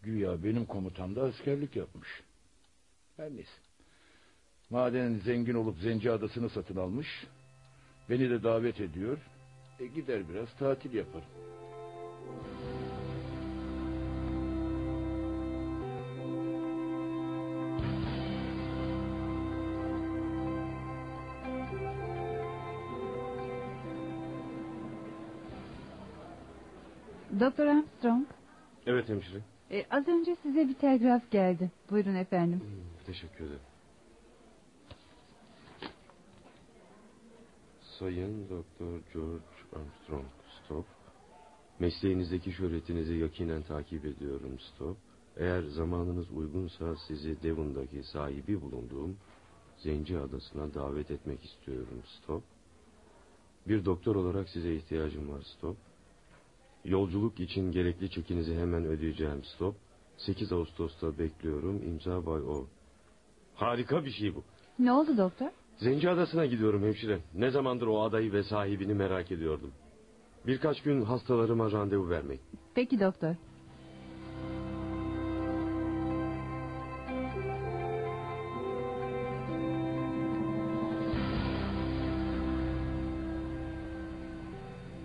[0.03, 2.09] Güya benim komutamda askerlik yapmış.
[3.17, 3.66] Her neyse.
[4.71, 7.27] Maden zengin olup Zenci Adası'nı satın almış.
[8.11, 9.19] Beni de davet ediyor.
[9.81, 11.29] E gider biraz tatil yaparım.
[27.41, 28.27] Doktor Armstrong,
[28.87, 29.39] Evet hemşire.
[29.71, 31.71] e, az önce size bir telgraf geldi.
[31.91, 32.61] Buyurun efendim.
[33.07, 33.61] Teşekkür ederim.
[37.99, 40.27] Sayın Doktor George Armstrong
[40.65, 40.85] Stop.
[41.79, 44.97] Mesleğinizdeki şöhretinizi yakinen takip ediyorum Stop.
[45.37, 49.17] Eğer zamanınız uygunsa sizi Devon'daki sahibi bulunduğum
[49.77, 52.43] Zenci Adası'na davet etmek istiyorum Stop.
[53.69, 55.77] Bir doktor olarak size ihtiyacım var Stop.
[56.85, 59.77] Yolculuk için gerekli çekinizi hemen ödeyeceğim Stop.
[60.17, 62.67] 8 Ağustos'ta bekliyorum imza Bay O.
[63.55, 64.43] Harika bir şey bu.
[64.79, 65.51] Ne oldu doktor?
[65.79, 67.19] Zenci Adası'na gidiyorum hemşire.
[67.35, 69.73] Ne zamandır o adayı ve sahibini merak ediyordum.
[70.47, 72.43] Birkaç gün hastalarıma randevu vermeyin.
[72.75, 73.35] Peki doktor.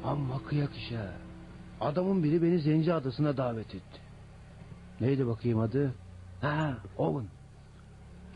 [0.04, 1.12] Amma kıyak iş ha.
[1.82, 4.02] Adamın biri beni Zenci Adası'na davet etti.
[5.02, 5.94] Neydi bakayım adı?
[6.42, 7.28] Ha, Owen.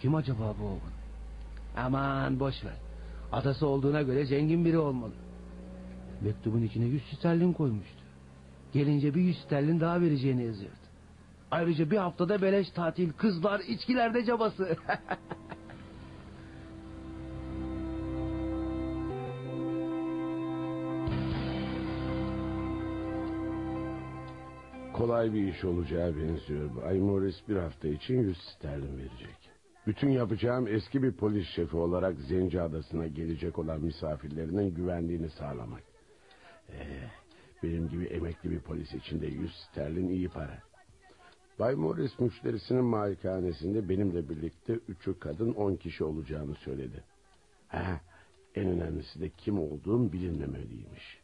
[0.02, 0.95] Kim acaba bu Owen?
[1.78, 2.78] Aman boş ver.
[3.32, 5.14] Adası olduğuna göre zengin biri olmalı.
[6.22, 8.04] Mektubun içine 100 sterlin koymuştu.
[8.74, 10.76] Gelince bir 100 sterlin daha vereceğini yazıyordu.
[11.52, 14.78] Ayrıca bir haftada beleş tatil, kızlar, içkilerde cabası.
[24.94, 26.76] Kolay bir iş olacağı benziyor.
[26.76, 29.45] Bay Morris bir hafta için 100 sterlin verecek.
[29.88, 35.84] Bütün yapacağım eski bir polis şefi olarak Zenci Adası'na gelecek olan misafirlerinin güvenliğini sağlamak.
[36.70, 37.10] Ee,
[37.64, 40.64] benim gibi emekli bir polis için de 100 sterlin iyi para.
[41.60, 47.04] Bay Morris müşterisinin malikanesinde benimle birlikte üçü kadın on kişi olacağını söyledi.
[47.68, 48.02] Ha,
[48.56, 51.20] en önemlisi de kim olduğum bilinmemeliymiş.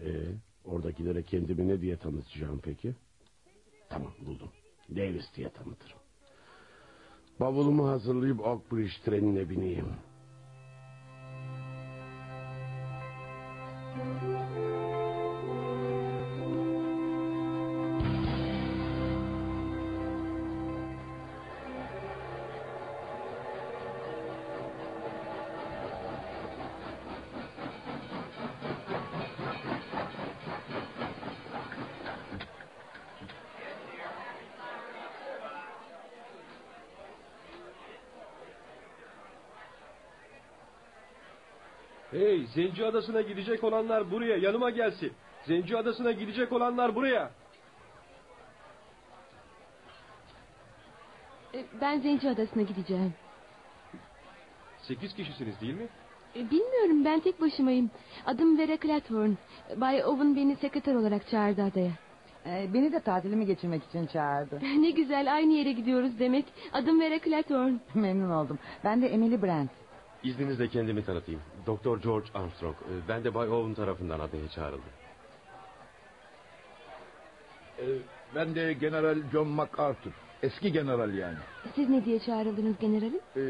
[0.00, 0.24] Ee,
[0.64, 2.94] oradakilere kendimi ne diye tanıtacağım peki?
[3.88, 4.48] Tamam buldum.
[4.90, 5.98] Davis diye tanıtırım.
[7.40, 9.86] Bavulumu hazırlayıp Oakbridge trenine bineyim.
[42.10, 45.12] Hey Zenci Adası'na gidecek olanlar buraya yanıma gelsin.
[45.46, 47.30] Zenci Adası'na gidecek olanlar buraya.
[51.54, 53.14] E, Ben Zenci Adası'na gideceğim.
[54.82, 55.88] Sekiz kişisiniz değil mi?
[56.36, 57.90] E, Bilmiyorum ben tek başımayım.
[58.26, 59.34] Adım Vera Clathorne.
[59.76, 61.90] Bay Owen beni sekreter olarak çağırdı adaya.
[62.46, 64.60] Ee, beni de tatilimi geçirmek için çağırdı.
[64.80, 66.44] Ne güzel aynı yere gidiyoruz demek.
[66.72, 67.78] Adım Vera Clathorne.
[67.94, 68.58] Memnun oldum.
[68.84, 69.70] Ben de Emily Brent.
[70.22, 71.40] İzninizle kendimi tanıtayım.
[71.66, 72.74] Doktor George Armstrong.
[72.76, 74.90] Ee, Ben de Bay Owen tarafından adaya çağrıldım.
[77.78, 77.84] Ee,
[78.34, 80.10] ben de General John MacArthur.
[80.42, 81.36] Eski general yani.
[81.74, 83.20] Siz ne diye çağrıldınız generalim?
[83.36, 83.40] Ee,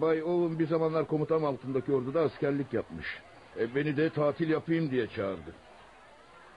[0.00, 3.06] Bay Owen bir zamanlar komutan altındaki orduda askerlik yapmış.
[3.74, 5.54] Beni de tatil yapayım diye çağırdı.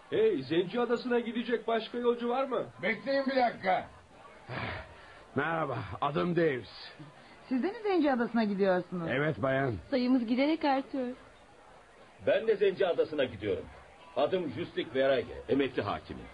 [0.09, 2.65] Hey Zenci Adası'na gidecek başka yolcu var mı?
[2.83, 3.87] Bekleyin bir dakika.
[5.35, 6.69] Merhaba adım Davis.
[7.49, 9.07] Siz de mi Zenci Adası'na gidiyorsunuz?
[9.11, 9.73] Evet bayan.
[9.89, 11.07] Sayımız giderek artıyor.
[12.27, 13.65] Ben de Zenci Adası'na gidiyorum.
[14.15, 16.25] Adım Justik Verage, emekli hakimim.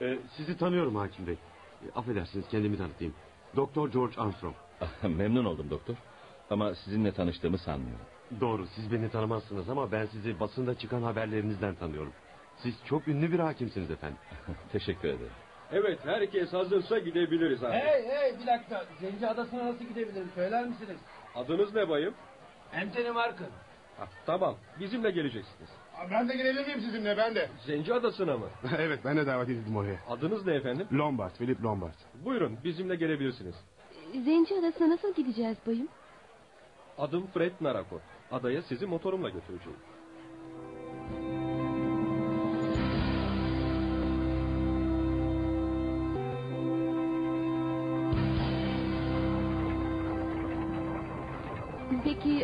[0.00, 1.34] Ee, sizi tanıyorum hakim bey.
[1.34, 3.14] Ee, affedersiniz kendimi tanıtayım.
[3.56, 4.54] Doktor George Armstrong.
[5.02, 5.94] Memnun oldum doktor.
[6.50, 8.06] Ama sizinle tanıştığımı sanmıyorum.
[8.40, 12.12] Doğru siz beni tanımazsınız ama ben sizi basında çıkan haberlerinizden tanıyorum.
[12.62, 14.18] Siz çok ünlü bir hakimsiniz efendim.
[14.72, 15.32] Teşekkür ederim.
[15.72, 17.72] Evet herkes hazırsa gidebiliriz abi.
[17.72, 18.84] Hey hey bir dakika.
[19.00, 20.96] Zenci Adası'na nasıl gidebilirim söyler misiniz?
[21.34, 22.14] Adınız ne bayım?
[22.82, 23.46] Anthony Markın.
[23.98, 25.70] Ha, tamam bizimle geleceksiniz.
[26.10, 27.48] Ben de gelebilir miyim sizinle ben de?
[27.66, 28.46] Zenci Adası'na mı?
[28.78, 29.96] evet ben de davet edildim oraya.
[30.08, 30.86] Adınız ne efendim?
[30.92, 31.94] Lombard, Philip Lombard.
[32.24, 33.54] Buyurun bizimle gelebilirsiniz.
[34.24, 35.88] Zenci Adası'na nasıl gideceğiz bayım?
[36.98, 38.02] Adım Fred Narakot.
[38.32, 39.78] Adaya sizi motorumla götüreceğim.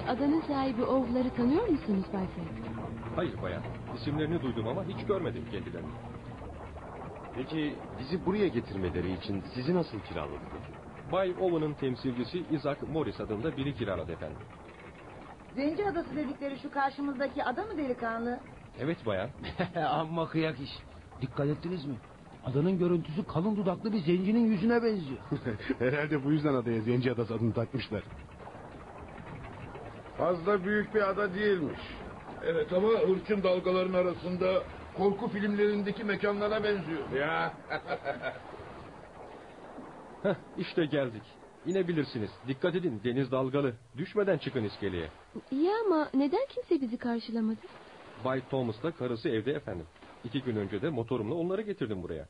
[0.00, 2.64] Peki adanın sahibi Oğulları tanıyor musunuz Bay Fred?
[3.16, 3.62] Hayır bayan.
[3.96, 5.88] İsimlerini duydum ama hiç görmedim kendilerini.
[7.34, 10.40] Peki bizi buraya getirmeleri için sizi nasıl kiraladılar?
[11.12, 14.36] Bay Owen'ın temsilcisi Isaac Morris adında biri kiraladı efendim.
[15.56, 18.40] Zenci Adası dedikleri şu karşımızdaki ada mı delikanlı?
[18.78, 19.30] Evet bayan.
[19.90, 20.70] Amma kıyak iş.
[21.22, 21.94] Dikkat ettiniz mi?
[22.44, 25.18] Adanın görüntüsü kalın dudaklı bir zencinin yüzüne benziyor.
[25.78, 28.02] Herhalde bu yüzden adaya Zenci Adası adını takmışlar.
[30.20, 31.80] Fazla büyük bir ada değilmiş.
[32.44, 34.62] Evet ama hırçın dalgaların arasında
[34.96, 37.10] korku filmlerindeki mekanlara benziyor.
[37.12, 37.52] Ya.
[40.22, 41.22] Heh, işte geldik.
[41.66, 42.30] İnebilirsiniz.
[42.48, 43.74] Dikkat edin deniz dalgalı.
[43.96, 45.08] Düşmeden çıkın iskeleye.
[45.50, 47.66] İyi ama neden kimse bizi karşılamadı?
[48.24, 49.86] Bay Thomas'la karısı evde efendim.
[50.24, 52.28] İki gün önce de motorumla onları getirdim buraya.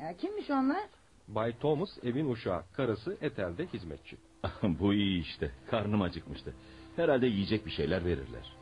[0.00, 0.82] Ya, kimmiş onlar?
[1.28, 4.16] Bay Thomas evin uşağı, karısı Etel'de hizmetçi.
[4.62, 5.50] Bu iyi işte.
[5.70, 6.54] Karnım acıkmıştı.
[6.96, 8.52] Herhalde yiyecek bir şeyler verirler.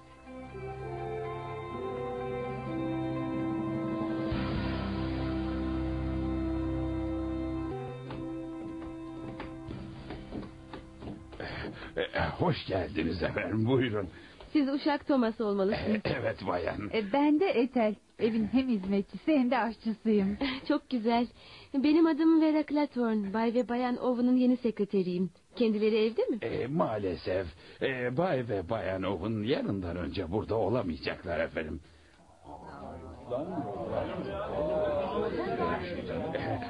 [11.97, 14.09] Eh, eh, hoş geldiniz efendim buyurun.
[14.52, 16.01] Siz Uşak Thomas olmalısınız.
[16.05, 16.90] Eh, evet bayan.
[17.12, 17.94] Ben de Etel.
[18.19, 20.39] Evin hem hizmetçisi hem de aşçısıyım.
[20.69, 21.27] Çok güzel.
[21.74, 23.35] Benim adım Vera Clathorne.
[23.35, 25.31] Bay ve Bayan Owen'ın yeni sekreteriyim.
[25.56, 26.39] Kendileri evde mi?
[26.43, 27.47] E, maalesef
[27.82, 31.81] e, Bay ve Bayan Owen yarından önce burada olamayacaklar efendim.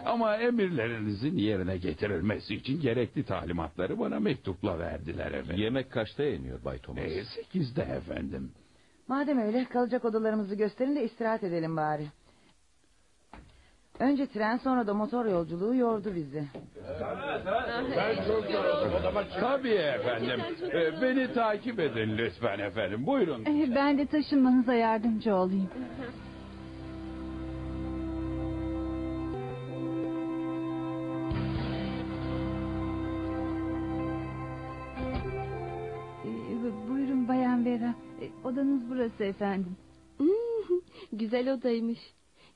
[0.06, 5.56] Ama emirlerinizin yerine getirilmesi için gerekli talimatları bana mektupla verdiler efendim.
[5.56, 7.04] Yemek kaçta yeniyor Bay Thomas?
[7.04, 8.50] E, sekizde efendim.
[9.08, 12.06] Madem öyle kalacak odalarımızı gösterin de istirahat edelim bari.
[14.00, 16.44] Önce tren sonra da motor yolculuğu yordu bizi.
[17.96, 19.24] Ben çok yoruldum.
[19.40, 20.40] Tabii efendim.
[20.72, 23.06] E, beni takip edin lütfen efendim.
[23.06, 23.44] Buyurun.
[23.44, 25.70] E, ben de taşınmanıza yardımcı olayım.
[36.24, 37.94] E, Buyurun Bayan Vera.
[38.44, 39.76] Odanız burası efendim.
[40.18, 40.28] Hmm,
[41.12, 41.98] Güzel odaymış.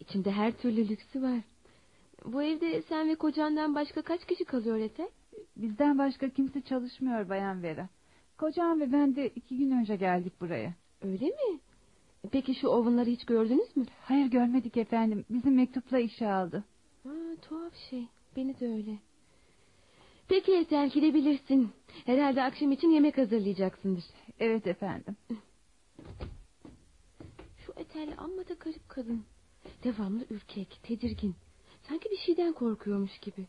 [0.09, 1.41] İçinde her türlü lüksü var.
[2.25, 5.09] Bu evde sen ve kocandan başka kaç kişi kalıyor Ete?
[5.57, 7.89] Bizden başka kimse çalışmıyor Bayan Vera.
[8.39, 10.75] Kocam ve ben de iki gün önce geldik buraya.
[11.03, 11.61] Öyle mi?
[12.33, 13.85] Peki şu Owen'ları hiç gördünüz mü?
[14.01, 15.25] Hayır görmedik efendim.
[15.31, 16.65] Bizim mektupla işe aldı.
[17.05, 17.11] Ha,
[17.43, 18.05] tuhaf şey.
[18.37, 18.99] Beni de öyle.
[20.29, 21.71] Peki Ethel gidebilirsin.
[22.07, 24.05] Herhalde akşam için yemek hazırlayacaksındır.
[24.41, 25.17] Evet efendim.
[27.67, 29.25] Şu Ethel amma da garip kadın.
[29.85, 31.37] Devamlı ürkek, tedirgin.
[31.89, 33.47] Sanki bir şeyden korkuyormuş gibi.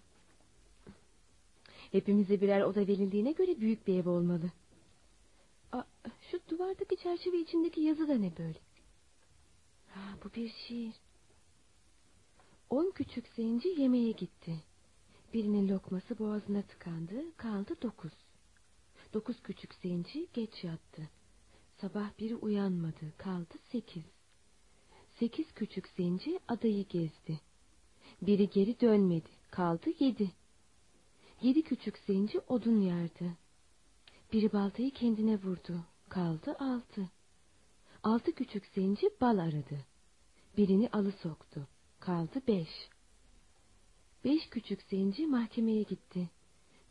[1.91, 4.51] Hepimize birer oda verildiğine göre büyük bir ev olmalı.
[5.71, 5.83] Aa,
[6.31, 8.59] şu duvardaki çerçeve içindeki yazı da ne böyle?
[9.89, 10.93] Ha, bu bir şiir.
[12.69, 14.63] On küçük zenci yemeğe gitti.
[15.33, 18.13] Birinin lokması boğazına tıkandı, kaldı dokuz.
[19.13, 21.09] Dokuz küçük zenci geç yattı.
[21.81, 24.14] Sabah biri uyanmadı, kaldı sekiz.
[25.19, 27.39] Sekiz küçük zenci adayı gezdi.
[28.21, 30.31] Biri geri dönmedi, kaldı yedi.
[31.41, 33.37] Yedi küçük zenci odun yardı.
[34.33, 37.09] Biri baltayı kendine vurdu, kaldı altı.
[38.03, 39.85] Altı küçük zenci bal aradı.
[40.57, 41.67] Birini alı soktu,
[41.99, 42.89] kaldı beş.
[44.23, 46.29] Beş küçük zenci mahkemeye gitti.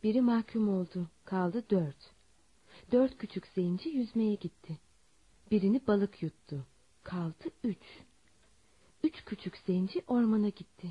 [0.03, 2.11] Biri mahkum oldu, kaldı dört.
[2.91, 4.79] Dört küçük zenci yüzmeye gitti.
[5.51, 6.65] Birini balık yuttu,
[7.03, 8.05] kaldı üç.
[9.05, 10.87] Üç küçük zenci ormana gitti.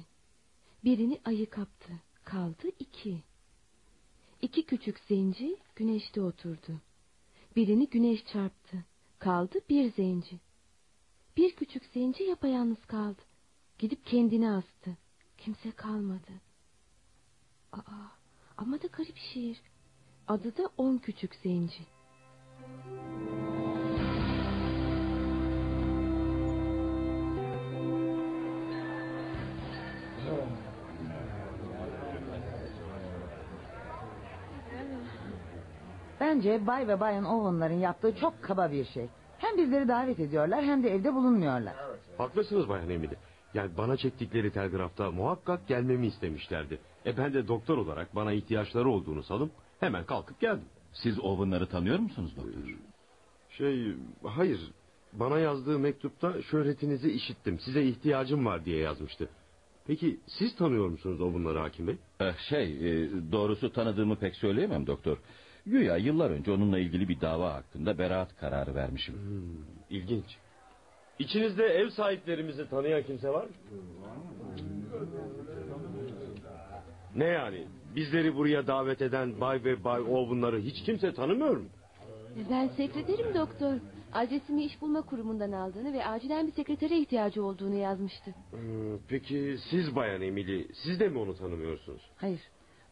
[0.84, 1.92] Birini ayı kaptı,
[2.24, 3.22] kaldı iki.
[4.42, 6.80] İki küçük zenci güneşte oturdu.
[7.56, 8.84] Birini güneş çarptı,
[9.18, 10.40] kaldı bir zenci.
[11.36, 13.22] Bir küçük zenci yapayalnız kaldı.
[13.78, 14.96] Gidip kendini astı.
[15.38, 16.32] Kimse kalmadı.
[17.72, 18.08] Aa,
[18.56, 19.60] ama da garip şiir.
[20.28, 21.86] Adı da on küçük zenci.
[36.34, 39.06] Bence Bay ve Bayan Owen'ların yaptığı çok kaba bir şey.
[39.38, 41.74] Hem bizleri davet ediyorlar hem de evde bulunmuyorlar.
[42.18, 43.14] Haklısınız Bayan Emily.
[43.54, 46.78] Yani bana çektikleri telgrafta muhakkak gelmemi istemişlerdi.
[47.06, 49.50] E ben de doktor olarak bana ihtiyaçları olduğunu sanıp
[49.80, 50.64] hemen kalkıp geldim.
[50.92, 52.52] Siz Owen'ları tanıyor musunuz doktor?
[53.50, 54.70] Şey hayır
[55.12, 59.28] bana yazdığı mektupta şöhretinizi işittim size ihtiyacım var diye yazmıştı.
[59.86, 61.96] Peki siz tanıyor musunuz o bunları hakim bey?
[62.20, 65.18] Eh, şey e, doğrusu tanıdığımı pek söyleyemem doktor.
[65.66, 69.14] Güya yıllar önce onunla ilgili bir dava hakkında beraat kararı vermişim.
[69.90, 70.24] İlginç.
[71.18, 73.50] İçinizde ev sahiplerimizi tanıyan kimse var mı?
[77.16, 77.66] Ne yani?
[77.96, 81.64] Bizleri buraya davet eden Bay ve Bay Owen'ları hiç kimse tanımıyor mu?
[82.50, 83.74] Ben sekreterim doktor.
[84.12, 88.34] Adresimi iş bulma kurumundan aldığını ve acilen bir sekretere ihtiyacı olduğunu yazmıştı.
[88.50, 92.02] Hmm, Peki siz Bayan Emily, siz de mi onu tanımıyorsunuz?
[92.16, 92.40] Hayır.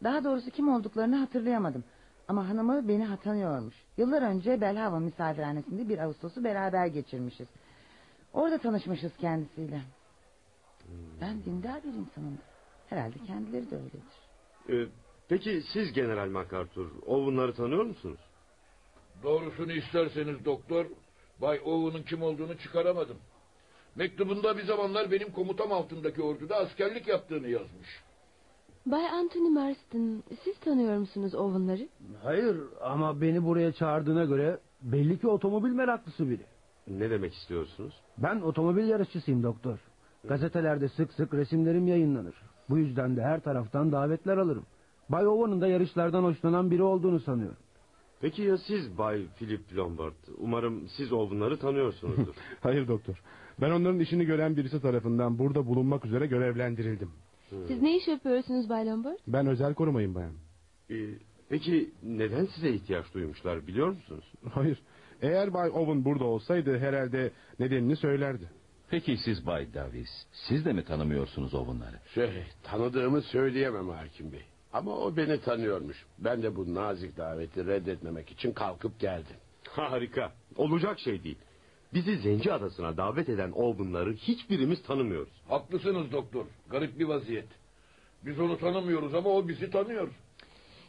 [0.04, 1.84] Daha doğrusu kim olduklarını hatırlayamadım.
[2.32, 3.74] Ama hanımı beni tanıyormuş.
[3.96, 7.48] Yıllar önce Belhava misafirhanesinde bir Ağustos'u beraber geçirmişiz.
[8.32, 9.82] Orada tanışmışız kendisiyle.
[11.20, 12.38] Ben dindar bir insanım.
[12.88, 14.02] Herhalde kendileri de öyledir.
[14.68, 14.88] Ee,
[15.28, 18.20] peki siz General MacArthur, Owen'ları tanıyor musunuz?
[19.22, 20.86] Doğrusunu isterseniz doktor,
[21.40, 23.16] Bay Owen'ın kim olduğunu çıkaramadım.
[23.94, 27.88] Mektubunda bir zamanlar benim komutam altındaki orduda askerlik yaptığını yazmış.
[28.86, 31.88] Bay Anthony Marston, siz tanıyor musunuz Owen'ları?
[32.22, 36.42] Hayır ama beni buraya çağırdığına göre belli ki otomobil meraklısı biri.
[36.88, 37.94] Ne demek istiyorsunuz?
[38.18, 39.78] Ben otomobil yarışçısıyım doktor.
[40.24, 42.34] Gazetelerde sık sık resimlerim yayınlanır.
[42.70, 44.64] Bu yüzden de her taraftan davetler alırım.
[45.08, 47.56] Bay Owen'ın da yarışlardan hoşlanan biri olduğunu sanıyorum.
[48.20, 50.14] Peki ya siz Bay Philip Lombard?
[50.38, 52.34] Umarım siz Owen'ları tanıyorsunuzdur.
[52.60, 53.22] Hayır doktor.
[53.60, 57.10] Ben onların işini gören birisi tarafından burada bulunmak üzere görevlendirildim.
[57.68, 59.18] Siz ne iş yapıyorsunuz Bay Lombard?
[59.26, 60.32] Ben özel korumayım bayan.
[60.90, 60.94] Ee,
[61.48, 64.32] peki neden size ihtiyaç duymuşlar biliyor musunuz?
[64.50, 64.82] Hayır.
[65.22, 68.48] Eğer Bay Owen burada olsaydı herhalde nedenini söylerdi.
[68.90, 71.96] Peki siz Bay Davis, siz de mi tanımıyorsunuz Owen'ları?
[72.14, 74.42] Şey, tanıdığımı söyleyemem hakim bey.
[74.72, 76.06] Ama o beni tanıyormuş.
[76.18, 79.36] Ben de bu nazik daveti reddetmemek için kalkıp geldim.
[79.68, 80.32] Harika.
[80.56, 81.38] Olacak şey değil.
[81.94, 85.32] Bizi Zenci Adası'na davet eden Owen'ları hiçbirimiz tanımıyoruz.
[85.48, 86.46] Haklısınız doktor.
[86.70, 87.48] Garip bir vaziyet.
[88.26, 90.08] Biz onu tanımıyoruz ama o bizi tanıyor.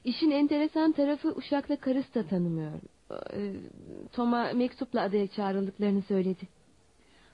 [0.04, 2.72] İşin enteresan tarafı uşakla karısı da tanımıyor.
[3.34, 3.54] Ee,
[4.12, 6.48] Tom'a mektupla adaya çağrıldıklarını söyledi.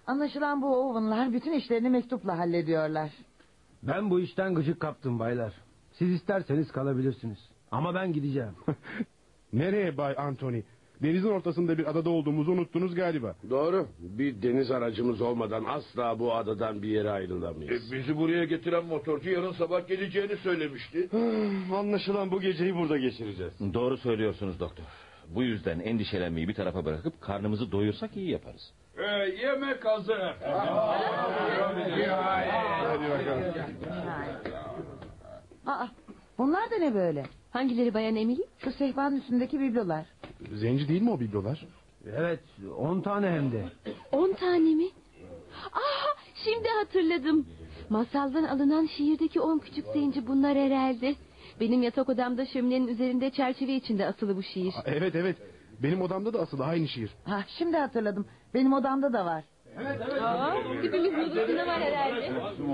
[0.07, 3.11] Anlaşılan bu Owen'lar bütün işlerini mektupla hallediyorlar.
[3.83, 5.53] Ben bu işten gıcık kaptım baylar.
[5.93, 7.37] Siz isterseniz kalabilirsiniz.
[7.71, 8.53] Ama ben gideceğim.
[9.53, 10.61] Nereye Bay Anthony?
[11.03, 13.35] Denizin ortasında bir adada olduğumuzu unuttunuz galiba.
[13.49, 13.87] Doğru.
[13.99, 17.93] Bir deniz aracımız olmadan asla bu adadan bir yere ayrılamayız.
[17.93, 21.09] E, bizi buraya getiren motorcu yarın sabah geleceğini söylemişti.
[21.75, 23.53] Anlaşılan bu geceyi burada geçireceğiz.
[23.73, 24.83] Doğru söylüyorsunuz doktor.
[25.35, 28.73] Bu yüzden endişelenmeyi bir tarafa bırakıp karnımızı doyursak iyi yaparız.
[28.97, 29.03] Ee,
[29.43, 30.19] yemek hazır.
[35.65, 35.87] Aa,
[36.37, 37.25] bunlar da ne böyle?
[37.51, 38.41] Hangileri Bayan Emily?
[38.57, 40.05] Şu sehpanın üstündeki biblolar.
[40.53, 41.65] Zenci değil mi o biblolar?
[42.17, 42.39] Evet,
[42.77, 43.65] on tane hem de.
[44.11, 44.87] On tane mi?
[45.73, 46.15] Ah,
[46.45, 47.45] şimdi hatırladım.
[47.89, 51.15] Masaldan alınan şiirdeki on küçük zenci bunlar herhalde.
[51.59, 54.73] Benim yatak odamda şöminenin üzerinde çerçeve içinde asılı bu şiir.
[54.85, 55.37] Evet evet.
[55.83, 57.09] Benim odamda da asılı aynı şiir.
[57.23, 58.25] Ha, şimdi hatırladım.
[58.53, 59.43] Benim odamda da var.
[60.21, 62.25] Aa, hepimiz odasında var herhalde.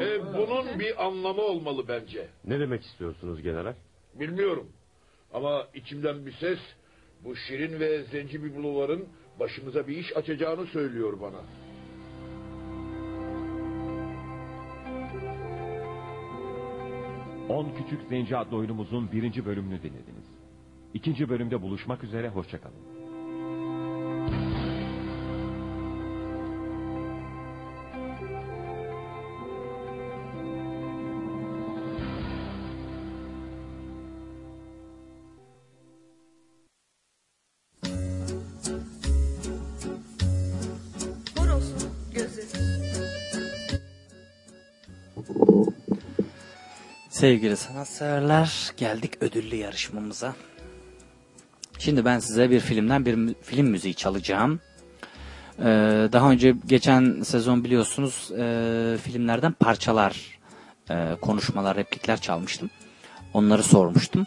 [0.05, 2.27] E, bunun bir anlamı olmalı bence.
[2.45, 3.73] Ne demek istiyorsunuz general?
[4.19, 4.71] Bilmiyorum.
[5.33, 6.59] Ama içimden bir ses
[7.23, 9.07] bu şirin ve zenci bibloların
[9.39, 11.41] başımıza bir iş açacağını söylüyor bana.
[17.49, 20.25] On Küçük Zenci adlı oyunumuzun birinci bölümünü dinlediniz.
[20.93, 22.94] İkinci bölümde buluşmak üzere, hoşçakalın.
[47.15, 50.35] Sevgili sanatseverler geldik ödüllü yarışmamıza.
[51.79, 54.59] Şimdi ben size bir filmden bir film müziği çalacağım.
[55.59, 55.63] Ee,
[56.11, 60.39] daha önce geçen sezon biliyorsunuz e, filmlerden parçalar,
[60.89, 62.69] e, konuşmalar, replikler çalmıştım.
[63.33, 64.25] Onları sormuştum.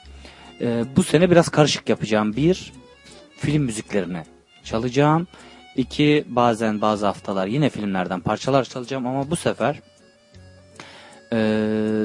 [0.60, 2.36] E, bu sene biraz karışık yapacağım.
[2.36, 2.73] Bir,
[3.36, 4.23] film müziklerini
[4.65, 5.27] çalacağım.
[5.77, 9.81] İki, bazen bazı haftalar yine filmlerden parçalar çalacağım ama bu sefer
[11.32, 11.38] e,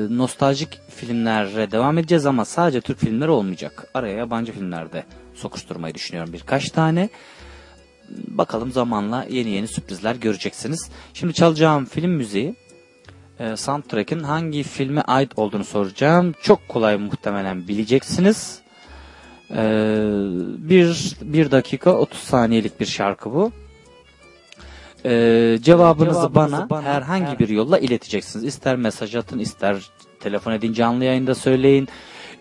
[0.09, 3.87] nostaljik filmlere devam edeceğiz ama sadece Türk filmleri olmayacak.
[3.93, 7.09] Araya yabancı filmlerde sokuşturmayı düşünüyorum birkaç tane.
[8.27, 10.89] Bakalım zamanla yeni yeni sürprizler göreceksiniz.
[11.13, 12.55] Şimdi çalacağım film müziği
[13.39, 16.33] e, soundtrack'in hangi filme ait olduğunu soracağım.
[16.41, 18.59] Çok kolay muhtemelen bileceksiniz.
[19.51, 19.63] E,
[20.57, 23.51] bir, bir dakika 30 saniyelik bir şarkı bu.
[25.05, 25.09] E,
[25.61, 28.45] cevabınızı, Cevabınızı bana, bana herhangi her- bir yolla ileteceksiniz.
[28.45, 29.77] İster mesaj atın, ister
[30.19, 31.87] telefon edin, canlı yayında söyleyin.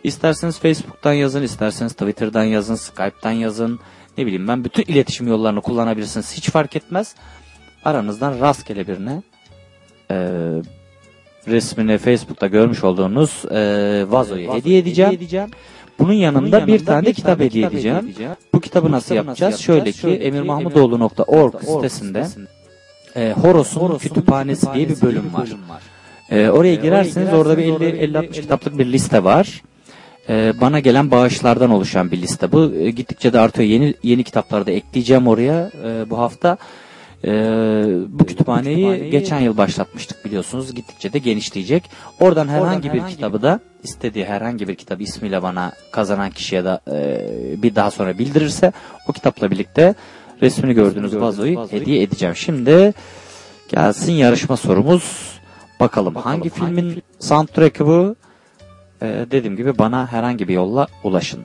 [0.04, 3.80] İsterseniz Facebook'tan yazın, isterseniz Twitter'dan yazın, Skype'tan yazın.
[4.18, 6.32] Ne bileyim ben bütün iletişim yollarını kullanabilirsiniz.
[6.36, 7.14] Hiç fark etmez.
[7.84, 9.22] Aranızdan rastgele birine
[10.10, 10.16] e,
[11.48, 14.78] resmini Facebook'ta görmüş olduğunuz e, vazoyu hediye
[15.12, 15.50] edeceğim.
[16.02, 18.14] Bunun yanında, bir tane de kitap hediye edeceğim.
[18.54, 19.60] Bu kitabı nasıl yapacağız?
[19.60, 22.26] Şöyle ki emirmahmudoğlu.org sitesinde
[23.16, 25.48] e, Horos'un Kütüphanesi diye bir bölüm var.
[26.30, 29.62] E, oraya girerseniz orada bir 50-60 kitaplık bir liste var.
[30.28, 32.52] E, bana gelen bağışlardan oluşan bir liste.
[32.52, 33.68] Bu e, gittikçe de artıyor.
[33.68, 36.58] Yeni yeni kitapları da ekleyeceğim oraya e, bu hafta.
[37.24, 37.30] E,
[38.08, 40.74] bu kütüphaneyi geçen yıl başlatmıştık biliyorsunuz.
[40.74, 41.90] Gittikçe de genişleyecek.
[42.20, 47.62] Oradan herhangi bir kitabı da istediği herhangi bir kitabı ismiyle bana kazanan kişiye de e,
[47.62, 48.72] bir daha sonra bildirirse
[49.08, 49.94] o kitapla birlikte
[50.42, 52.36] resmini gördüğünüz vazoyu hediye edeceğim.
[52.36, 52.94] Şimdi
[53.68, 55.32] gelsin yarışma sorumuz.
[55.80, 58.16] Bakalım, hangi filmin soundtrack'ı bu?
[59.02, 61.40] Ee, dediğim gibi bana herhangi bir yolla ulaşın.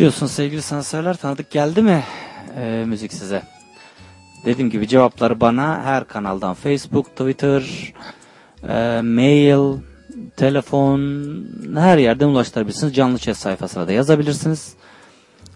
[0.00, 1.16] Diyorsunuz sevgili sanatseverler?
[1.16, 2.04] Tanıdık geldi mi
[2.56, 3.42] e, müzik size?
[4.44, 7.92] Dediğim gibi cevapları bana her kanaldan Facebook, Twitter,
[8.68, 9.78] e, mail,
[10.36, 11.00] telefon
[11.76, 12.94] her yerden ulaştırabilirsiniz.
[12.94, 14.74] Canlı chat sayfasına da yazabilirsiniz.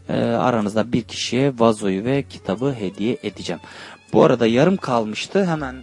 [0.08, 3.60] E, aranızda bir kişiye vazoyu ve kitabı hediye edeceğim.
[4.12, 5.46] Bu arada yarım kalmıştı.
[5.46, 5.76] Hemen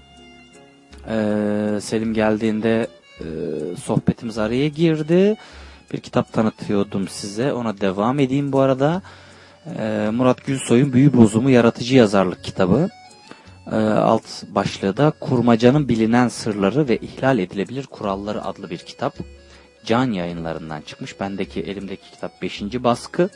[1.10, 2.88] e, Selim geldiğinde
[3.20, 3.26] e,
[3.84, 5.38] sohbetimiz araya girdi.
[5.94, 7.54] Bir kitap tanıtıyordum size.
[7.54, 9.02] Ona devam edeyim bu arada.
[9.78, 12.90] E, Murat Gülsoy'un Büyü Bozumu Yaratıcı Yazarlık kitabı.
[13.72, 19.14] E, alt başlığı da Kurmacanın Bilinen Sırları ve İhlal Edilebilir Kuralları adlı bir kitap.
[19.86, 21.20] Can yayınlarından çıkmış.
[21.20, 22.62] Bendeki elimdeki kitap 5.
[22.62, 23.30] baskı.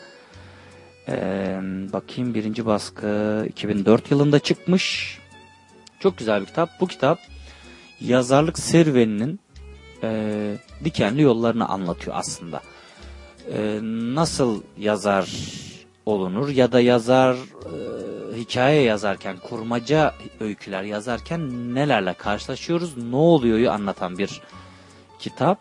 [1.10, 1.60] Ee,
[1.94, 5.18] bakayım birinci baskı 2004 yılında çıkmış.
[6.00, 6.70] Çok güzel bir kitap.
[6.82, 7.20] Bu kitap
[8.00, 9.40] yazarlık serüveninin
[10.04, 12.62] e, dikenli yollarını anlatıyor aslında.
[13.54, 13.80] E,
[14.16, 15.30] nasıl yazar
[16.06, 24.18] olunur ya da yazar e, hikaye yazarken, kurmaca öyküler yazarken nelerle karşılaşıyoruz, ne oluyor'yu anlatan
[24.18, 24.42] bir
[25.20, 25.60] kitap.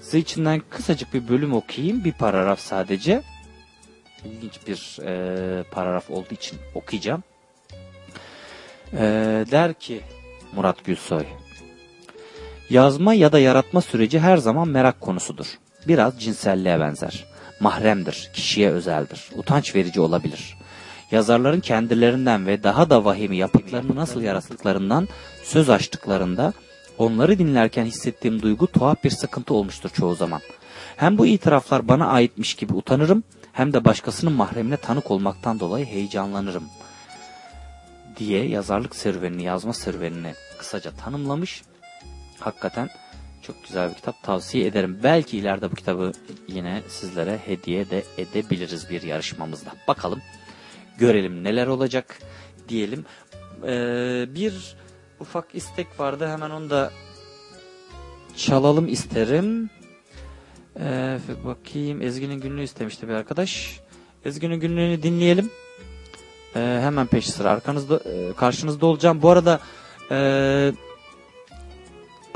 [0.00, 3.22] Size içinden kısacık bir bölüm okuyayım, bir paragraf sadece
[4.24, 7.22] ilginç bir e, paragraf olduğu için okuyacağım.
[8.92, 9.04] E,
[9.50, 10.00] der ki
[10.54, 11.24] Murat Gülsoy,
[12.70, 15.46] Yazma ya da yaratma süreci her zaman merak konusudur.
[15.88, 17.24] Biraz cinselliğe benzer.
[17.60, 20.56] Mahremdir, kişiye özeldir, utanç verici olabilir.
[21.10, 25.08] Yazarların kendilerinden ve daha da vahimi yapıtlarını nasıl yarattıklarından
[25.44, 26.52] söz açtıklarında
[26.98, 30.40] onları dinlerken hissettiğim duygu tuhaf bir sıkıntı olmuştur çoğu zaman.
[30.96, 33.22] Hem bu itiraflar bana aitmiş gibi utanırım
[33.52, 36.64] hem de başkasının mahremine tanık olmaktan dolayı heyecanlanırım
[38.16, 41.62] diye yazarlık serüvenini, yazma serüvenini kısaca tanımlamış.
[42.40, 42.88] Hakikaten
[43.42, 45.00] çok güzel bir kitap tavsiye ederim.
[45.02, 46.12] Belki ileride bu kitabı
[46.48, 49.70] yine sizlere hediye de edebiliriz bir yarışmamızda.
[49.88, 50.22] Bakalım
[50.98, 52.18] görelim neler olacak
[52.68, 53.04] diyelim.
[53.66, 54.76] Ee, bir
[55.20, 56.90] ufak istek vardı hemen onu da
[58.36, 59.70] çalalım isterim.
[60.80, 63.80] Ee, bakayım Ezgi'nin günlüğü istemişti bir arkadaş.
[64.24, 65.50] Ezgi'nin günlüğünü dinleyelim.
[66.56, 69.22] Ee, hemen peş sıra arkanızda e, karşınızda olacağım.
[69.22, 69.60] Bu arada
[70.10, 70.16] e,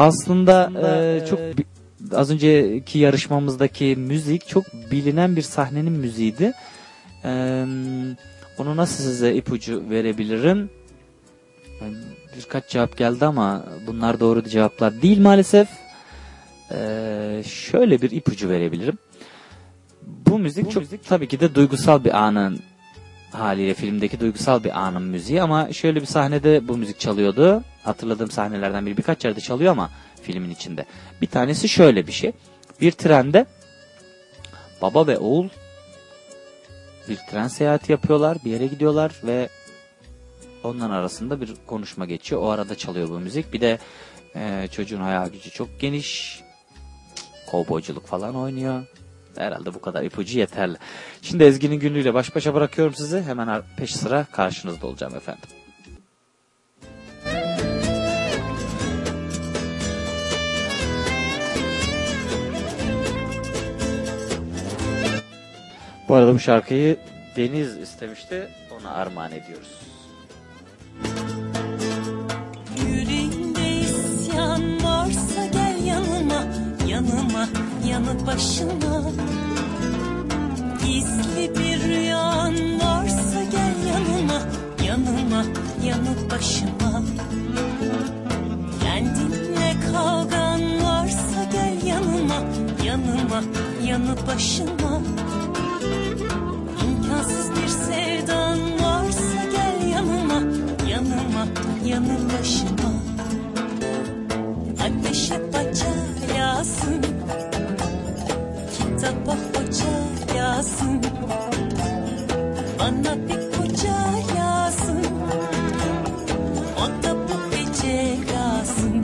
[0.00, 1.64] aslında e, çok bi-
[2.16, 6.52] az önceki yarışmamızdaki müzik çok bilinen bir sahnenin müziğiydi.
[7.24, 7.30] E,
[8.58, 10.70] onu nasıl size ipucu verebilirim?
[11.80, 11.84] E,
[12.36, 15.68] Birkaç cevap geldi ama bunlar doğru cevaplar değil maalesef.
[16.72, 18.98] Ee, şöyle bir ipucu verebilirim.
[20.06, 22.58] Bu müzik çok tabii ki de duygusal bir anın
[23.32, 27.64] haliyle filmdeki duygusal bir anın müziği ama şöyle bir sahnede bu müzik çalıyordu.
[27.82, 29.90] Hatırladığım sahnelerden biri birkaç yerde çalıyor ama
[30.22, 30.84] filmin içinde.
[31.22, 32.32] Bir tanesi şöyle bir şey.
[32.80, 33.46] Bir trende
[34.82, 35.48] baba ve oğul
[37.08, 38.38] bir tren seyahati yapıyorlar.
[38.44, 39.48] Bir yere gidiyorlar ve
[40.64, 42.42] onların arasında bir konuşma geçiyor.
[42.42, 43.52] O arada çalıyor bu müzik.
[43.52, 43.78] Bir de
[44.36, 46.40] e, çocuğun hayal gücü çok geniş.
[47.50, 48.86] Kovboyculuk falan oynuyor.
[49.36, 50.76] Herhalde bu kadar ipucu yeterli.
[51.22, 53.22] Şimdi Ezgi'nin günlüğüyle baş başa bırakıyorum sizi.
[53.22, 55.48] Hemen peş sıra karşınızda olacağım efendim.
[66.08, 66.96] Bu arada bu şarkıyı
[67.36, 68.48] Deniz istemişti.
[68.80, 69.80] Ona armağan ediyoruz.
[72.86, 76.44] Yüreğinde isyan varsa gel yanıma,
[76.90, 77.48] yanıma,
[77.88, 79.02] yanı başıma.
[80.86, 84.40] Gizli bir rüyan varsa gel yanıma,
[84.86, 85.44] yanıma,
[85.84, 87.02] yanı başıma.
[88.82, 92.42] Kendinle kavgan varsa gel yanıma,
[92.84, 93.42] yanıma,
[93.84, 95.00] yanı başıma.
[96.84, 100.40] İmkansız bir sevdan varsa gel yanıma,
[100.90, 101.46] yanıma,
[101.84, 102.90] yanı başıma.
[104.84, 106.19] Ateşe baca
[106.50, 107.00] lazım,
[108.72, 109.94] kitaba hoca
[110.36, 111.00] lazım.
[112.78, 113.96] Bana bir koca
[114.36, 115.02] lazım,
[116.78, 119.02] o da bu gece lazım.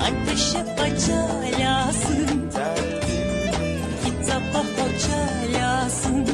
[0.00, 1.20] Ateşe baca
[1.60, 2.50] lazım,
[4.04, 5.20] kitaba hoca
[5.58, 6.24] lazım.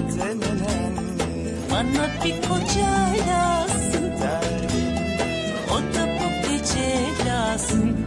[1.71, 2.91] Bana bir koca
[3.31, 4.05] lazım,
[5.71, 8.00] o da bu gece lazım.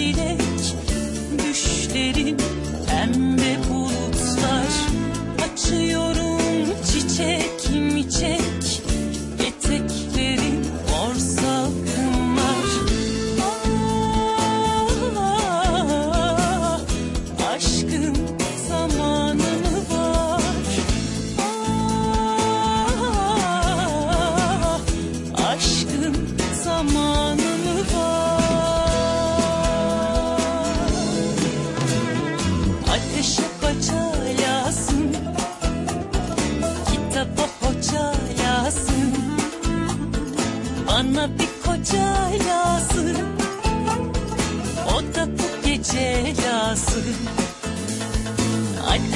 [0.00, 0.39] she.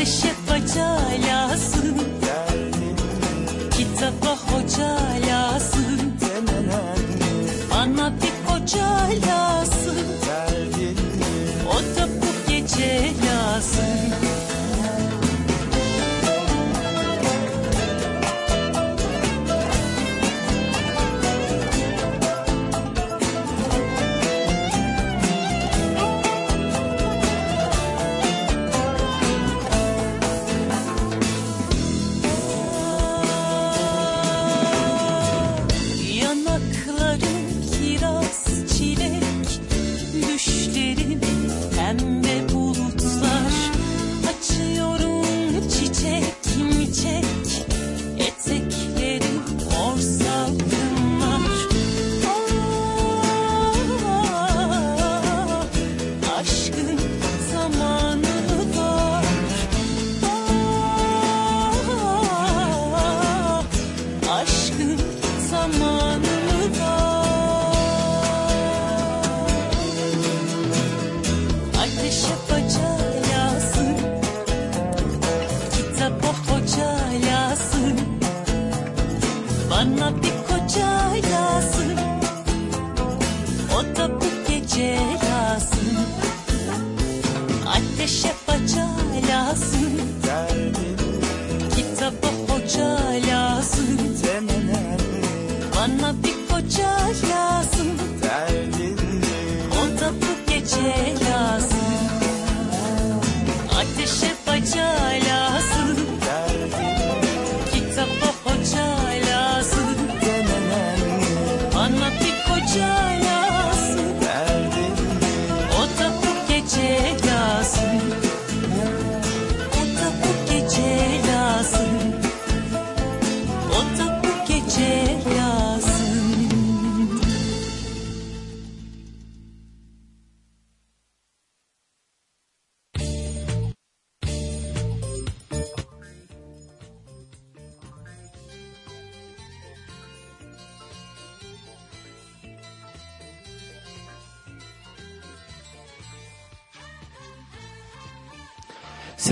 [0.04, 0.98] Ateşe baca
[1.28, 1.94] lazım
[3.70, 5.13] Kitaba hoca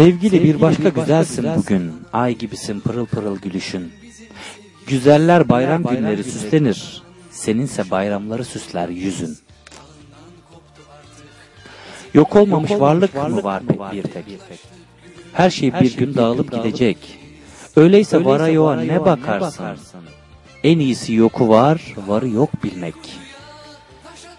[0.03, 1.93] Sevgili bir başka güzelsin bugün.
[2.13, 3.93] Ay gibisin pırıl pırıl gülüşün.
[4.87, 7.03] Güzeller bayram günleri süslenir.
[7.31, 9.39] Seninse bayramları süsler yüzün.
[12.15, 14.25] Yok olmamış varlık mı var pek bir tek?
[15.33, 17.19] Her şey bir gün dağılıp gidecek.
[17.77, 19.67] Öyleyse vara yoğa ne bakarsın?
[20.65, 23.19] En iyisi yoku var, varı yok bilmek.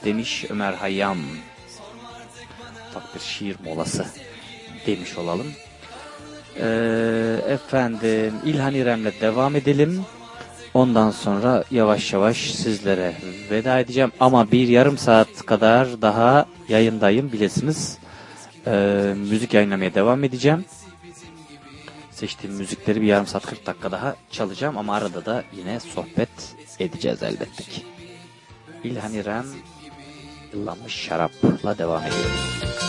[0.06, 1.18] Demiş Ömer Hayyam.
[2.90, 4.06] Ufak bir şiir molası
[4.88, 5.48] demiş olalım.
[6.60, 10.06] Ee, efendim İlhan İrem'le devam edelim.
[10.74, 13.14] Ondan sonra yavaş yavaş sizlere
[13.52, 14.12] veda edeceğim.
[14.20, 17.98] Ama bir yarım saat kadar daha yayındayım bilesiniz.
[18.68, 20.66] Ee, müzik yayınlamaya devam edeceğim.
[22.12, 24.78] Seçtiğim müzikleri bir yarım saat 40 dakika daha çalacağım.
[24.78, 27.84] Ama arada da yine sohbet edeceğiz elbette ki.
[28.84, 29.46] İlhan İrem
[30.54, 32.83] Yıllanmış Şarap'la devam ediyoruz.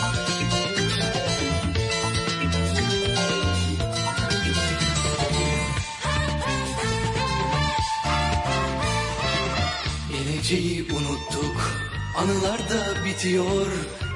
[10.49, 11.71] Geleceği unuttuk.
[12.17, 13.67] Anılar da bitiyor.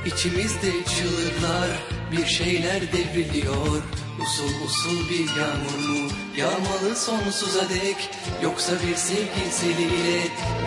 [0.06, 1.69] İçimizde çığlıklar
[2.11, 3.81] Bir şeyler devriliyor.
[4.22, 6.10] Usul usul bir yağmur mu?
[6.38, 8.10] Yağmalı sonsuza dek.
[8.43, 9.51] Yoksa bir sevgi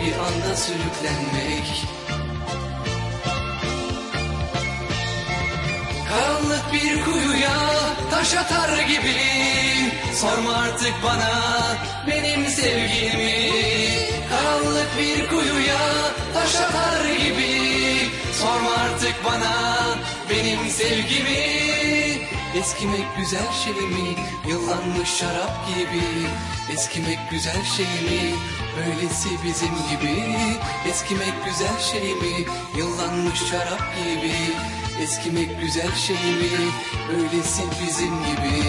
[0.01, 1.85] Bir anda sürüklenmek.
[6.09, 7.57] Karanlık bir kuyuya
[8.11, 9.15] taş atar gibi.
[10.13, 11.31] Sorma artık bana
[12.07, 15.77] benim sevgimi Karanlık bir kuyuya
[16.33, 17.03] taş atar
[18.93, 19.75] artık bana
[20.29, 21.63] benim sevgimi
[22.55, 24.15] Eskimek güzel şey mi?
[24.47, 26.03] Yıllanmış şarap gibi
[26.73, 28.35] Eskimek güzel şey mi?
[28.77, 30.23] Böylesi bizim gibi
[30.89, 32.45] Eskimek güzel şey mi?
[32.77, 34.33] Yıllanmış şarap gibi
[35.03, 36.71] Eskimek güzel şey mi?
[37.09, 38.63] Böylesi bizim gibi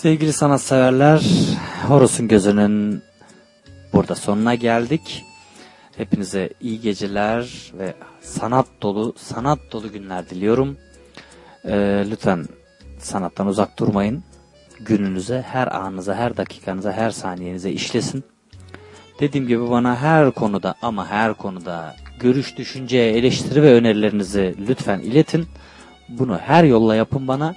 [0.00, 1.22] Sevgili sanatseverler,
[1.88, 3.02] Horus'un gözünün
[3.92, 5.24] burada sonuna geldik.
[5.96, 10.76] Hepinize iyi geceler ve sanat dolu sanat dolu günler diliyorum.
[11.64, 12.46] Ee, lütfen
[12.98, 14.24] sanattan uzak durmayın.
[14.80, 18.24] Gününüze, her anınıza, her dakikanıza, her saniyenize işlesin.
[19.20, 25.46] Dediğim gibi bana her konuda ama her konuda görüş, düşünce, eleştiri ve önerilerinizi lütfen iletin.
[26.08, 27.54] Bunu her yolla yapın bana.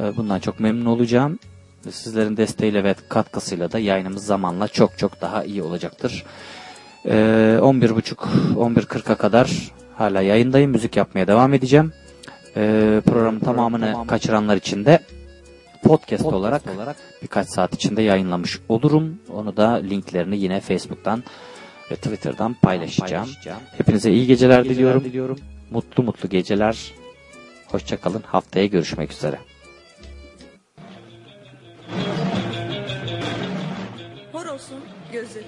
[0.00, 1.38] Ee, Bundan çok memnun olacağım.
[1.90, 6.24] Sizlerin desteğiyle ve katkısıyla da yayınımız zamanla çok çok daha iyi olacaktır.
[7.06, 9.50] Ee, 11.30-11.40'a kadar
[9.96, 10.70] hala yayındayım.
[10.70, 11.92] Müzik yapmaya devam edeceğim.
[12.56, 14.98] Ee, programın tamamını kaçıranlar için de
[15.82, 16.62] podcast, olarak,
[17.22, 19.18] birkaç saat içinde yayınlamış olurum.
[19.32, 21.22] Onu da linklerini yine Facebook'tan
[21.90, 23.28] ve Twitter'dan paylaşacağım.
[23.78, 25.02] Hepinize iyi geceler, diliyorum.
[25.70, 26.92] Mutlu mutlu geceler.
[27.66, 28.22] Hoşçakalın.
[28.26, 29.38] Haftaya görüşmek üzere.
[34.32, 35.44] Horos'un gözü.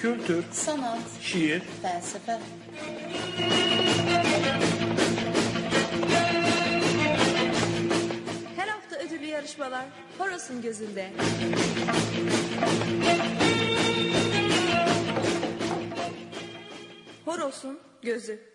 [0.00, 2.38] Kültür, Sanat, şiir, felsefe.
[8.56, 9.84] Her hafta ödüllü yarışmalar
[10.18, 11.10] Horos'un gözünde.
[17.24, 18.51] Horos'un gözü.